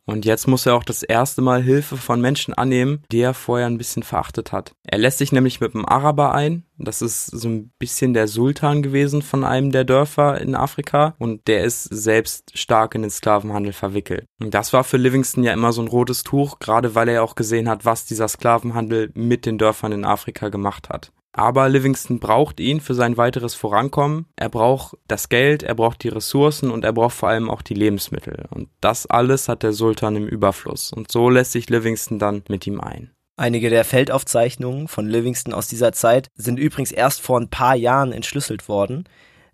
Und 0.05 0.25
jetzt 0.25 0.47
muss 0.47 0.65
er 0.65 0.75
auch 0.75 0.83
das 0.83 1.01
erste 1.01 1.41
Mal 1.41 1.61
Hilfe 1.61 1.95
von 1.95 2.19
Menschen 2.19 2.53
annehmen, 2.53 3.03
die 3.11 3.21
er 3.21 3.33
vorher 3.33 3.67
ein 3.67 3.77
bisschen 3.77 4.03
verachtet 4.03 4.51
hat. 4.51 4.73
Er 4.83 4.97
lässt 4.97 5.19
sich 5.19 5.31
nämlich 5.31 5.61
mit 5.61 5.73
einem 5.73 5.85
Araber 5.85 6.35
ein. 6.35 6.65
Das 6.77 7.01
ist 7.01 7.27
so 7.27 7.47
ein 7.47 7.71
bisschen 7.79 8.13
der 8.13 8.27
Sultan 8.27 8.83
gewesen 8.83 9.21
von 9.21 9.45
einem 9.45 9.71
der 9.71 9.85
Dörfer 9.85 10.41
in 10.41 10.55
Afrika. 10.55 11.15
Und 11.19 11.47
der 11.47 11.63
ist 11.63 11.83
selbst 11.83 12.57
stark 12.57 12.95
in 12.95 13.03
den 13.03 13.11
Sklavenhandel 13.11 13.71
verwickelt. 13.71 14.25
Und 14.41 14.53
das 14.53 14.73
war 14.73 14.83
für 14.83 14.97
Livingston 14.97 15.45
ja 15.45 15.53
immer 15.53 15.71
so 15.71 15.81
ein 15.81 15.87
rotes 15.87 16.23
Tuch, 16.23 16.59
gerade 16.59 16.95
weil 16.95 17.07
er 17.07 17.23
auch 17.23 17.35
gesehen 17.35 17.69
hat, 17.69 17.85
was 17.85 18.03
dieser 18.03 18.27
Sklavenhandel 18.27 19.09
mit 19.13 19.45
den 19.45 19.57
Dörfern 19.57 19.93
in 19.93 20.05
Afrika 20.05 20.49
gemacht 20.49 20.89
hat. 20.89 21.12
Aber 21.35 21.67
Livingston 21.67 22.19
braucht 22.19 22.59
ihn 22.59 22.79
für 22.79 22.93
sein 22.93 23.17
weiteres 23.17 23.55
Vorankommen. 23.55 24.27
Er 24.35 24.49
braucht 24.49 24.97
das 25.07 25.29
Geld, 25.29 25.63
er 25.63 25.73
braucht 25.73 26.03
die 26.03 26.09
Ressourcen 26.09 26.69
und 26.69 26.85
er 26.85 26.93
braucht 26.93 27.15
vor 27.15 27.29
allem 27.29 27.49
auch 27.49 27.63
die 27.63 27.73
Lebensmittel. 27.73 28.45
Und 28.51 28.69
das 28.81 29.07
alles 29.07 29.49
hat 29.49 29.63
der 29.63 29.73
Sultan 29.73 30.15
im 30.15 30.27
Überfluss. 30.27 30.93
Und 30.93 31.11
so 31.11 31.31
lässt 31.31 31.51
sich 31.51 31.69
Livingston 31.69 32.19
dann 32.19 32.43
mit 32.49 32.67
ihm 32.67 32.79
ein. 32.79 33.11
Einige 33.35 33.71
der 33.71 33.83
Feldaufzeichnungen 33.83 34.87
von 34.87 35.07
Livingston 35.07 35.55
aus 35.55 35.67
dieser 35.67 35.91
Zeit 35.91 36.27
sind 36.35 36.59
übrigens 36.59 36.91
erst 36.91 37.19
vor 37.19 37.39
ein 37.39 37.49
paar 37.49 37.75
Jahren 37.75 38.11
entschlüsselt 38.11 38.69
worden. 38.69 39.05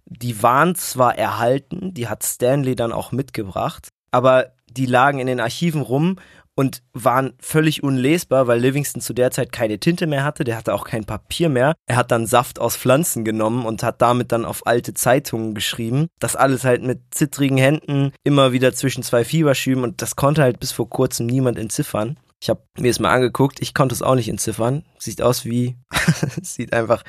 Die 0.05 0.43
waren 0.43 0.75
zwar 0.75 1.17
erhalten, 1.17 1.93
die 1.93 2.09
hat 2.09 2.23
Stanley 2.23 2.75
dann 2.75 2.91
auch 2.91 3.13
mitgebracht, 3.13 3.87
aber 4.11 4.51
die 4.69 4.85
lagen 4.85 5.19
in 5.19 5.27
den 5.27 5.39
Archiven 5.39 5.81
rum 5.81 6.17
und 6.59 6.83
waren 6.91 7.31
völlig 7.39 7.83
unlesbar, 7.83 8.47
weil 8.47 8.59
Livingston 8.59 9.01
zu 9.01 9.13
der 9.13 9.31
Zeit 9.31 9.53
keine 9.53 9.79
Tinte 9.79 10.07
mehr 10.07 10.25
hatte, 10.25 10.43
der 10.43 10.57
hatte 10.57 10.73
auch 10.73 10.83
kein 10.83 11.05
Papier 11.05 11.47
mehr. 11.47 11.73
Er 11.87 11.95
hat 11.95 12.11
dann 12.11 12.27
Saft 12.27 12.59
aus 12.59 12.75
Pflanzen 12.75 13.23
genommen 13.23 13.65
und 13.65 13.81
hat 13.81 14.01
damit 14.01 14.33
dann 14.33 14.43
auf 14.43 14.67
alte 14.67 14.93
Zeitungen 14.93 15.55
geschrieben. 15.55 16.07
Das 16.19 16.35
alles 16.35 16.65
halt 16.65 16.83
mit 16.83 16.99
zittrigen 17.11 17.57
Händen, 17.57 18.11
immer 18.25 18.51
wieder 18.51 18.73
zwischen 18.73 19.03
zwei 19.03 19.23
Fieberschüben 19.23 19.85
und 19.85 20.01
das 20.01 20.17
konnte 20.17 20.41
halt 20.41 20.59
bis 20.59 20.73
vor 20.73 20.89
kurzem 20.89 21.27
niemand 21.27 21.57
entziffern. 21.57 22.17
Ich 22.41 22.49
habe 22.49 22.61
mir 22.77 22.91
es 22.91 22.99
mal 22.99 23.13
angeguckt, 23.13 23.61
ich 23.61 23.73
konnte 23.73 23.95
es 23.95 24.01
auch 24.01 24.15
nicht 24.15 24.27
entziffern. 24.27 24.83
Sieht 24.97 25.21
aus 25.21 25.45
wie, 25.45 25.77
sieht 26.41 26.73
einfach, 26.73 27.05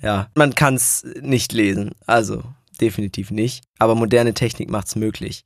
ja, 0.00 0.26
man 0.34 0.56
kann 0.56 0.74
es 0.74 1.06
nicht 1.20 1.52
lesen. 1.52 1.92
Also 2.08 2.42
definitiv 2.80 3.30
nicht. 3.30 3.62
Aber 3.78 3.94
moderne 3.94 4.34
Technik 4.34 4.70
macht 4.70 4.88
es 4.88 4.96
möglich. 4.96 5.44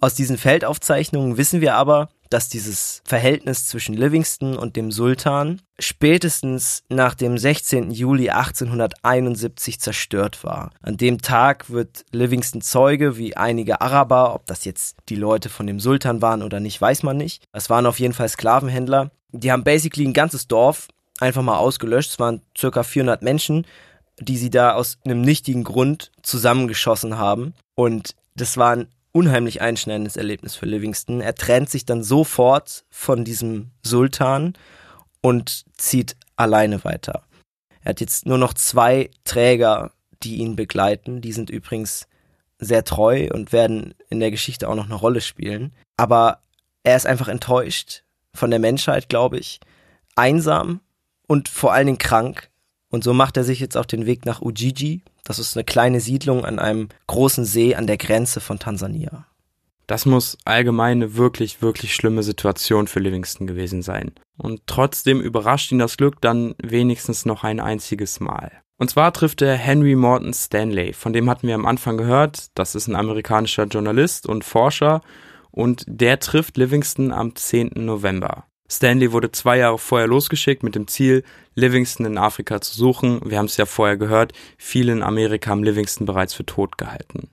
Aus 0.00 0.14
diesen 0.14 0.38
Feldaufzeichnungen 0.38 1.36
wissen 1.36 1.60
wir 1.60 1.74
aber, 1.74 2.08
dass 2.30 2.48
dieses 2.48 3.02
Verhältnis 3.04 3.66
zwischen 3.66 3.94
Livingston 3.94 4.56
und 4.56 4.76
dem 4.76 4.90
Sultan 4.90 5.60
spätestens 5.78 6.82
nach 6.88 7.14
dem 7.14 7.38
16. 7.38 7.90
Juli 7.90 8.30
1871 8.30 9.80
zerstört 9.80 10.44
war. 10.44 10.70
An 10.82 10.96
dem 10.96 11.20
Tag 11.20 11.70
wird 11.70 12.04
Livingston 12.12 12.60
Zeuge 12.60 13.16
wie 13.16 13.36
einige 13.36 13.80
Araber, 13.80 14.34
ob 14.34 14.46
das 14.46 14.64
jetzt 14.64 14.96
die 15.08 15.16
Leute 15.16 15.48
von 15.48 15.66
dem 15.66 15.80
Sultan 15.80 16.22
waren 16.22 16.42
oder 16.42 16.60
nicht, 16.60 16.80
weiß 16.80 17.02
man 17.02 17.16
nicht. 17.16 17.44
Es 17.52 17.70
waren 17.70 17.86
auf 17.86 18.00
jeden 18.00 18.14
Fall 18.14 18.28
Sklavenhändler. 18.28 19.10
Die 19.30 19.52
haben 19.52 19.64
basically 19.64 20.06
ein 20.06 20.14
ganzes 20.14 20.48
Dorf 20.48 20.88
einfach 21.20 21.42
mal 21.42 21.58
ausgelöscht. 21.58 22.12
Es 22.12 22.18
waren 22.18 22.42
circa 22.56 22.82
400 22.82 23.22
Menschen, 23.22 23.66
die 24.20 24.36
sie 24.36 24.50
da 24.50 24.72
aus 24.72 24.98
einem 25.04 25.20
nichtigen 25.20 25.64
Grund 25.64 26.10
zusammengeschossen 26.22 27.18
haben. 27.18 27.54
Und 27.74 28.14
das 28.34 28.56
waren 28.56 28.88
unheimlich 29.12 29.60
einschneidendes 29.60 30.16
Erlebnis 30.16 30.54
für 30.54 30.66
Livingston. 30.66 31.20
Er 31.20 31.34
trennt 31.34 31.70
sich 31.70 31.84
dann 31.84 32.02
sofort 32.02 32.84
von 32.90 33.24
diesem 33.24 33.70
Sultan 33.82 34.54
und 35.20 35.64
zieht 35.76 36.16
alleine 36.36 36.84
weiter. 36.84 37.22
Er 37.82 37.90
hat 37.90 38.00
jetzt 38.00 38.26
nur 38.26 38.38
noch 38.38 38.54
zwei 38.54 39.10
Träger, 39.24 39.92
die 40.22 40.36
ihn 40.36 40.56
begleiten. 40.56 41.20
Die 41.20 41.32
sind 41.32 41.50
übrigens 41.50 42.06
sehr 42.58 42.84
treu 42.84 43.28
und 43.32 43.52
werden 43.52 43.94
in 44.08 44.20
der 44.20 44.30
Geschichte 44.30 44.68
auch 44.68 44.74
noch 44.74 44.86
eine 44.86 44.94
Rolle 44.94 45.20
spielen. 45.20 45.72
Aber 45.96 46.42
er 46.82 46.96
ist 46.96 47.06
einfach 47.06 47.28
enttäuscht 47.28 48.02
von 48.34 48.50
der 48.50 48.58
Menschheit, 48.58 49.08
glaube 49.08 49.38
ich, 49.38 49.60
einsam 50.16 50.80
und 51.26 51.48
vor 51.48 51.72
allen 51.72 51.86
Dingen 51.86 51.98
krank. 51.98 52.50
Und 52.90 53.04
so 53.04 53.12
macht 53.12 53.36
er 53.36 53.44
sich 53.44 53.60
jetzt 53.60 53.76
auf 53.76 53.86
den 53.86 54.06
Weg 54.06 54.24
nach 54.24 54.40
Ujiji, 54.40 55.02
das 55.24 55.38
ist 55.38 55.56
eine 55.56 55.64
kleine 55.64 56.00
Siedlung 56.00 56.46
an 56.46 56.58
einem 56.58 56.88
großen 57.06 57.44
See 57.44 57.74
an 57.74 57.86
der 57.86 57.98
Grenze 57.98 58.40
von 58.40 58.58
Tansania. 58.58 59.26
Das 59.86 60.06
muss 60.06 60.38
allgemein 60.46 60.98
eine 60.98 61.16
wirklich, 61.16 61.60
wirklich 61.60 61.94
schlimme 61.94 62.22
Situation 62.22 62.88
für 62.88 63.00
Livingston 63.00 63.46
gewesen 63.46 63.82
sein. 63.82 64.12
Und 64.38 64.62
trotzdem 64.66 65.20
überrascht 65.20 65.70
ihn 65.70 65.78
das 65.78 65.98
Glück 65.98 66.20
dann 66.22 66.54
wenigstens 66.62 67.26
noch 67.26 67.44
ein 67.44 67.60
einziges 67.60 68.20
Mal. 68.20 68.52
Und 68.78 68.88
zwar 68.88 69.12
trifft 69.12 69.42
er 69.42 69.54
Henry 69.54 69.96
Morton 69.96 70.32
Stanley, 70.32 70.94
von 70.94 71.12
dem 71.12 71.28
hatten 71.28 71.46
wir 71.46 71.54
am 71.54 71.66
Anfang 71.66 71.98
gehört. 71.98 72.46
Das 72.54 72.74
ist 72.74 72.86
ein 72.86 72.96
amerikanischer 72.96 73.64
Journalist 73.64 74.26
und 74.26 74.44
Forscher 74.44 75.02
und 75.50 75.84
der 75.86 76.20
trifft 76.20 76.56
Livingston 76.56 77.12
am 77.12 77.34
10. 77.34 77.72
November. 77.74 78.47
Stanley 78.70 79.12
wurde 79.12 79.32
zwei 79.32 79.58
Jahre 79.58 79.78
vorher 79.78 80.06
losgeschickt 80.06 80.62
mit 80.62 80.74
dem 80.74 80.86
Ziel, 80.86 81.24
Livingston 81.54 82.06
in 82.06 82.18
Afrika 82.18 82.60
zu 82.60 82.74
suchen. 82.74 83.20
Wir 83.24 83.38
haben 83.38 83.46
es 83.46 83.56
ja 83.56 83.66
vorher 83.66 83.96
gehört, 83.96 84.32
viele 84.58 84.92
in 84.92 85.02
Amerika 85.02 85.50
haben 85.50 85.64
Livingston 85.64 86.06
bereits 86.06 86.34
für 86.34 86.44
tot 86.44 86.76
gehalten. 86.76 87.30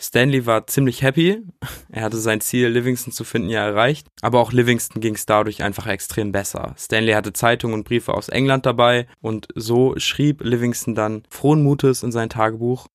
Stanley 0.00 0.46
war 0.46 0.66
ziemlich 0.66 1.02
happy. 1.02 1.42
Er 1.92 2.02
hatte 2.02 2.16
sein 2.16 2.40
Ziel, 2.40 2.68
Livingston 2.68 3.12
zu 3.12 3.22
finden, 3.22 3.50
ja 3.50 3.64
erreicht. 3.64 4.08
Aber 4.20 4.40
auch 4.40 4.50
Livingston 4.50 5.00
ging 5.00 5.14
es 5.14 5.26
dadurch 5.26 5.62
einfach 5.62 5.86
extrem 5.86 6.32
besser. 6.32 6.74
Stanley 6.76 7.12
hatte 7.12 7.32
Zeitungen 7.32 7.74
und 7.74 7.84
Briefe 7.84 8.14
aus 8.14 8.28
England 8.28 8.66
dabei 8.66 9.06
und 9.20 9.46
so 9.54 9.94
schrieb 9.98 10.42
Livingston 10.42 10.96
dann 10.96 11.22
frohen 11.30 11.62
Mutes 11.62 12.02
in 12.02 12.10
sein 12.10 12.30
Tagebuch. 12.30 12.86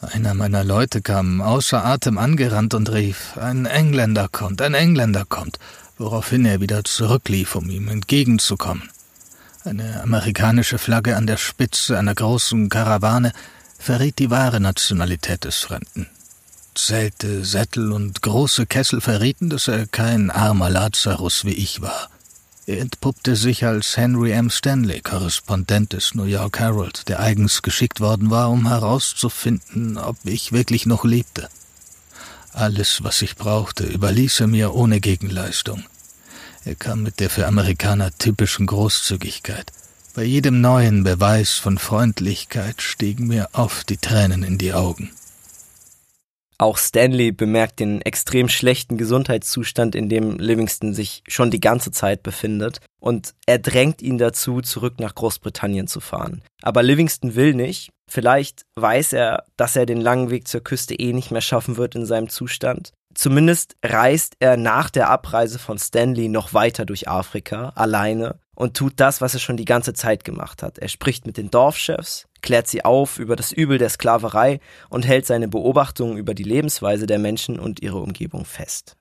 Einer 0.00 0.34
meiner 0.34 0.64
Leute 0.64 1.02
kam 1.02 1.40
außer 1.40 1.84
Atem 1.84 2.18
angerannt 2.18 2.74
und 2.74 2.90
rief, 2.92 3.36
ein 3.36 3.66
Engländer 3.66 4.28
kommt, 4.30 4.62
ein 4.62 4.74
Engländer 4.74 5.24
kommt 5.24 5.58
woraufhin 5.98 6.44
er 6.44 6.60
wieder 6.60 6.84
zurücklief, 6.84 7.54
um 7.54 7.68
ihm 7.68 7.88
entgegenzukommen. 7.88 8.90
Eine 9.64 10.02
amerikanische 10.02 10.78
Flagge 10.78 11.16
an 11.16 11.26
der 11.26 11.36
Spitze 11.36 11.98
einer 11.98 12.14
großen 12.14 12.68
Karawane 12.68 13.32
verriet 13.78 14.18
die 14.18 14.30
wahre 14.30 14.60
Nationalität 14.60 15.44
des 15.44 15.56
Fremden. 15.58 16.08
Zelte, 16.74 17.44
Sättel 17.44 17.92
und 17.92 18.22
große 18.22 18.66
Kessel 18.66 19.00
verrieten, 19.00 19.50
dass 19.50 19.68
er 19.68 19.86
kein 19.86 20.30
armer 20.30 20.70
Lazarus 20.70 21.44
wie 21.44 21.54
ich 21.54 21.82
war. 21.82 22.08
Er 22.66 22.80
entpuppte 22.80 23.34
sich 23.34 23.64
als 23.64 23.96
Henry 23.96 24.32
M. 24.32 24.50
Stanley, 24.50 25.00
Korrespondent 25.00 25.94
des 25.94 26.14
New 26.14 26.24
York 26.24 26.58
Herald, 26.60 27.08
der 27.08 27.18
eigens 27.18 27.62
geschickt 27.62 28.00
worden 28.00 28.30
war, 28.30 28.50
um 28.50 28.68
herauszufinden, 28.68 29.96
ob 29.96 30.18
ich 30.24 30.52
wirklich 30.52 30.86
noch 30.86 31.04
lebte. 31.04 31.48
Alles, 32.52 33.04
was 33.04 33.22
ich 33.22 33.36
brauchte, 33.36 33.84
überließ 33.84 34.40
er 34.40 34.46
mir 34.46 34.74
ohne 34.74 35.00
Gegenleistung. 35.00 35.84
Er 36.64 36.74
kam 36.74 37.02
mit 37.02 37.20
der 37.20 37.30
für 37.30 37.46
Amerikaner 37.46 38.10
typischen 38.18 38.66
Großzügigkeit. 38.66 39.72
Bei 40.14 40.24
jedem 40.24 40.60
neuen 40.60 41.04
Beweis 41.04 41.52
von 41.52 41.78
Freundlichkeit 41.78 42.82
stiegen 42.82 43.28
mir 43.28 43.48
oft 43.52 43.88
die 43.88 43.98
Tränen 43.98 44.42
in 44.42 44.58
die 44.58 44.72
Augen. 44.72 45.12
Auch 46.60 46.76
Stanley 46.76 47.30
bemerkt 47.30 47.78
den 47.78 48.02
extrem 48.02 48.48
schlechten 48.48 48.98
Gesundheitszustand, 48.98 49.94
in 49.94 50.08
dem 50.08 50.38
Livingston 50.38 50.92
sich 50.92 51.22
schon 51.28 51.52
die 51.52 51.60
ganze 51.60 51.92
Zeit 51.92 52.24
befindet, 52.24 52.80
und 53.00 53.34
er 53.46 53.58
drängt 53.58 54.02
ihn 54.02 54.18
dazu, 54.18 54.60
zurück 54.60 55.00
nach 55.00 55.14
Großbritannien 55.14 55.86
zu 55.86 56.00
fahren. 56.00 56.42
Aber 56.62 56.82
Livingston 56.82 57.34
will 57.34 57.54
nicht. 57.54 57.90
Vielleicht 58.08 58.62
weiß 58.76 59.12
er, 59.12 59.44
dass 59.56 59.76
er 59.76 59.86
den 59.86 60.00
langen 60.00 60.30
Weg 60.30 60.48
zur 60.48 60.62
Küste 60.62 60.94
eh 60.94 61.12
nicht 61.12 61.30
mehr 61.30 61.40
schaffen 61.40 61.76
wird 61.76 61.94
in 61.94 62.06
seinem 62.06 62.28
Zustand. 62.28 62.92
Zumindest 63.14 63.76
reist 63.84 64.36
er 64.38 64.56
nach 64.56 64.90
der 64.90 65.08
Abreise 65.08 65.58
von 65.58 65.78
Stanley 65.78 66.28
noch 66.28 66.54
weiter 66.54 66.84
durch 66.84 67.08
Afrika, 67.08 67.70
alleine, 67.74 68.38
und 68.54 68.76
tut 68.76 68.94
das, 68.96 69.20
was 69.20 69.34
er 69.34 69.40
schon 69.40 69.56
die 69.56 69.64
ganze 69.64 69.92
Zeit 69.92 70.24
gemacht 70.24 70.62
hat. 70.62 70.78
Er 70.78 70.88
spricht 70.88 71.26
mit 71.26 71.36
den 71.36 71.50
Dorfchefs, 71.50 72.26
klärt 72.42 72.66
sie 72.66 72.84
auf 72.84 73.18
über 73.18 73.36
das 73.36 73.52
Übel 73.52 73.78
der 73.78 73.88
Sklaverei 73.88 74.60
und 74.88 75.06
hält 75.06 75.26
seine 75.26 75.48
Beobachtungen 75.48 76.16
über 76.16 76.34
die 76.34 76.44
Lebensweise 76.44 77.06
der 77.06 77.18
Menschen 77.18 77.58
und 77.58 77.82
ihre 77.82 77.98
Umgebung 77.98 78.44
fest. 78.44 78.96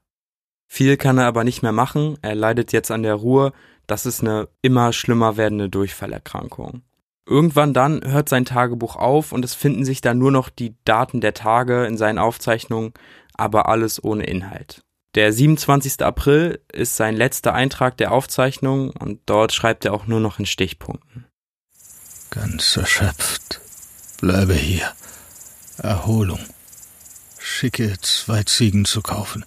Viel 0.67 0.97
kann 0.97 1.17
er 1.17 1.25
aber 1.25 1.43
nicht 1.43 1.63
mehr 1.63 1.71
machen, 1.71 2.17
er 2.21 2.35
leidet 2.35 2.73
jetzt 2.73 2.91
an 2.91 3.03
der 3.03 3.15
Ruhe, 3.15 3.53
das 3.87 4.05
ist 4.05 4.21
eine 4.21 4.49
immer 4.61 4.91
schlimmer 4.91 5.37
werdende 5.37 5.69
Durchfallerkrankung. 5.69 6.81
Irgendwann 7.25 7.73
dann 7.73 8.01
hört 8.05 8.29
sein 8.29 8.45
Tagebuch 8.45 8.95
auf 8.95 9.31
und 9.31 9.43
es 9.43 9.53
finden 9.53 9.85
sich 9.85 10.01
dann 10.01 10.17
nur 10.17 10.31
noch 10.31 10.49
die 10.49 10.75
Daten 10.85 11.19
der 11.19 11.33
Tage 11.33 11.85
in 11.85 11.97
seinen 11.97 12.19
Aufzeichnungen, 12.19 12.93
aber 13.33 13.67
alles 13.67 14.03
ohne 14.03 14.25
Inhalt. 14.25 14.83
Der 15.15 15.33
27. 15.33 16.01
April 16.03 16.61
ist 16.71 16.95
sein 16.95 17.15
letzter 17.15 17.53
Eintrag 17.53 17.97
der 17.97 18.11
Aufzeichnung 18.11 18.91
und 18.91 19.21
dort 19.25 19.51
schreibt 19.51 19.83
er 19.83 19.93
auch 19.93 20.05
nur 20.05 20.19
noch 20.19 20.39
in 20.39 20.45
Stichpunkten. 20.45 21.25
Ganz 22.29 22.77
erschöpft. 22.77 23.61
Bleibe 24.21 24.53
hier. 24.53 24.91
Erholung. 25.77 26.39
Schicke 27.39 27.97
zwei 28.01 28.43
Ziegen 28.43 28.85
zu 28.85 29.01
kaufen. 29.01 29.45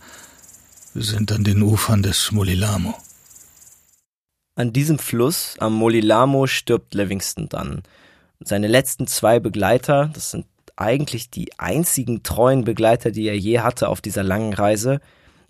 Wir 0.93 1.05
sind 1.05 1.31
an 1.31 1.45
den 1.45 1.63
Ufern 1.63 2.03
des 2.03 2.33
Molilamo. 2.33 2.95
An 4.57 4.73
diesem 4.73 4.99
Fluss, 4.99 5.55
am 5.61 5.75
Molilamo, 5.75 6.49
stirbt 6.49 6.95
Livingston 6.95 7.49
dann. 7.49 7.83
Seine 8.41 8.67
letzten 8.67 9.07
zwei 9.07 9.39
Begleiter, 9.39 10.11
das 10.13 10.33
sind 10.33 10.47
eigentlich 10.75 11.31
die 11.31 11.57
einzigen 11.61 12.25
treuen 12.25 12.65
Begleiter, 12.65 13.13
die 13.13 13.29
er 13.29 13.39
je 13.39 13.61
hatte 13.61 13.89
auf 13.89 14.01
dieser 14.01 14.25
langen 14.25 14.53
Reise, 14.53 15.01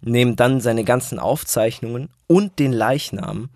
nehmen 0.03 0.36
dann 0.36 0.61
seine 0.61 0.84
ganzen 0.84 1.18
Aufzeichnungen 1.18 2.11
und 2.26 2.59
den 2.59 2.74
Leichnam 2.74 3.49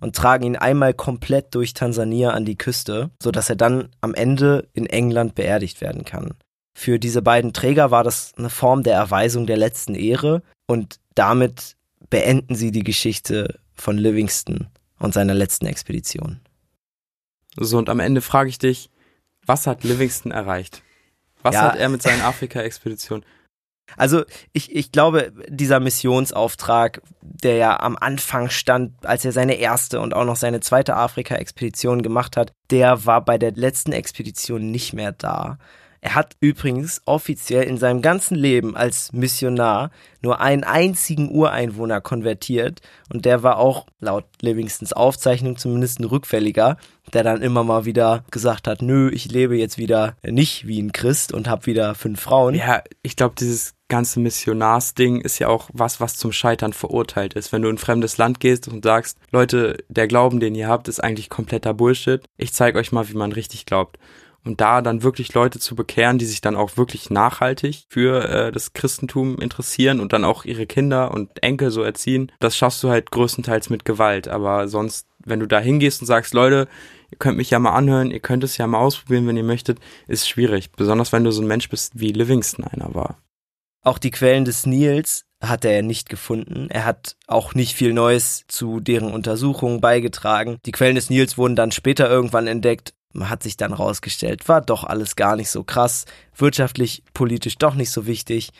und 0.00 0.16
tragen 0.16 0.44
ihn 0.44 0.56
einmal 0.56 0.94
komplett 0.94 1.54
durch 1.54 1.74
Tansania 1.74 2.30
an 2.30 2.46
die 2.46 2.56
Küste, 2.56 3.10
so 3.22 3.30
dass 3.30 3.50
er 3.50 3.56
dann 3.56 3.90
am 4.00 4.14
Ende 4.14 4.68
in 4.72 4.86
England 4.86 5.34
beerdigt 5.34 5.82
werden 5.82 6.06
kann. 6.06 6.32
Für 6.74 6.98
diese 6.98 7.20
beiden 7.20 7.52
Träger 7.52 7.90
war 7.90 8.04
das 8.04 8.32
eine 8.38 8.50
Form 8.50 8.82
der 8.82 8.94
Erweisung 8.94 9.46
der 9.46 9.58
letzten 9.58 9.94
Ehre 9.94 10.42
und 10.66 10.98
damit 11.16 11.76
beenden 12.08 12.54
sie 12.54 12.70
die 12.70 12.84
Geschichte 12.84 13.58
von 13.74 13.98
Livingston 13.98 14.68
und 15.00 15.12
seiner 15.12 15.34
letzten 15.34 15.66
Expedition. 15.66 16.40
So, 17.56 17.78
und 17.78 17.88
am 17.88 18.00
Ende 18.00 18.20
frage 18.20 18.48
ich 18.48 18.58
dich, 18.58 18.90
was 19.44 19.66
hat 19.66 19.82
Livingston 19.82 20.30
erreicht? 20.30 20.82
Was 21.42 21.54
ja, 21.54 21.62
hat 21.62 21.76
er 21.76 21.88
mit 21.88 22.02
seinen 22.02 22.22
Afrika-Expeditionen? 22.22 23.24
Also 23.96 24.24
ich, 24.52 24.74
ich 24.74 24.90
glaube, 24.90 25.32
dieser 25.48 25.78
Missionsauftrag, 25.78 27.02
der 27.20 27.56
ja 27.56 27.80
am 27.80 27.96
Anfang 27.96 28.50
stand, 28.50 29.06
als 29.06 29.24
er 29.24 29.32
seine 29.32 29.54
erste 29.54 30.00
und 30.00 30.12
auch 30.12 30.24
noch 30.24 30.36
seine 30.36 30.60
zweite 30.60 30.96
Afrika-Expedition 30.96 32.02
gemacht 32.02 32.36
hat, 32.36 32.52
der 32.70 33.06
war 33.06 33.24
bei 33.24 33.38
der 33.38 33.52
letzten 33.52 33.92
Expedition 33.92 34.70
nicht 34.70 34.92
mehr 34.92 35.12
da. 35.12 35.58
Er 36.06 36.14
hat 36.14 36.36
übrigens 36.38 37.02
offiziell 37.04 37.64
in 37.64 37.78
seinem 37.78 38.00
ganzen 38.00 38.36
Leben 38.36 38.76
als 38.76 39.12
Missionar 39.12 39.90
nur 40.22 40.40
einen 40.40 40.62
einzigen 40.62 41.32
Ureinwohner 41.32 42.00
konvertiert 42.00 42.80
und 43.12 43.24
der 43.24 43.42
war 43.42 43.58
auch 43.58 43.86
laut 43.98 44.24
Livingstons 44.40 44.92
Aufzeichnung 44.92 45.56
zumindest 45.56 45.98
ein 45.98 46.04
Rückfälliger, 46.04 46.76
der 47.12 47.24
dann 47.24 47.42
immer 47.42 47.64
mal 47.64 47.86
wieder 47.86 48.22
gesagt 48.30 48.68
hat, 48.68 48.82
nö, 48.82 49.10
ich 49.10 49.32
lebe 49.32 49.56
jetzt 49.56 49.78
wieder 49.78 50.14
nicht 50.24 50.68
wie 50.68 50.80
ein 50.80 50.92
Christ 50.92 51.32
und 51.32 51.48
habe 51.48 51.66
wieder 51.66 51.96
fünf 51.96 52.20
Frauen. 52.20 52.54
Ja, 52.54 52.84
ich 53.02 53.16
glaube, 53.16 53.34
dieses 53.36 53.74
ganze 53.88 54.20
Missionarsding 54.20 55.22
ist 55.22 55.40
ja 55.40 55.48
auch 55.48 55.70
was, 55.72 56.00
was 56.00 56.16
zum 56.16 56.30
Scheitern 56.30 56.72
verurteilt 56.72 57.34
ist. 57.34 57.50
Wenn 57.50 57.62
du 57.62 57.68
in 57.68 57.74
ein 57.74 57.78
fremdes 57.78 58.16
Land 58.16 58.38
gehst 58.38 58.68
und 58.68 58.84
sagst, 58.84 59.18
Leute, 59.32 59.78
der 59.88 60.06
Glauben, 60.06 60.38
den 60.38 60.54
ihr 60.54 60.68
habt, 60.68 60.86
ist 60.86 61.02
eigentlich 61.02 61.30
kompletter 61.30 61.74
Bullshit. 61.74 62.22
Ich 62.36 62.52
zeige 62.52 62.78
euch 62.78 62.92
mal, 62.92 63.08
wie 63.08 63.16
man 63.16 63.32
richtig 63.32 63.66
glaubt 63.66 63.98
und 64.46 64.60
da 64.60 64.80
dann 64.80 65.02
wirklich 65.02 65.34
Leute 65.34 65.58
zu 65.58 65.74
bekehren, 65.74 66.18
die 66.18 66.24
sich 66.24 66.40
dann 66.40 66.56
auch 66.56 66.76
wirklich 66.76 67.10
nachhaltig 67.10 67.84
für 67.88 68.24
äh, 68.28 68.52
das 68.52 68.72
Christentum 68.72 69.38
interessieren 69.40 70.00
und 70.00 70.12
dann 70.12 70.24
auch 70.24 70.44
ihre 70.44 70.66
Kinder 70.66 71.12
und 71.12 71.42
Enkel 71.42 71.70
so 71.70 71.82
erziehen, 71.82 72.32
das 72.38 72.56
schaffst 72.56 72.82
du 72.82 72.88
halt 72.88 73.10
größtenteils 73.10 73.70
mit 73.70 73.84
Gewalt. 73.84 74.28
Aber 74.28 74.68
sonst, 74.68 75.06
wenn 75.24 75.40
du 75.40 75.46
da 75.46 75.58
hingehst 75.58 76.00
und 76.00 76.06
sagst, 76.06 76.32
Leute, 76.32 76.68
ihr 77.10 77.18
könnt 77.18 77.36
mich 77.36 77.50
ja 77.50 77.58
mal 77.58 77.74
anhören, 77.74 78.10
ihr 78.10 78.20
könnt 78.20 78.44
es 78.44 78.56
ja 78.56 78.66
mal 78.66 78.78
ausprobieren, 78.78 79.26
wenn 79.26 79.36
ihr 79.36 79.44
möchtet, 79.44 79.78
ist 80.06 80.28
schwierig. 80.28 80.72
Besonders 80.72 81.12
wenn 81.12 81.24
du 81.24 81.32
so 81.32 81.42
ein 81.42 81.48
Mensch 81.48 81.68
bist, 81.68 81.98
wie 81.98 82.12
Livingston 82.12 82.64
einer 82.64 82.94
war. 82.94 83.18
Auch 83.82 83.98
die 83.98 84.10
Quellen 84.10 84.44
des 84.44 84.66
Nils 84.66 85.26
hat 85.40 85.64
er 85.64 85.82
nicht 85.82 86.08
gefunden. 86.08 86.68
Er 86.70 86.84
hat 86.84 87.16
auch 87.26 87.54
nicht 87.54 87.74
viel 87.74 87.92
Neues 87.92 88.44
zu 88.48 88.80
deren 88.80 89.12
Untersuchungen 89.12 89.80
beigetragen. 89.80 90.58
Die 90.66 90.72
Quellen 90.72 90.94
des 90.94 91.10
Nils 91.10 91.36
wurden 91.36 91.56
dann 91.56 91.72
später 91.72 92.08
irgendwann 92.08 92.46
entdeckt, 92.46 92.94
hat 93.18 93.42
sich 93.42 93.56
dann 93.56 93.72
rausgestellt, 93.72 94.48
war 94.48 94.60
doch 94.60 94.84
alles 94.84 95.16
gar 95.16 95.36
nicht 95.36 95.50
so 95.50 95.64
krass, 95.64 96.04
wirtschaftlich, 96.36 97.02
politisch 97.14 97.56
doch 97.56 97.74
nicht 97.74 97.90
so 97.90 98.06
wichtig. 98.06 98.50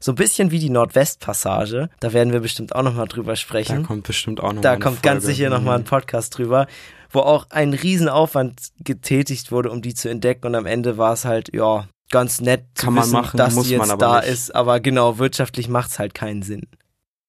So 0.00 0.12
ein 0.12 0.16
bisschen 0.16 0.50
wie 0.50 0.58
die 0.58 0.70
Nordwestpassage, 0.70 1.88
da 2.00 2.12
werden 2.12 2.32
wir 2.32 2.40
bestimmt 2.40 2.74
auch 2.74 2.82
nochmal 2.82 3.08
drüber 3.08 3.36
sprechen. 3.36 3.82
Da 3.82 3.86
kommt 3.86 4.06
bestimmt 4.06 4.40
auch 4.40 4.52
nochmal. 4.52 4.62
Da 4.62 4.72
kommt 4.72 4.96
Folge. 4.96 5.08
ganz 5.08 5.24
sicher 5.24 5.48
nochmal 5.50 5.76
ein 5.76 5.82
mhm. 5.82 5.86
Podcast 5.86 6.36
drüber, 6.36 6.66
wo 7.10 7.20
auch 7.20 7.46
ein 7.50 7.72
Riesenaufwand 7.72 8.72
getätigt 8.80 9.50
wurde, 9.50 9.70
um 9.70 9.82
die 9.82 9.94
zu 9.94 10.10
entdecken 10.10 10.46
und 10.46 10.54
am 10.54 10.66
Ende 10.66 10.98
war 10.98 11.14
es 11.14 11.24
halt, 11.24 11.54
ja, 11.54 11.88
ganz 12.10 12.40
nett 12.40 12.66
zu 12.74 12.86
Kann 12.86 12.96
wissen, 12.96 13.12
machen, 13.12 13.36
dass 13.38 13.54
sie 13.54 13.76
jetzt 13.76 13.96
da 13.98 14.20
nicht. 14.20 14.28
ist, 14.28 14.54
aber 14.54 14.80
genau, 14.80 15.18
wirtschaftlich 15.18 15.68
macht 15.68 15.90
es 15.90 15.98
halt 15.98 16.14
keinen 16.14 16.42
Sinn. 16.42 16.66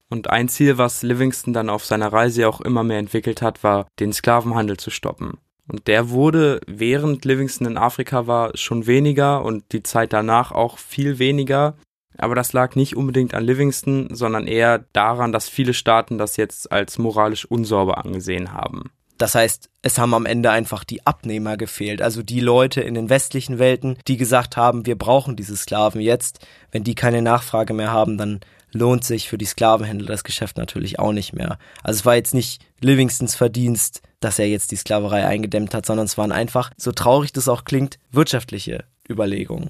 Und 0.09 0.29
ein 0.29 0.49
Ziel, 0.49 0.77
was 0.77 1.01
Livingston 1.01 1.53
dann 1.53 1.69
auf 1.69 1.85
seiner 1.85 2.11
Reise 2.13 2.47
auch 2.47 2.61
immer 2.61 2.83
mehr 2.83 2.99
entwickelt 2.99 3.41
hat, 3.41 3.63
war, 3.63 3.87
den 3.99 4.13
Sklavenhandel 4.13 4.77
zu 4.77 4.91
stoppen. 4.91 5.37
Und 5.67 5.87
der 5.87 6.09
wurde, 6.09 6.61
während 6.67 7.25
Livingston 7.25 7.67
in 7.67 7.77
Afrika 7.77 8.27
war, 8.27 8.55
schon 8.55 8.85
weniger 8.85 9.43
und 9.43 9.71
die 9.71 9.83
Zeit 9.83 10.13
danach 10.13 10.51
auch 10.51 10.77
viel 10.77 11.17
weniger. 11.19 11.75
Aber 12.17 12.35
das 12.35 12.53
lag 12.53 12.75
nicht 12.75 12.95
unbedingt 12.95 13.33
an 13.33 13.43
Livingston, 13.43 14.09
sondern 14.11 14.47
eher 14.47 14.85
daran, 14.93 15.31
dass 15.31 15.49
viele 15.49 15.73
Staaten 15.73 16.17
das 16.17 16.37
jetzt 16.37 16.71
als 16.71 16.97
moralisch 16.97 17.45
unsauber 17.45 17.97
angesehen 17.97 18.53
haben. 18.53 18.91
Das 19.17 19.33
heißt, 19.33 19.69
es 19.81 19.97
haben 19.97 20.13
am 20.13 20.25
Ende 20.25 20.51
einfach 20.51 20.83
die 20.83 21.05
Abnehmer 21.05 21.55
gefehlt, 21.55 22.01
also 22.01 22.21
die 22.21 22.41
Leute 22.41 22.81
in 22.81 22.95
den 22.95 23.09
westlichen 23.09 23.59
Welten, 23.59 23.97
die 24.07 24.17
gesagt 24.17 24.57
haben, 24.57 24.85
wir 24.85 24.97
brauchen 24.97 25.37
diese 25.37 25.55
Sklaven 25.55 26.01
jetzt. 26.01 26.45
Wenn 26.71 26.83
die 26.83 26.95
keine 26.95 27.21
Nachfrage 27.21 27.73
mehr 27.73 27.91
haben, 27.91 28.17
dann 28.17 28.41
lohnt 28.71 29.05
sich 29.05 29.29
für 29.29 29.37
die 29.37 29.45
Sklavenhändler 29.45 30.07
das 30.07 30.25
Geschäft 30.25 30.57
natürlich 30.57 30.99
auch 30.99 31.13
nicht 31.13 31.33
mehr. 31.33 31.57
Also 31.81 31.99
es 31.99 32.05
war 32.05 32.15
jetzt 32.15 32.33
nicht 32.33 32.61
Livingstons 32.81 33.35
Verdienst, 33.35 34.01
dass 34.25 34.39
er 34.39 34.47
jetzt 34.47 34.71
die 34.71 34.75
Sklaverei 34.75 35.25
eingedämmt 35.25 35.75
hat, 35.75 35.85
sondern 35.85 36.07
es 36.07 36.17
waren 36.17 36.31
einfach, 36.31 36.71
so 36.77 36.91
traurig 36.91 37.31
das 37.31 37.47
auch 37.47 37.63
klingt, 37.63 37.99
wirtschaftliche 38.11 38.83
Überlegungen. 39.07 39.69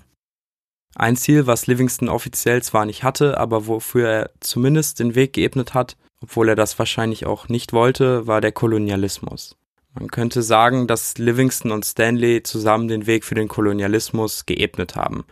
Ein 0.95 1.17
Ziel, 1.17 1.45
was 1.45 1.67
Livingston 1.67 2.07
offiziell 2.07 2.63
zwar 2.63 2.85
nicht 2.85 3.03
hatte, 3.03 3.37
aber 3.37 3.67
wofür 3.67 4.07
er 4.07 4.29
zumindest 4.39 5.01
den 5.01 5.13
Weg 5.13 5.33
geebnet 5.33 5.73
hat, 5.73 5.97
obwohl 6.21 6.47
er 6.47 6.55
das 6.55 6.79
wahrscheinlich 6.79 7.25
auch 7.25 7.49
nicht 7.49 7.73
wollte, 7.73 8.27
war 8.27 8.39
der 8.39 8.53
Kolonialismus. 8.53 9.57
Man 9.93 10.09
könnte 10.09 10.41
sagen, 10.41 10.87
dass 10.87 11.17
Livingston 11.17 11.73
und 11.73 11.83
Stanley 11.83 12.41
zusammen 12.41 12.87
den 12.87 13.07
Weg 13.07 13.25
für 13.25 13.35
den 13.35 13.49
Kolonialismus 13.49 14.45
geebnet 14.45 14.95
haben. 14.95 15.25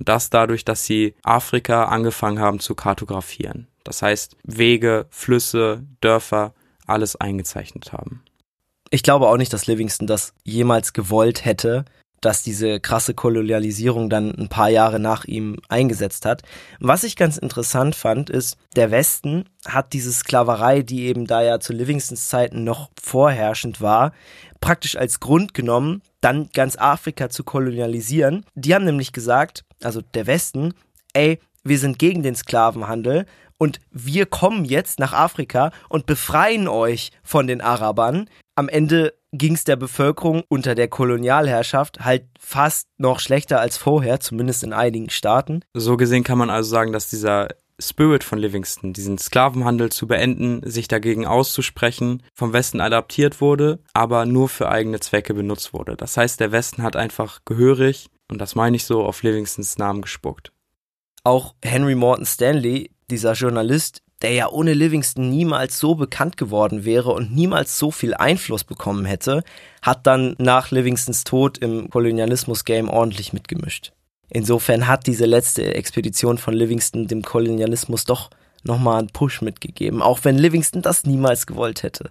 Und 0.00 0.08
das 0.08 0.30
dadurch, 0.30 0.64
dass 0.64 0.84
sie 0.84 1.14
Afrika 1.22 1.84
angefangen 1.84 2.40
haben 2.40 2.58
zu 2.58 2.74
kartografieren. 2.74 3.68
Das 3.84 4.02
heißt, 4.02 4.36
Wege, 4.42 5.06
Flüsse, 5.10 5.84
Dörfer, 6.00 6.54
alles 6.86 7.14
eingezeichnet 7.14 7.92
haben. 7.92 8.23
Ich 8.94 9.02
glaube 9.02 9.26
auch 9.26 9.36
nicht, 9.36 9.52
dass 9.52 9.66
Livingston 9.66 10.06
das 10.06 10.34
jemals 10.44 10.92
gewollt 10.92 11.44
hätte, 11.44 11.84
dass 12.20 12.44
diese 12.44 12.78
krasse 12.78 13.12
Kolonialisierung 13.12 14.08
dann 14.08 14.30
ein 14.30 14.48
paar 14.48 14.68
Jahre 14.68 15.00
nach 15.00 15.24
ihm 15.24 15.56
eingesetzt 15.68 16.24
hat. 16.24 16.42
Was 16.78 17.02
ich 17.02 17.16
ganz 17.16 17.36
interessant 17.36 17.96
fand, 17.96 18.30
ist, 18.30 18.56
der 18.76 18.92
Westen 18.92 19.46
hat 19.66 19.94
diese 19.94 20.12
Sklaverei, 20.12 20.82
die 20.82 21.06
eben 21.06 21.26
da 21.26 21.42
ja 21.42 21.58
zu 21.58 21.72
Livingstons 21.72 22.28
Zeiten 22.28 22.62
noch 22.62 22.88
vorherrschend 23.02 23.80
war, 23.80 24.12
praktisch 24.60 24.94
als 24.96 25.18
Grund 25.18 25.54
genommen, 25.54 26.00
dann 26.20 26.50
ganz 26.52 26.76
Afrika 26.76 27.30
zu 27.30 27.42
kolonialisieren. 27.42 28.46
Die 28.54 28.76
haben 28.76 28.84
nämlich 28.84 29.10
gesagt, 29.10 29.64
also 29.82 30.02
der 30.02 30.28
Westen, 30.28 30.72
ey, 31.14 31.40
wir 31.64 31.80
sind 31.80 31.98
gegen 31.98 32.22
den 32.22 32.36
Sklavenhandel 32.36 33.26
und 33.58 33.80
wir 33.90 34.26
kommen 34.26 34.64
jetzt 34.64 35.00
nach 35.00 35.12
Afrika 35.12 35.72
und 35.88 36.06
befreien 36.06 36.68
euch 36.68 37.10
von 37.24 37.48
den 37.48 37.60
Arabern. 37.60 38.28
Am 38.56 38.68
Ende 38.68 39.14
ging 39.32 39.54
es 39.54 39.64
der 39.64 39.76
Bevölkerung 39.76 40.44
unter 40.48 40.74
der 40.74 40.88
Kolonialherrschaft 40.88 42.04
halt 42.04 42.26
fast 42.38 42.86
noch 42.98 43.18
schlechter 43.18 43.60
als 43.60 43.76
vorher, 43.76 44.20
zumindest 44.20 44.62
in 44.62 44.72
einigen 44.72 45.10
Staaten. 45.10 45.62
So 45.74 45.96
gesehen 45.96 46.22
kann 46.22 46.38
man 46.38 46.50
also 46.50 46.70
sagen, 46.70 46.92
dass 46.92 47.10
dieser 47.10 47.48
Spirit 47.80 48.22
von 48.22 48.38
Livingston, 48.38 48.92
diesen 48.92 49.18
Sklavenhandel 49.18 49.90
zu 49.90 50.06
beenden, 50.06 50.60
sich 50.64 50.86
dagegen 50.86 51.26
auszusprechen, 51.26 52.22
vom 52.32 52.52
Westen 52.52 52.80
adaptiert 52.80 53.40
wurde, 53.40 53.80
aber 53.92 54.26
nur 54.26 54.48
für 54.48 54.68
eigene 54.68 55.00
Zwecke 55.00 55.34
benutzt 55.34 55.72
wurde. 55.72 55.96
Das 55.96 56.16
heißt, 56.16 56.38
der 56.38 56.52
Westen 56.52 56.84
hat 56.84 56.94
einfach 56.94 57.40
gehörig, 57.44 58.08
und 58.30 58.40
das 58.40 58.54
meine 58.54 58.76
ich 58.76 58.84
so, 58.84 59.04
auf 59.04 59.24
Livingstons 59.24 59.78
Namen 59.78 60.02
gespuckt. 60.02 60.52
Auch 61.24 61.54
Henry 61.64 61.96
Morton 61.96 62.26
Stanley, 62.26 62.92
dieser 63.10 63.32
Journalist, 63.32 64.02
der 64.24 64.32
ja 64.32 64.48
ohne 64.48 64.72
Livingston 64.72 65.28
niemals 65.28 65.78
so 65.78 65.96
bekannt 65.96 66.38
geworden 66.38 66.86
wäre 66.86 67.12
und 67.12 67.34
niemals 67.34 67.78
so 67.78 67.90
viel 67.90 68.14
Einfluss 68.14 68.64
bekommen 68.64 69.04
hätte, 69.04 69.44
hat 69.82 70.06
dann 70.06 70.34
nach 70.38 70.70
Livingstons 70.70 71.24
Tod 71.24 71.58
im 71.58 71.90
Kolonialismus-Game 71.90 72.88
ordentlich 72.88 73.34
mitgemischt. 73.34 73.92
Insofern 74.30 74.88
hat 74.88 75.06
diese 75.06 75.26
letzte 75.26 75.74
Expedition 75.74 76.38
von 76.38 76.54
Livingston 76.54 77.06
dem 77.06 77.20
Kolonialismus 77.20 78.06
doch 78.06 78.30
nochmal 78.62 79.00
einen 79.00 79.08
Push 79.08 79.42
mitgegeben, 79.42 80.00
auch 80.00 80.20
wenn 80.22 80.38
Livingston 80.38 80.80
das 80.80 81.04
niemals 81.04 81.46
gewollt 81.46 81.82
hätte. 81.82 82.10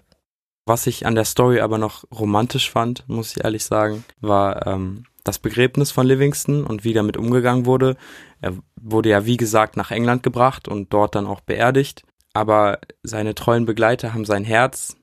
Was 0.68 0.86
ich 0.86 1.07
an 1.07 1.16
der 1.16 1.26
Story 1.26 1.61
aber 1.61 1.80
noch 1.80 2.03
romantisch 2.11 2.70
fand, 2.70 3.09
muss 3.09 3.36
ich 3.36 3.43
ehrlich 3.43 3.66
sagen, 3.66 4.05
war 4.22 4.68
ähm, 4.68 5.05
das 5.24 5.39
Begräbnis 5.39 5.91
von 5.91 6.05
Livingston 6.05 6.65
und 6.65 6.84
wie 6.84 6.93
damit 6.93 7.17
umgegangen 7.17 7.65
wurde. 7.65 7.95
Er 8.41 8.53
wurde 8.80 9.09
ja, 9.09 9.26
wie 9.26 9.38
gesagt, 9.38 9.78
nach 9.78 9.91
England 9.91 10.24
gebracht 10.24 10.67
und 10.67 10.93
dort 10.93 11.15
dann 11.15 11.28
auch 11.28 11.41
beerdigt. 11.41 12.03
Aber 12.34 12.80
seine 13.03 13.36
treuen 13.36 13.65
Begleiter 13.65 14.13
haben 14.13 14.26
sein 14.26 14.43
Herz 14.43 14.97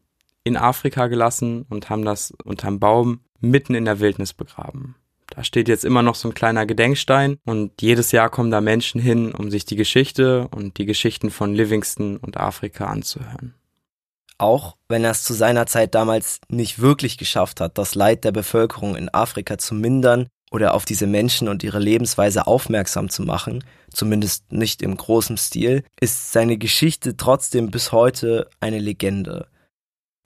in 0.45 0.57
Afrika 0.57 1.07
gelassen 1.07 1.65
und 1.69 1.91
haben 1.91 2.05
das 2.05 2.33
unterm 2.45 2.81
Baum 2.81 3.21
mitten 3.41 3.75
in 3.75 3.85
der 3.85 4.01
Wildnis 4.01 4.33
begraben. 4.35 4.97
Da 5.29 5.45
steht 5.45 5.69
jetzt 5.69 5.85
immer 5.85 6.03
noch 6.03 6.17
so 6.17 6.29
ein 6.29 6.35
kleiner 6.35 6.67
Gedenkstein 6.67 7.39
und 7.45 7.81
jedes 7.81 8.11
Jahr 8.11 8.31
kommen 8.31 8.51
da 8.51 8.61
Menschen 8.61 9.01
hin, 9.01 9.33
um 9.33 9.51
sich 9.51 9.65
die 9.65 9.77
Geschichte 9.77 10.49
und 10.49 10.79
die 10.79 10.87
Geschichten 10.87 11.31
von 11.31 11.55
Livingston 11.55 12.17
und 12.17 12.37
Afrika 12.37 12.87
anzuhören. 12.87 13.55
Auch 14.41 14.77
wenn 14.89 15.05
er 15.05 15.11
es 15.11 15.23
zu 15.23 15.35
seiner 15.35 15.67
Zeit 15.67 15.95
damals 15.95 16.41
nicht 16.49 16.79
wirklich 16.79 17.19
geschafft 17.19 17.61
hat, 17.61 17.77
das 17.77 17.95
Leid 17.95 18.25
der 18.25 18.33
Bevölkerung 18.33 18.97
in 18.97 19.13
Afrika 19.13 19.59
zu 19.59 19.75
mindern 19.75 20.29
oder 20.51 20.73
auf 20.73 20.87
diese 20.87 21.07
Menschen 21.07 21.47
und 21.47 21.63
ihre 21.63 21.79
Lebensweise 21.79 22.47
aufmerksam 22.47 23.11
zu 23.11 23.23
machen, 23.23 23.63
zumindest 23.93 24.51
nicht 24.51 24.81
im 24.81 24.97
großen 24.97 25.37
Stil, 25.37 25.85
ist 26.01 26.33
seine 26.33 26.57
Geschichte 26.57 27.19
trotzdem 27.19 27.71
bis 27.71 27.93
heute 27.93 28.49
eine 28.61 28.79
Legende. 28.79 29.47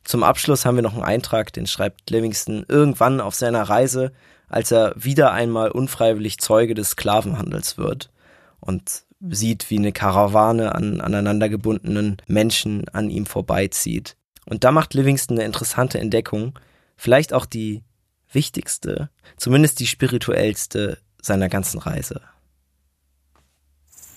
Zum 0.04 0.22
Abschluss 0.22 0.64
haben 0.64 0.76
wir 0.76 0.82
noch 0.82 0.94
einen 0.94 1.02
Eintrag, 1.02 1.52
den 1.52 1.66
schreibt 1.66 2.08
Livingston 2.08 2.64
irgendwann 2.68 3.20
auf 3.20 3.34
seiner 3.34 3.64
Reise, 3.64 4.12
als 4.48 4.70
er 4.70 4.94
wieder 4.94 5.32
einmal 5.32 5.72
unfreiwillig 5.72 6.38
Zeuge 6.38 6.74
des 6.74 6.90
Sklavenhandels 6.90 7.78
wird 7.78 8.12
und 8.60 9.02
sieht, 9.30 9.70
wie 9.70 9.78
eine 9.78 9.92
Karawane 9.92 10.74
an 10.74 11.00
aneinandergebundenen 11.00 12.18
Menschen 12.26 12.88
an 12.90 13.10
ihm 13.10 13.26
vorbeizieht. 13.26 14.16
Und 14.46 14.64
da 14.64 14.72
macht 14.72 14.94
Livingston 14.94 15.38
eine 15.38 15.46
interessante 15.46 15.98
Entdeckung, 15.98 16.58
vielleicht 16.96 17.32
auch 17.32 17.46
die 17.46 17.82
wichtigste, 18.30 19.10
zumindest 19.36 19.80
die 19.80 19.86
spirituellste 19.86 20.98
seiner 21.22 21.48
ganzen 21.48 21.78
Reise. 21.78 22.20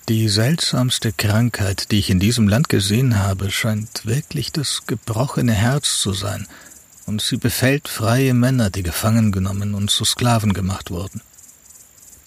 Die 0.10 0.30
seltsamste 0.30 1.12
Krankheit, 1.12 1.92
die 1.92 2.00
ich 2.00 2.10
in 2.10 2.20
diesem 2.20 2.48
Land 2.48 2.70
gesehen 2.70 3.20
habe, 3.20 3.52
scheint 3.52 4.06
wirklich 4.06 4.54
das 4.54 4.88
gebrochene 4.88 5.54
Herz 5.54 6.00
zu 6.00 6.14
sein, 6.14 6.48
und 7.06 7.22
sie 7.22 7.38
befällt 7.38 7.88
freie 7.88 8.34
Männer, 8.34 8.70
die 8.70 8.84
gefangen 8.84 9.32
genommen 9.32 9.76
und 9.76 9.90
zu 9.90 10.04
Sklaven 10.04 10.54
gemacht 10.54 10.92
wurden. 10.92 11.22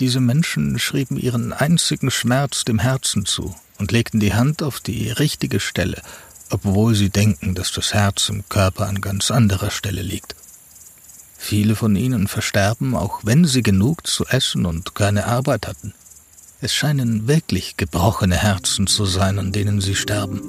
Diese 0.00 0.20
Menschen 0.20 0.78
schrieben 0.78 1.18
ihren 1.18 1.52
einzigen 1.52 2.10
Schmerz 2.10 2.64
dem 2.64 2.78
Herzen 2.78 3.26
zu 3.26 3.54
und 3.78 3.92
legten 3.92 4.18
die 4.18 4.32
Hand 4.32 4.62
auf 4.62 4.80
die 4.80 5.10
richtige 5.10 5.60
Stelle, 5.60 6.00
obwohl 6.48 6.94
sie 6.94 7.10
denken, 7.10 7.54
dass 7.54 7.70
das 7.72 7.92
Herz 7.92 8.30
im 8.30 8.48
Körper 8.48 8.88
an 8.88 9.02
ganz 9.02 9.30
anderer 9.30 9.70
Stelle 9.70 10.00
liegt. 10.00 10.34
Viele 11.36 11.76
von 11.76 11.96
ihnen 11.96 12.28
versterben, 12.28 12.96
auch 12.96 13.20
wenn 13.24 13.44
sie 13.44 13.62
genug 13.62 14.06
zu 14.06 14.24
essen 14.26 14.64
und 14.64 14.94
keine 14.94 15.26
Arbeit 15.26 15.66
hatten. 15.66 15.92
Es 16.62 16.74
scheinen 16.74 17.28
wirklich 17.28 17.76
gebrochene 17.76 18.36
Herzen 18.36 18.86
zu 18.86 19.04
sein, 19.04 19.38
an 19.38 19.52
denen 19.52 19.82
sie 19.82 19.96
sterben. 19.96 20.40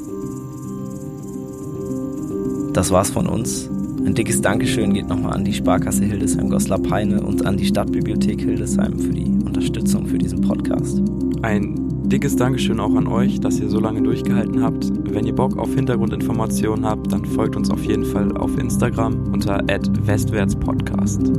Das 2.74 2.89
war's 2.89 3.10
von 3.10 3.28
uns. 3.28 3.70
Ein 4.06 4.16
dickes 4.16 4.41
Dankeschön 4.41 4.93
geht 4.93 5.08
nochmal 5.08 5.34
an 5.34 5.45
die 5.45 5.54
Sparkasse 5.54 6.04
Hildesheim-Goslar-Peine 6.06 7.22
und 7.22 7.45
an 7.45 7.58
die 7.58 7.66
Stadtbibliothek 7.66 8.41
Hildesheim 8.41 8.97
für 8.97 9.12
die 9.12 9.26
Unterstützung 9.45 10.08
für 10.08 10.18
diesen 10.18 10.41
Podcast. 10.41 11.02
Ein 11.43 11.76
dickes 12.10 12.36
Dankeschön 12.36 12.80
auch 12.80 12.95
an 12.95 13.08
euch, 13.08 13.39
dass 13.39 13.60
ihr 13.60 13.70
so 13.70 13.80
lange 13.80 14.02
durchgehalten 14.02 14.62
habt. 14.62 14.91
Wenn 15.12 15.26
ihr 15.26 15.36
Bock 15.36 15.58
auf 15.58 15.74
Hintergrundinformationen 15.76 16.86
habt, 16.86 17.12
dann 17.12 17.26
folgt 17.26 17.56
uns 17.56 17.70
auf 17.70 17.84
jeden 17.86 18.06
Fall 18.06 18.36
auf 18.38 18.58
Instagram 18.58 19.32
unter 19.32 19.62
westwärtspodcast. 19.68 21.32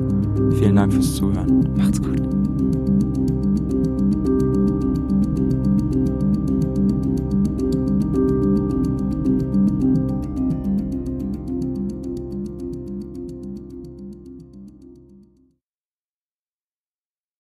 Vielen 0.58 0.76
Dank 0.76 0.92
fürs 0.92 1.16
Zuhören. 1.16 1.68
Macht's 1.76 2.00
gut. 2.00 2.41